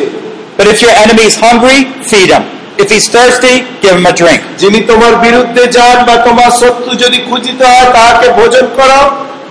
But 0.56 0.66
if 0.68 0.78
your 0.80 0.94
enemy 0.94 1.24
is 1.30 1.36
hungry, 1.36 1.78
feed 2.02 2.30
him. 2.30 2.44
If 2.76 2.88
he's 2.92 3.06
thirsty, 3.08 3.54
give 3.82 3.94
him 3.98 4.06
a 4.06 4.14
drink. 4.14 4.40
যিনি 4.62 4.78
তোমার 4.90 5.12
বিরুদ্ধে 5.24 5.64
যান 5.76 5.98
বা 6.08 6.16
তোমার 6.26 6.50
শত্রু 6.60 6.90
যদি 7.04 7.18
খুঁজিত 7.28 7.60
হয় 7.70 7.88
তাহাকে 7.96 8.26
ভোজন 8.38 8.66
করাও 8.78 9.04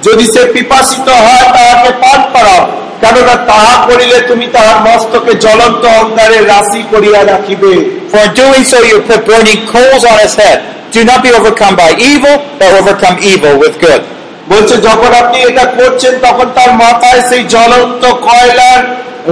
যদি 0.08 0.26
সে 0.34 0.42
পিপাসিত 0.54 1.08
হয় 1.26 1.46
তাহাকে 1.56 1.90
পান 2.04 2.20
করাও 2.34 2.62
কেননা 3.02 3.36
তাহা 3.50 3.74
করিলে 3.88 4.18
তুমি 4.30 4.46
তাহার 4.56 4.78
মস্তকে 4.88 5.34
জ্বলন্ত 5.46 5.84
অঙ্গারে 6.02 6.40
রাশি 6.52 6.82
করিয়া 6.94 7.20
রাখিবে 7.32 7.74
For 8.12 8.22
in 8.22 8.34
doing 8.36 8.64
so, 8.64 8.78
you 8.84 8.98
put 9.02 9.22
burning 9.26 9.62
coals 9.66 10.04
on 10.06 10.18
his 10.20 10.34
head. 10.36 10.60
Do 10.94 11.04
not 11.04 11.24
be 11.24 11.30
overcome 11.32 11.76
by 11.76 11.92
evil, 12.00 12.38
but 12.56 12.70
overcome 12.72 13.18
evil 13.24 13.54
with 13.58 13.76
good. 13.80 14.02
বলছে 14.50 14.76
যখন 14.88 15.12
আপনি 15.22 15.38
এটা 15.50 15.66
করছেন 15.78 16.14
তখন 16.26 16.48
তার 16.58 16.72
মাথায় 16.84 17.22
সেই 17.30 17.44
জ্বলন্ত 17.54 18.04
কয়লার 18.28 18.80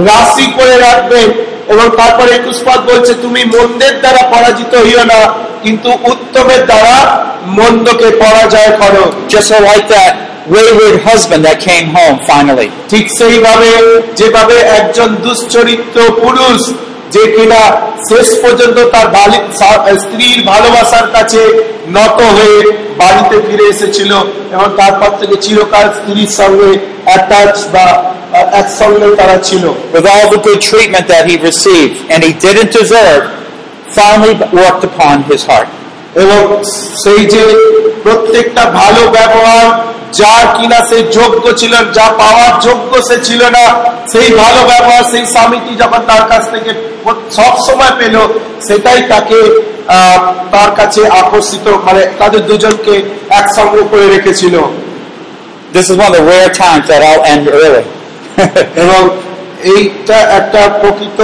রাশি 0.08 0.46
করে 0.56 0.74
রাখবেন 0.86 1.28
এবং 1.72 1.86
তারপরে 2.00 2.30
একুশ 2.34 2.58
পদ 2.66 2.80
বলছে 2.90 3.12
তুমি 3.24 3.40
মন্দের 3.54 3.94
দ্বারা 4.02 4.22
পরাজিত 4.34 4.72
হইও 4.84 5.04
না 5.12 5.20
কিন্তু 5.64 5.88
উত্তমের 6.12 6.62
দ্বারা 6.70 6.96
মন্দকে 7.58 8.08
পরাজয় 8.22 8.72
করো 8.80 9.04
Just 9.34 9.50
like 9.62 9.86
that 9.88 10.12
wayward 10.46 10.96
husband 11.02 11.42
that 11.44 11.58
came 11.68 11.86
home 11.96 12.16
finally. 12.30 12.68
ঠিক 12.92 13.04
সেইভাবে 13.18 13.70
যেভাবে 14.18 14.56
একজন 14.78 15.08
দুশ্চরিত্র 15.24 15.98
পুরুষ 16.22 16.60
যে 17.12 17.24
কিনা 17.34 17.60
শেষ 18.08 18.28
পর্যন্ত 18.42 18.78
তার 18.94 19.06
স্ত্রীর 20.02 20.38
ভালোবাসার 20.46 21.06
কাছে 21.12 21.42
নত 21.96 22.18
হয়ে 22.36 22.58
বাড়িতে 22.98 23.36
ফিরে 23.46 23.66
এসেছিল 23.74 24.10
এবং 24.54 24.68
তারপর 24.76 25.10
থেকে 25.20 25.36
চিরকাল 25.44 25.86
স্ত্রীর 25.90 26.30
সঙ্গে 26.40 26.70
অ্যাটাচ 27.04 27.56
বা 27.74 27.86
একসঙ্গে 28.60 29.08
তারা 29.16 29.36
ছিল 29.48 29.64
With 29.94 30.06
all 30.06 30.26
the 30.34 30.40
good 30.48 30.60
treatment 30.62 31.04
that 31.08 31.24
he 31.28 31.34
received 31.50 31.96
and 32.12 32.18
he 32.26 32.32
didn't 32.46 32.72
deserve, 32.72 33.22
finally 33.90 34.34
worked 34.60 34.84
upon 34.90 35.14
his 35.30 35.40
heart. 35.48 35.70
এবং 36.16 36.42
সেই 37.02 37.22
যে 37.34 37.42
প্রত্যেকটা 38.04 38.62
ভালো 38.80 39.02
ব্যবহার 39.16 39.66
যা 40.12 40.34
কিনা 40.56 40.78
সে 40.90 40.98
যোগ্য 41.18 41.44
ছিল 41.60 41.74
যা 41.96 42.06
পাওয়ার 42.20 42.52
যোগ্য 42.66 42.92
সে 43.08 43.16
ছিল 43.24 43.42
না 43.56 43.64
সেই 44.12 44.28
ভালো 44.40 44.60
ব্যবহার 44.70 45.04
সেই 45.12 45.24
স্বামীটি 45.34 45.72
যখন 45.82 46.00
তার 46.06 46.24
কাছ 46.30 46.42
থেকে 46.54 46.70
সব 47.38 47.52
সময় 47.66 47.94
পেল 48.00 48.14
সেটাই 48.66 49.00
তাকে 49.12 49.38
তার 50.52 50.70
কাছে 50.76 51.00
আকর্ষিত 51.20 51.66
মানে 51.86 52.02
তাদের 52.18 52.40
দুজনকে 52.46 52.94
একসঙ্গে 53.40 53.82
করে 53.90 54.06
রেখেছিল 54.08 54.56
This 55.72 55.88
is 55.88 55.96
one 55.96 56.08
of 56.08 56.16
the 56.18 56.24
rare 56.24 56.52
times 56.54 56.84
that 56.88 57.00
I'll 57.00 57.24
end 57.24 57.44
early. 57.50 57.84
এবং 58.82 59.02
এইটা 59.72 60.18
একটা 60.38 60.60
প্রকৃত 60.80 61.20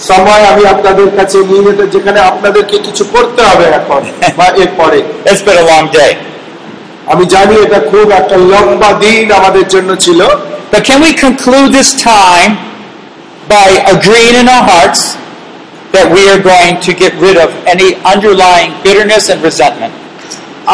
সময় 0.00 0.42
আমি 0.52 0.62
আপনাদের 0.66 1.08
কাছে 1.18 1.38
নিয়ে 1.48 1.62
যেতে 1.66 1.84
যেখানে 1.94 2.18
আপনাদেরকে 2.30 2.76
কিছু 2.78 3.04
করতে 3.14 3.40
হবে 3.42 3.66
এখন 3.80 4.02
বা 4.38 4.46
এরপরে 4.62 4.98
it's 5.28 5.42
been 5.42 5.58
a 5.64 5.66
long 5.72 5.86
day. 6.00 6.12
আমি 7.12 7.24
জানি 7.34 7.54
এটা 7.64 7.80
খুব 7.90 8.06
একটা 8.20 8.36
লম্বা 8.50 8.90
দিন 9.02 9.26
আমাদের 9.38 9.64
জন্য 9.74 9.90
ছিল 10.06 10.20
But 10.72 10.82
can 10.84 10.98
we 11.00 11.12
conclude 11.16 11.68
this 11.72 11.90
time 12.10 12.52
by 13.48 13.68
agreeing 13.94 14.36
in 14.42 14.46
our 14.48 14.64
hearts 14.70 15.00
that 15.94 16.06
we 16.14 16.22
are 16.32 16.40
going 16.44 16.74
to 16.86 16.90
get 16.94 17.12
rid 17.18 17.36
of 17.38 17.50
any 17.66 17.88
underlying 18.04 18.72
bitterness 18.84 19.24
and 19.32 19.40
resentment? 19.48 19.94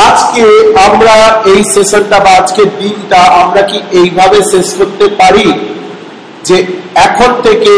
আজকে 0.06 0.44
আমরা 0.86 1.14
এই 1.52 1.62
সেশনটা 1.74 2.18
বা 2.24 2.30
আজকের 2.40 2.68
দিনটা 2.82 3.20
আমরা 3.42 3.62
কি 3.70 3.78
এইভাবে 4.00 4.38
শেষ 4.52 4.68
করতে 4.78 5.06
পারি 5.20 5.46
যে 6.48 6.56
এখন 7.06 7.30
থেকে 7.46 7.72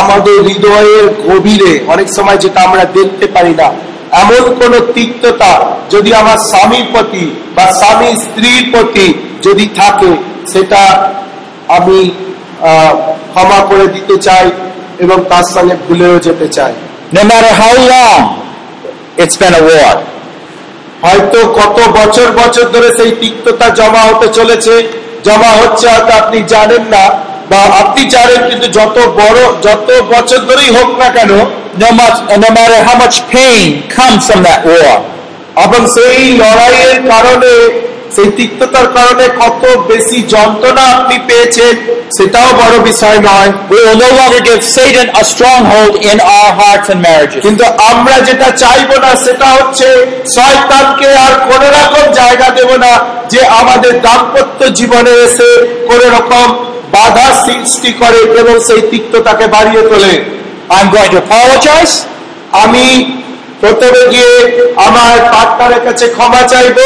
আমাদের 0.00 0.36
হৃদয়ের 0.48 1.06
গভীরে 1.28 1.72
অনেক 1.92 2.08
সময় 2.16 2.38
যেটা 2.44 2.60
আমরা 2.66 2.84
দেখতে 2.98 3.26
পারি 3.34 3.54
না 3.60 3.68
এমন 4.22 4.42
কোন 4.60 4.72
তিক্ততা 4.96 5.52
যদি 5.90 6.10
আমার 6.20 6.38
স্বামীর 6.50 6.86
প্রতি 6.92 7.24
বা 7.56 7.64
স্বামী 7.80 8.10
স্ত্রীর 8.24 8.64
প্রতি 8.72 9.06
যদি 9.46 9.64
থাকে 9.80 10.12
সেটা 10.52 10.82
আমি 11.76 11.98
ক্ষমা 13.32 13.60
করে 13.70 13.86
দিতে 13.94 14.16
চাই 14.26 14.46
এবং 15.04 15.18
তার 15.30 15.46
সঙ্গে 15.54 15.76
ভুলেও 15.86 16.16
যেতে 16.26 16.46
চাই। 16.56 16.72
No 17.16 17.22
matter 17.30 17.52
how 17.62 17.74
long 17.92 18.20
it's 19.22 19.36
been 19.40 19.54
a 19.60 19.62
war, 19.68 19.94
হয়তো 21.04 21.38
কত 21.60 21.78
বছর 21.98 22.28
বছর 22.40 22.66
ধরে 22.74 22.88
সেই 22.98 23.10
তিক্ততা 23.22 23.66
জমা 23.78 24.02
হতে 24.08 24.28
চলেছে। 24.38 24.74
জমা 25.26 25.50
হচ্ছে 25.60 25.86
হয়তো 25.92 26.12
আপনি 26.22 26.38
জানেন 26.52 26.82
না 26.94 27.04
বা 27.50 27.60
আপনি 27.82 28.02
জানেন 28.14 28.40
কিন্তু 28.50 28.66
যত 28.78 28.96
বড় 29.20 29.40
যত 29.66 29.88
বছর 30.12 30.40
ধরেই 30.48 30.70
হোক 30.76 30.90
না 31.00 31.08
কেন 31.16 31.32
no, 31.76 31.90
much, 31.92 32.22
no 32.32 32.48
matter 32.50 32.78
how 32.80 32.96
much 32.96 33.26
pain 33.28 33.88
comes 33.88 34.26
from 34.26 34.40
that 34.42 34.62
war, 34.64 34.94
এবং 35.64 35.80
সেই 35.96 36.20
লড়াইয়ের 36.42 36.98
কারণে 37.12 37.52
সেই 38.14 38.28
তিক্ততার 38.38 38.88
কারণে 38.96 39.24
কত 39.40 39.62
বেশি 39.90 40.18
যন্ত্রণা 40.34 40.84
আপনি 40.94 41.16
পেয়েছেন 41.28 41.74
সেটাও 42.16 42.50
বড় 42.60 42.74
বিষয় 42.90 43.18
নয় 43.28 43.50
we 43.70 43.78
will 43.84 43.98
no 43.98 44.10
longer 44.18 44.40
give 44.48 44.62
Satan 44.76 45.08
a 45.12 45.22
stronghold 45.24 45.94
in 46.10 46.16
our 46.34 46.50
hearts 46.60 46.88
and 46.92 47.00
marriages. 47.06 47.40
কিন্তু 47.46 47.64
আমরা 47.90 48.16
যেটা 48.28 48.48
চাইব 48.62 48.90
না 49.04 49.10
সেটা 49.24 49.48
হচ্ছে 49.56 49.88
শয়তানকে 50.36 51.08
আর 51.26 51.34
কোন 51.48 51.62
রকম 51.76 52.04
জায়গা 52.20 52.48
দেব 52.58 52.70
না 52.84 52.92
যে 53.32 53.40
আমাদের 53.60 53.92
দাম্পত্য 54.06 54.60
জীবনে 54.78 55.12
এসে 55.26 55.50
কোন 55.88 56.00
রকম 56.16 56.46
বাধা 56.94 57.26
সৃষ্টি 57.44 57.90
করে 58.02 58.20
এবং 58.40 58.54
সেই 58.68 58.82
তিক্ততাকে 58.92 59.46
বাড়িয়ে 59.56 59.82
তোলে 59.90 60.14
I'm 60.70 60.88
going 60.90 61.10
to 61.10 61.18
apologize. 61.18 61.94
আমি 62.64 62.86
প্রথমে 63.62 64.02
গিয়ে 64.12 64.32
আমার 64.88 65.14
পার্টনারের 65.34 65.82
কাছে 65.86 66.06
ক্ষমা 66.16 66.42
চাইব 66.52 66.78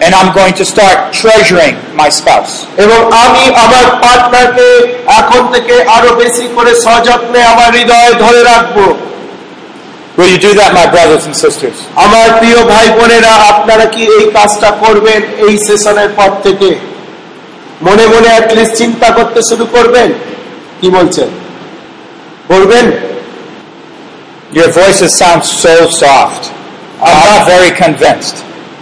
and 0.00 0.12
I'm 0.12 0.30
going 0.32 0.54
to 0.54 0.64
start 0.64 0.98
treasuring 1.12 1.74
my 1.94 2.08
spouse. 2.10 2.52
এবং 2.84 2.98
আমি 3.24 3.44
আমার 3.64 3.86
পার্টনারকে 4.04 4.68
এখন 5.20 5.42
থেকে 5.54 5.74
আরও 5.96 6.10
বেশি 6.22 6.44
করে 6.56 6.72
সযত্নে 6.86 7.40
আমার 7.52 7.70
হৃদয়ে 7.76 8.12
ধরে 8.24 8.40
রাখব 8.50 8.78
Will 10.18 10.30
you 10.30 10.40
do 10.40 10.52
that, 10.52 10.70
my 10.74 10.86
brothers 10.86 11.24
and 11.28 11.36
sisters? 11.36 11.76
আমার 12.04 12.26
প্রিয় 12.40 12.58
ভাই 12.72 12.86
বোনেরা 12.98 13.32
আপনারা 13.52 13.86
কি 13.94 14.02
এই 14.16 14.24
কাজটা 14.36 14.70
করবেন 14.82 15.20
এই 15.46 15.54
সেশনের 15.66 16.10
পর 16.18 16.30
থেকে 16.46 16.68
মনে 17.82 18.04
মনে 18.14 18.28
অ্যাটলিস্ট 18.34 18.74
চিন্তা 18.80 19.08
করতে 19.10 19.40
শুরু 19.48 19.64
করবেন 19.66 20.08
কি 20.80 20.88
বলছেন 20.90 21.28
করবেন 22.48 22.86
Your 24.52 24.70
voices 24.72 25.10
sound 25.14 25.42
so 25.62 25.74
soft. 25.92 26.42
I'm 27.00 27.20
not 27.26 27.42
very 27.46 27.72
convinced. 27.84 28.36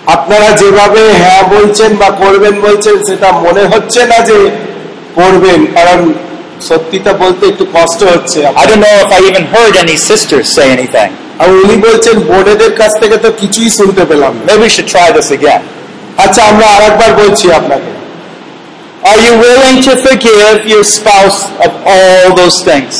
আপনারা 0.07 0.49
যেভাবে 0.61 1.03
হ্যাঁ 1.23 1.43
বলছেন 1.55 1.91
বা 1.97 2.09
করবেন 2.23 2.55
বলছেন 2.67 2.97
সেটা 3.09 3.29
মনে 3.47 3.63
হচ্ছে 3.73 4.01
না 4.13 4.19
যে 4.29 4.39
করবেন 5.15 5.61
কারণ 5.77 6.01
সত্যিটা 6.69 7.13
বলতে 7.23 7.43
একটু 7.47 7.65
কষ্ট 7.77 8.01
হচ্ছে 8.13 8.41
I 8.57 8.65
don't 8.69 8.83
know 8.87 8.97
if 9.05 9.11
I 9.17 9.21
even 9.31 9.45
heard 9.55 9.75
any 9.85 9.97
sisters 10.11 10.47
say 10.57 10.67
anything. 10.79 11.11
আর 11.41 11.49
উনি 11.63 11.77
বলছেন 11.87 12.17
বোনেদের 12.31 12.73
কাছ 12.81 12.93
থেকে 13.03 13.17
তো 13.25 13.29
কিছুই 13.41 13.71
শুনতে 13.79 14.03
পেলাম 14.11 14.33
Maybe 14.47 14.61
we 14.65 14.71
should 14.75 14.89
try 14.95 15.09
this 15.19 15.29
again. 15.39 15.63
আচ্ছা 16.25 16.41
আমরা 16.51 16.67
আরেকবার 16.77 17.11
বলছি 17.23 17.47
আপনাকে 17.61 17.91
Are 19.03 19.19
you 19.19 19.33
willing 19.39 19.83
to 19.83 19.97
forgive 19.99 20.67
your 20.67 20.85
spouse 20.87 21.49
of 21.59 21.73
all 21.87 22.37
those 22.37 22.59
things? 22.63 22.95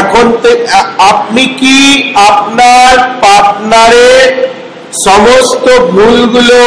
এখন 0.00 0.26
আপনি 1.10 1.44
কি 1.60 1.76
আপনার 2.30 2.92
পার্টনারের 3.24 4.22
সমস্ত 5.06 5.66
ভুলগুলো 5.94 6.60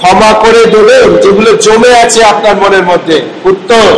ক্ষমা 0.00 0.30
করে 0.44 0.62
দেবেন 0.74 1.08
যেগুলো 1.24 1.50
জমে 1.66 1.92
আছে 2.04 2.20
আপনার 2.32 2.54
মনের 2.62 2.84
মধ্যে 2.90 3.16
উত্তর 3.50 3.88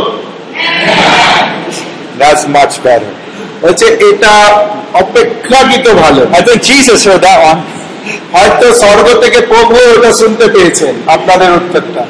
That's 2.21 2.43
much 2.57 2.73
better. 2.85 3.11
হচ্ছে 3.63 3.87
এটা 4.09 4.33
অপেক্ষাকৃত 5.03 5.87
ভালো 6.03 6.21
I 6.37 6.41
think 6.47 6.59
Jesus 6.71 6.99
heard 7.07 7.23
that 7.27 7.39
one. 7.51 7.59
হয়তো 8.33 8.67
স্বর্গ 8.81 9.07
থেকে 9.23 9.39
প্রভু 9.51 9.75
ওটা 9.93 10.11
শুনতে 10.21 10.45
পেয়েছেন 10.55 10.93
আপনাদের 11.15 11.49
উত্তরটা 11.59 12.03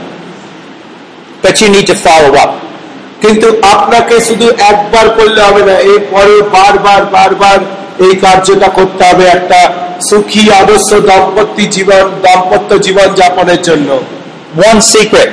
but 1.43 1.61
you 1.61 1.69
need 1.75 1.87
to 1.91 1.95
follow 2.05 2.33
up. 2.43 2.51
কিন্তু 3.21 3.47
আপনাকে 3.61 4.19
শুধু 4.19 4.49
একবার 4.49 5.09
করলে 5.09 5.41
হবে 5.41 5.61
না 5.61 5.71
এর 5.71 5.99
পরে 6.11 6.41
বারবার 6.41 7.05
বারবার 7.05 7.57
এই 8.05 8.15
কার্যটা 8.15 8.67
করতে 8.67 9.03
হবে 9.03 9.25
একটা 9.25 9.73
সুখী 10.09 10.51
আদর্শ 10.51 10.93
দম্পতি 10.93 11.65
জীবন 11.67 12.03
দম্পত্য 12.23 12.79
জীবন 12.79 13.13
যাপনের 13.15 13.61
জন্য। 13.61 13.99
ওয়ান 14.57 14.81
সিক্রেট 14.81 15.31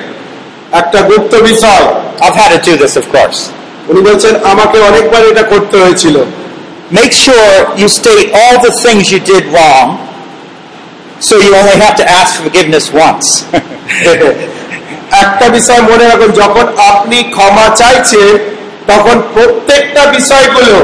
একটা 0.72 1.00
গুপ্ত 1.00 1.34
বিষয়। 1.34 1.84
আই 2.20 2.30
হ্যাড 2.30 2.82
অফ 2.82 3.04
কোর্স 3.12 3.50
উনি 3.88 4.00
বলেন 4.00 4.36
আমাকে 4.44 4.78
অনেকবার 4.78 5.28
এটা 5.28 5.42
করতে 5.42 5.76
হয়েছিল। 5.76 6.24
Make 6.92 7.12
sure 7.12 7.78
you 7.78 7.88
stay 7.88 8.10
all 8.10 8.56
the 8.56 8.70
things 8.82 9.12
you 9.12 9.18
did 9.18 9.54
wrong 9.54 9.96
so 11.20 11.36
you 11.36 11.54
only 11.54 11.80
had 11.80 11.96
to 11.96 12.02
ask 12.02 12.42
forgiveness 12.42 12.90
once 12.94 13.44
একটা 15.24 15.46
বিষয় 15.56 15.82
মনে 15.90 16.04
রাখুন, 16.10 16.30
যখন 16.42 16.64
আপনি 16.90 17.16
ক্ষমা 17.34 17.66
চাইছেন, 17.80 18.32
তখন 18.90 19.16
প্রত্যেকটা 19.34 20.02
বিষয়গুলো 20.16 20.76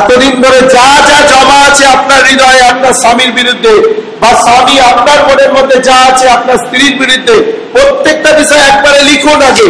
এতদিন 0.00 0.34
ধরে 0.44 0.60
যা 0.74 0.88
যা 1.08 1.18
জমা 1.32 1.58
আছে 1.68 1.84
আপনার 1.96 2.20
হৃদয়ে, 2.28 2.62
আপনার 2.72 2.94
স্বামীর 3.02 3.32
বিরুদ্ধে 3.38 3.74
বা 4.22 4.30
স্বামী 4.44 4.76
আপনার 4.92 5.18
মনের 5.28 5.50
মধ্যে 5.56 5.76
যা 5.88 5.96
আছে 6.10 6.26
আপনার 6.36 6.58
স্ত্রীর 6.64 6.94
বিরুদ্ধে, 7.02 7.36
প্রত্যেকটা 7.74 8.30
বিষয় 8.40 8.62
একবারে 8.70 8.98
লিখুন 9.10 9.40
আগে, 9.50 9.68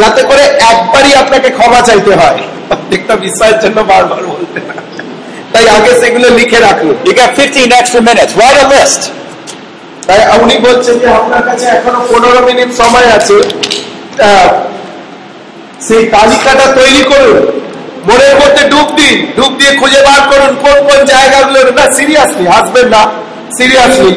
যাতে 0.00 0.20
করে 0.28 0.44
একবারই 0.72 1.12
আপনাকে 1.22 1.48
ক্ষমা 1.56 1.80
চাইতে 1.88 2.12
হয় 2.20 2.38
প্রত্যেকটা 2.68 3.14
বিষয়ের 3.26 3.58
জন্য 3.64 3.78
বারবার 3.92 4.22
বলতে 4.32 4.58
না 4.68 4.74
তাই 5.52 5.66
আগে 5.76 5.92
সেগুলো 6.02 6.26
লিখে 6.38 6.58
রাখুন 6.68 6.94
you 7.06 7.14
got 7.14 7.30
15 7.36 7.72
extra 7.80 8.00
minutes. 8.10 8.32
Write 8.38 8.58
a 8.64 8.66
list. 8.74 9.00
তাই 10.08 10.20
উনি 10.42 10.56
বলছেন 10.66 10.94
যে 11.02 11.08
আপনার 11.20 11.42
কাছে 11.48 11.66
এখনও 11.76 12.00
পনেরো 12.10 12.40
মিনিট 12.48 12.70
সময় 12.80 13.08
আছে। 13.16 13.36
সেই 15.86 16.02
তালিকাটা 16.14 16.66
তৈরি 16.78 17.02
করুন। 17.12 17.38
মনের 18.08 18.34
মধ্যে 18.40 18.62
ডুব 18.72 18.88
দিন, 18.98 19.16
ডুব 19.36 19.52
দিয়ে 19.58 19.72
খুঁজে 19.80 20.00
বার 20.06 20.20
করুন 20.30 20.52
কোন 20.64 20.76
কোন 20.88 20.98
জায়গাগুলো 21.12 21.58
না 21.78 21.84
সিরিয়াসলি 21.98 22.44
হাসবেন 22.54 22.86
না 22.94 23.02
সিরিয়াসলি 23.58 24.12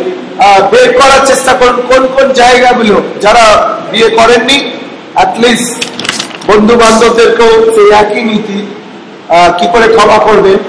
বের 0.71 0.89
করার 0.99 1.21
চেষ্টা 1.29 1.53
করুন 1.59 1.77
কোন 1.89 2.03
কোন 2.15 2.27
জায়গাগুলো 2.41 2.95
যারা 3.23 3.45
বিয়ে 3.91 4.09
করেননি। 4.19 4.57
অ্যাটলিস্ট 5.17 5.71
বন্ধু 6.49 6.73
বান্ধবদেরকেও 6.81 7.53
সেই 7.75 7.89
একই 8.01 8.23
নীতি 8.29 8.59
কি 9.57 9.65
করে 9.73 9.87
ক্ষমা 9.95 10.17
করবেন 10.27 10.59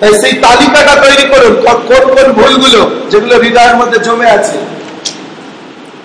তাই 0.00 0.12
সেই 0.22 0.34
তালিকাটা 0.44 0.94
তৈরি 1.04 1.24
করুন 1.32 1.54
কোন 1.88 2.02
কোন 2.16 2.26
ভুলগুলো 2.38 2.80
যেগুলো 3.10 3.34
হৃদয়ের 3.44 3.76
মধ্যে 3.80 3.98
জমে 4.06 4.28
আছে। 4.38 4.56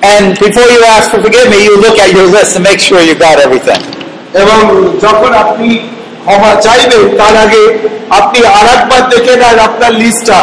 And 0.05 0.37
before 0.37 0.67
you 0.67 0.81
ask 0.87 1.11
for 1.11 1.19
forgiveness, 1.19 1.61
you 1.63 1.75
look 1.79 1.97
at 1.97 2.09
your 2.11 2.27
list 2.27 2.55
to 2.55 2.59
make 2.61 2.79
sure 2.79 2.99
you 3.01 3.15
got 3.17 3.37
everything. 3.39 3.81
এবং 4.41 4.59
যখন 5.05 5.31
আপনি 5.43 5.67
ক্ষমা 6.25 6.51
চাইবেন 6.65 7.03
তার 7.19 7.35
আগে 7.45 7.63
আপনি 8.19 8.39
আর 8.57 8.67
একবার 8.75 9.01
দেখে 9.13 9.33
নেন 9.41 9.57
আপনার 9.67 9.91
লিস্টটা 10.01 10.39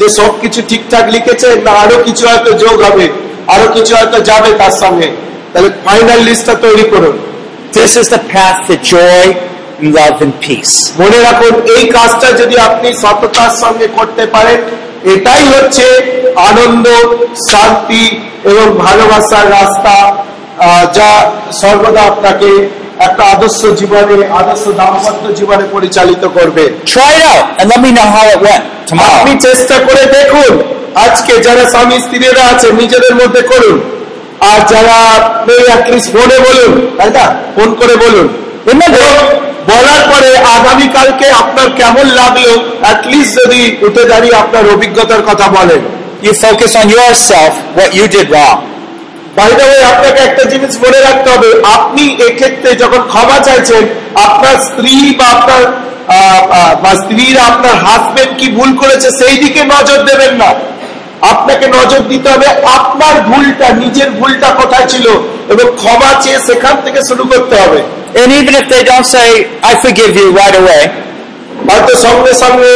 যে 0.00 0.06
সবকিছু 0.18 0.60
ঠিকঠাক 0.70 1.04
লিখেছে 1.14 1.48
না 1.66 1.72
আরও 1.82 1.96
কিছু 2.06 2.22
হয়তো 2.30 2.50
যোগ 2.64 2.76
হবে 2.86 3.06
আরও 3.54 3.66
কিছু 3.76 3.92
হয়তো 3.98 4.18
যাবে 4.30 4.50
তার 4.60 4.74
সঙ্গে 4.82 5.08
তাহলে 5.52 5.70
ফাইনাল 5.86 6.20
লিস্টটা 6.28 6.54
তৈরি 6.64 6.86
করুন 6.92 7.16
This 7.72 7.92
is 7.94 8.08
the 8.08 8.22
path 8.26 8.58
to 8.68 8.74
joy, 8.86 9.24
love, 9.92 10.16
and 10.22 10.34
peace. 10.40 10.74
মনে 11.02 11.18
রাখুন 11.26 11.54
এই 11.74 11.84
কাজটা 11.96 12.28
যদি 12.40 12.56
আপনি 12.68 12.88
সততার 13.02 13.52
সঙ্গে 13.62 13.86
করতে 13.96 14.24
পারেন 14.34 14.58
এটাই 15.14 15.44
হচ্ছে 15.48 15.86
আনন্দ 16.36 16.86
শান্তি 17.50 18.20
এবং 18.44 18.78
ভালোবাসার 18.78 19.50
রাস্তা 19.50 20.24
যা 20.94 21.30
সর্বদা 21.52 22.02
আপনাকে 22.02 22.68
একটা 22.98 23.24
আদর্শ 23.24 23.66
জীবনে 23.66 24.26
আদর্শ 24.26 24.68
দাম্পত্য 24.68 25.34
জীবনে 25.34 25.64
পরিচালিত 25.72 26.26
করবে। 26.26 26.70
আপনি 28.98 29.40
চেষ্টা 29.40 29.74
করে 29.74 30.06
দেখুন। 30.06 30.62
আজকে 30.94 31.32
যারা 31.36 31.70
স্বামী 31.70 31.98
স্ত্রীরা 31.98 32.56
আছে 32.56 32.72
নিজেদের 32.72 33.14
মধ্যে 33.14 33.42
করুন। 33.42 33.80
আর 34.40 34.58
যারা 34.68 34.96
অ্যাটলিস্ট 35.66 36.12
ফোনে 36.12 36.38
বলুন 36.38 36.90
তাই 36.98 37.10
না? 37.10 37.36
ফোন 37.54 37.74
করে 37.74 37.96
বলুন। 37.96 38.45
বলার 38.66 40.02
পরে 40.10 40.30
আগামীকালকে 40.38 41.30
আপনার 41.30 41.68
কেমন 41.76 42.06
লাগল? 42.14 42.44
অ্যাটলিস্ট 42.82 43.34
যদি 43.40 43.76
উঠে 43.86 44.04
দাঁড়িয়ে 44.04 44.34
আপনার 44.34 44.64
অভিজ্ঞতার 44.74 45.22
কথা 45.22 45.46
বলেন। 45.48 45.82
আপনাকে 49.92 50.20
একটা 50.28 50.44
জিনিস 50.44 50.76
মনে 50.76 51.00
রাখতে 51.00 51.30
হবে। 51.30 51.48
আপনি 51.74 52.16
এক্ষেত্রে 52.28 52.74
যখন 52.74 52.98
ক্ষমা 52.98 53.38
চাইছেন 53.38 53.82
আপনার 54.14 54.56
স্ত্রী 54.56 55.14
বা 55.18 55.24
আপনার 55.24 55.62
বা 56.82 56.94
স্ত্রীরা 56.94 57.42
আপনার 57.42 57.74
হাজবেন্ড 57.74 58.38
কি 58.38 58.46
ভুল 58.48 58.76
করেছে 58.76 59.08
সেই 59.10 59.36
দিকে 59.36 59.60
নজর 59.64 59.98
দেবেন 60.04 60.34
না। 60.34 60.50
আপনাকে 61.20 61.66
নজর 61.66 61.98
দিতে 62.08 62.28
হবে 62.30 62.46
আপনার 62.64 63.20
ভুলটা 63.20 63.68
নিজের 63.72 64.10
ভুলটা 64.10 64.48
কোথায় 64.48 64.86
ছিল? 64.88 65.06
এবং 65.48 65.66
ক্ষমা 65.76 66.22
চেয়ে 66.22 66.38
সেখান 66.38 66.76
থেকে 66.84 67.00
শুরু 67.08 67.24
করতে 67.24 67.56
হবে। 67.56 67.82
And 68.20 68.28
even 68.38 68.54
if 68.60 68.66
they 68.72 68.82
don't 68.90 69.08
say, 69.16 69.28
I 69.70 69.72
forgive 69.84 70.12
you 70.20 70.26
right 70.40 70.56
away, 70.62 70.82
হয়তো 71.70 71.92
সঙ্গে 72.06 72.32
সঙ্গে 72.44 72.74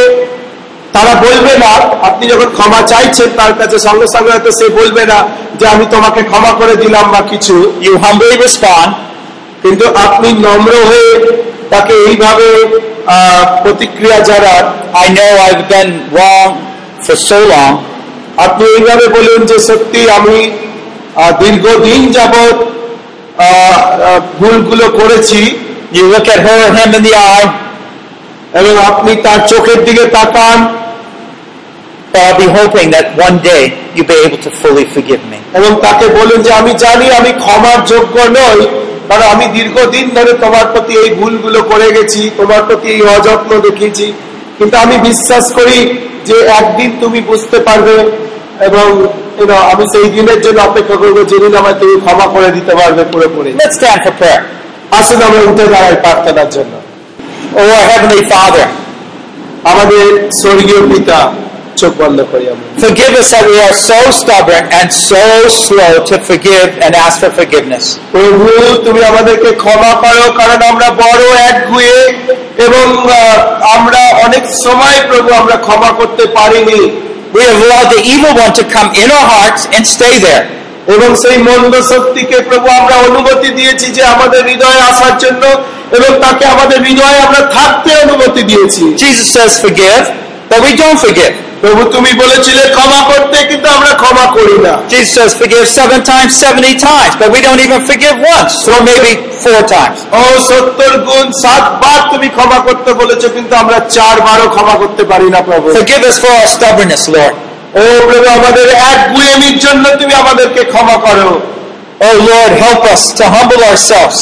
তারা 0.93 1.13
বলবে 1.27 1.53
না 1.65 1.73
আপনি 2.09 2.25
যখন 2.33 2.49
ক্ষমা 2.57 2.81
চাইছেন 2.93 3.29
তার 3.41 3.53
কাছে 3.61 3.77
সঙ্গে 3.79 4.07
সঙ্গে 4.15 4.31
হয়তো 4.35 4.51
সে 4.59 4.67
বলবে 4.81 5.03
না 5.13 5.19
যে 5.59 5.65
আমি 5.75 5.85
তোমাকে 5.95 6.21
ক্ষমা 6.31 6.53
করে 6.61 6.75
দিলাম 6.83 7.07
বা 7.15 7.21
কিছু। 7.33 7.55
You 7.87 7.93
humbly 8.05 8.37
respond, 8.47 8.89
কিন্তু 9.63 9.85
আপনি 10.07 10.29
নম্র 10.47 10.75
হয়ে 10.91 11.11
তাকে 11.71 11.95
এইভাবে 12.09 12.49
প্রতিক্রিয়া 13.63 14.19
জানান। 14.31 14.65
I 15.05 15.07
know 15.17 15.31
I've 15.47 15.65
been 15.75 15.91
wrong 16.15 16.51
for 17.05 17.17
so 17.29 17.39
long. 17.55 17.73
আপনি 18.45 18.65
এইভাবে 18.77 19.07
বলুন 19.17 19.41
যে 19.51 19.57
সত্যি 19.69 20.01
আমি 20.19 20.39
দীর্ঘদিন 21.41 22.01
আহ, 22.17 22.19
ভুলগুলো 24.39 24.87
করেছি, 25.01 25.41
You 25.97 26.05
look 26.15 26.29
at 26.35 26.41
এবং 28.61 28.75
আপনি 28.91 29.13
তার 29.27 29.41
চোখের 29.53 29.81
দিকে 29.87 30.05
তাকান, 30.17 30.59
but 32.13 32.21
I'll 32.27 32.39
be 32.41 32.47
hoping 32.57 32.89
that 32.95 33.09
one. 33.27 33.37
এবং 35.59 35.71
তাকে 35.85 36.07
বলুন 36.19 36.39
যে, 36.47 36.51
আমি 36.61 36.73
জানি 36.85 37.07
আমি 37.19 37.31
ক্ষমার 37.43 37.79
যোগ্য 37.93 38.17
নই, 38.39 38.59
কারণ 39.09 39.27
আমি 39.35 39.47
দীর্ঘদিন 39.57 40.07
ধরে 40.17 40.33
তোমার 40.45 40.67
প্রতি 40.73 40.93
এই 41.03 41.11
ভুলগুলো 41.19 41.61
করে 41.63 41.89
গেছি, 41.97 42.23
তোমার 42.37 42.63
প্রতি 42.69 42.87
এই 42.95 43.03
অযত্ন 43.17 43.51
দেখিয়েছি 43.67 44.07
কিন্তু 44.59 44.77
আমি 44.85 44.97
বিশ্বাস 45.09 45.45
করি 45.59 45.79
যে 46.29 46.37
একদিন 46.61 46.91
তুমি 47.03 47.21
বুঝতে 47.31 47.59
পারবে 47.67 47.97
এবং 48.69 48.87
আমি 49.73 49.85
সেই 49.95 50.07
দিনের 50.17 50.39
জন্য 50.45 50.59
অপেক্ষা 50.61 50.97
করব 51.03 51.17
যেদিন 51.31 51.53
তুমি 51.81 51.95
ক্ষমা 52.05 52.27
করে 52.35 52.49
দিতে 52.57 52.73
পারবে 52.81 53.03
পুরোপুরি 53.13 53.51
Let's 53.55 53.77
stand 53.81 54.01
for 54.05 54.15
prayer. 54.21 54.41
আসুন 54.99 55.19
আমরা 55.27 55.41
উঠে 55.51 55.65
দাঁড়াই 55.75 55.97
প্রার্থনার 56.05 56.49
জন্য 56.57 56.73
Oh, 57.53 57.63
our 57.69 57.85
Heavenly 57.93 58.23
Father, 58.33 58.67
আমাদের 59.65 60.05
স্বর্গীয় 60.41 60.83
পিতা 60.93 61.19
চোখ 61.81 61.93
বন্ধ 62.03 62.19
করি 62.33 62.45
আমরা 62.53 62.67
forgive 62.85 63.15
us 63.21 63.29
that 63.35 63.45
we 63.47 63.59
are 63.67 63.77
so 63.83 63.99
stubborn 64.21 64.65
and 64.79 64.89
so 65.03 65.25
slow 65.65 65.93
to 66.09 66.15
forgive 66.31 66.69
and 66.85 66.93
ask 67.07 67.17
for 67.23 67.31
forgiveness. 67.41 67.85
প্রভু 68.15 68.47
তুমি 68.87 69.01
আমাদেরকে 69.13 69.51
ক্ষমা 69.65 69.93
করো 70.05 70.25
কারণ 70.41 70.59
আমরা 70.71 70.89
বড় 71.05 71.23
একগুয়ে 71.51 71.99
এবং 72.67 72.85
আমরা 73.77 74.03
অনেক 74.27 74.45
সময় 74.65 74.99
প্রভু 75.11 75.29
আমরা 75.41 75.57
ক্ষমা 75.67 75.91
করতে 76.01 76.25
পারিনি 76.37 76.81
We 77.35 77.41
have 77.47 77.59
allowed 77.63 77.89
the 77.95 78.03
evil 78.03 78.33
one 78.35 78.53
to 78.59 78.65
come 78.67 78.91
in 78.95 79.07
our 79.07 79.27
hearts 79.35 79.71
and 79.75 79.83
stay 79.87 80.15
there. 80.19 80.45
এবং 80.95 81.11
সেই 81.23 81.37
মন্দ 81.49 81.75
শক্তিকে 81.93 82.37
প্রভু 82.49 82.69
আমরা 82.81 82.97
অনুমতি 83.09 83.49
দিয়েছি 83.59 83.87
যে 83.97 84.03
আমাদের 84.15 84.41
হৃদয়ে 84.51 84.81
আসার 84.91 85.15
জন্য 85.25 85.43
এবং 85.97 86.11
তাকে 86.25 86.45
আমাদের 86.55 86.79
হৃদয়ে 86.87 87.19
আমরা 87.27 87.43
থাকতে 87.57 87.91
অনুমতি 88.05 88.43
দিয়েছি 88.51 88.83
Jesus 89.03 89.29
says 89.37 89.53
forgive, 89.65 90.05
but 90.51 90.59
we 90.67 90.73
don't 90.83 91.01
forgive. 91.07 91.35
প্রভু 91.63 91.83
তুমি 91.95 92.11
বলেছিলে 92.23 92.63
ক্ষমা 92.77 93.01
করতে 93.11 93.37
কিন্তু 93.51 93.69
আমরা 93.77 93.93
ক্ষমা 94.03 94.27
করি 94.37 94.57
না 94.67 94.75
Jesus 94.93 95.11
says 95.17 95.33
forgive 95.41 95.65
seven 95.81 96.01
times, 96.13 96.31
70 96.47 96.75
times, 96.91 97.13
but 97.21 97.29
we 97.35 97.41
don't 97.47 97.63
even 97.67 97.81
forgive 97.91 98.17
once, 98.37 98.55
or 98.73 98.81
maybe 98.91 99.11
four 99.44 99.62
times. 99.76 100.00
ও 100.20 100.24
সত্তর 100.50 100.94
গুণ 101.08 101.26
সাতবার 101.44 102.00
তুমি 102.12 102.28
ক্ষমা 102.36 102.60
করতে 102.68 102.92
বলেছো 103.02 103.28
কিন্তু 103.36 103.54
আমরা 103.64 103.78
চারবারও 103.96 104.48
ক্ষমা 104.56 104.76
করতে 104.82 105.04
পারি 105.12 105.28
না 105.36 105.40
প্রভু 105.50 105.66
Forgive 105.80 106.04
us 106.10 106.18
for 106.24 106.32
our 106.40 106.48
stubbornness, 106.56 107.04
Lord. 107.16 107.34
ও 107.76 107.86
প্রভু 108.10 108.28
আমাদের 108.38 108.68
এক 108.92 109.00
গুয়েমির 109.14 109.58
জন্য 109.66 109.84
তুমি 110.02 110.14
আমাদেরকে 110.24 110.62
ক্ষমা 110.74 110.98
করো 111.08 111.30
Oh 112.02 112.16
Lord, 112.24 112.52
help 112.60 112.84
us 112.94 113.02
to 113.20 113.24
humble 113.36 113.62
ourselves, 113.70 114.18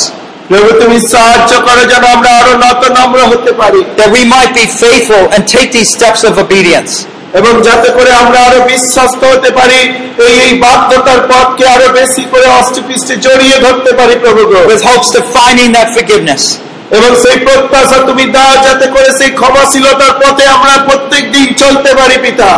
প্রভু 0.51 0.69
তুমি 0.81 0.97
সাহায্য 1.13 1.51
করো 1.67 1.83
যেন 1.91 2.03
আমরা 2.15 2.29
আরো 2.41 2.53
নত 2.65 2.81
নম্র 2.97 3.19
হতে 3.31 3.51
পারি 3.61 3.81
that 3.99 4.09
we 4.15 4.21
might 4.35 4.51
be 4.61 4.65
faithful 4.83 5.23
and 5.33 5.41
take 5.55 5.69
these 5.77 5.89
steps 5.97 6.21
of 6.29 6.33
obedience. 6.45 6.93
এবং 7.32 7.52
যাতে 7.62 7.88
করে 7.88 8.10
আমরা 8.22 8.38
আরও 8.48 8.60
বিশ্বস্ত 8.68 9.20
হতে 9.32 9.50
পারি 9.50 9.80
এই 10.26 10.34
এই 10.44 10.52
বাধ্যতার 10.64 11.20
পথকে 11.30 11.64
আরও 11.74 11.88
বেশি 11.98 12.22
করে 12.32 12.46
অষ্টপৃষ্টে 12.60 13.14
জড়িয়ে 13.26 13.56
ধরতে 13.64 13.90
পারি 13.98 14.14
প্রভু 14.24 14.42
with 14.70 14.82
hopes 14.82 15.08
to 15.10 15.20
finding 15.36 15.70
that 15.76 15.88
forgiveness. 15.96 16.42
এবং 16.90 17.10
সেই 17.22 17.36
প্রত্যাশা 17.46 17.98
তুমি 18.08 18.24
দাও 18.36 18.54
যাতে 18.66 18.86
করে 18.94 19.08
সেই 19.18 19.30
ক্ষমাশীলতার 19.40 20.14
পথে 20.22 20.44
আমরা 20.56 20.74
প্রত্যেক 20.88 21.24
দিন 21.36 21.48
চলতে 21.62 21.90
পারি 21.98 22.16
পিতা 22.26 22.50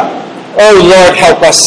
Oh 0.59 0.75
Lord, 0.85 1.14
help 1.16 1.43
us. 1.45 1.61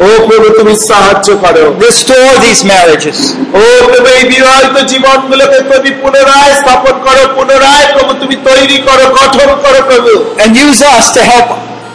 ও 0.00 0.08
প্রভু 0.26 0.48
তুমি 0.58 0.74
সাহায্য 0.90 1.28
করো 1.44 1.64
Restore 1.86 2.34
these 2.44 2.62
marriages. 2.72 3.18
ও 3.56 3.62
প্রভু 3.88 4.08
এই 4.16 4.24
বিবাহিত 4.32 4.76
জীবনগুলোকে 4.92 5.58
তুমি 5.70 5.90
পুনরায় 6.02 6.52
স্থাপন 6.60 6.94
করো 7.06 7.22
পুনরায় 7.36 7.86
প্রভু 7.94 8.12
তুমি 8.22 8.36
তৈরি 8.48 8.78
করো 8.88 9.04
গঠন 9.18 9.48
করো 9.64 9.80
প্রভু 9.90 10.12
and 10.42 10.50
use 10.66 10.80
us 10.94 11.06
to 11.16 11.20
help 11.30 11.48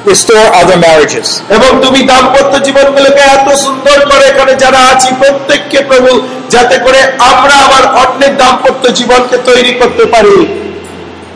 restore 0.04 0.46
other 0.60 0.78
marriages. 0.78 1.28
এবং 1.56 1.70
তুমি 1.84 2.00
দাম্পত্য 2.12 2.54
জীবনগুলোকে 2.66 3.22
এত 3.36 3.48
সুন্দর 3.64 3.98
করে 4.10 4.24
এখানে 4.32 4.52
যারা 4.64 4.80
আছি 4.92 5.10
প্রত্যেককে 5.20 5.78
প্রভু 5.90 6.10
যাতে 6.50 6.76
করে 6.84 7.00
আমরা 7.30 7.54
আবার 7.66 7.84
অন্যের 8.02 8.34
দাম্পত্য 8.42 8.84
জীবনকে 8.98 9.36
তৈরি 9.48 9.72
করতে 9.80 10.04
পারি 10.14 10.36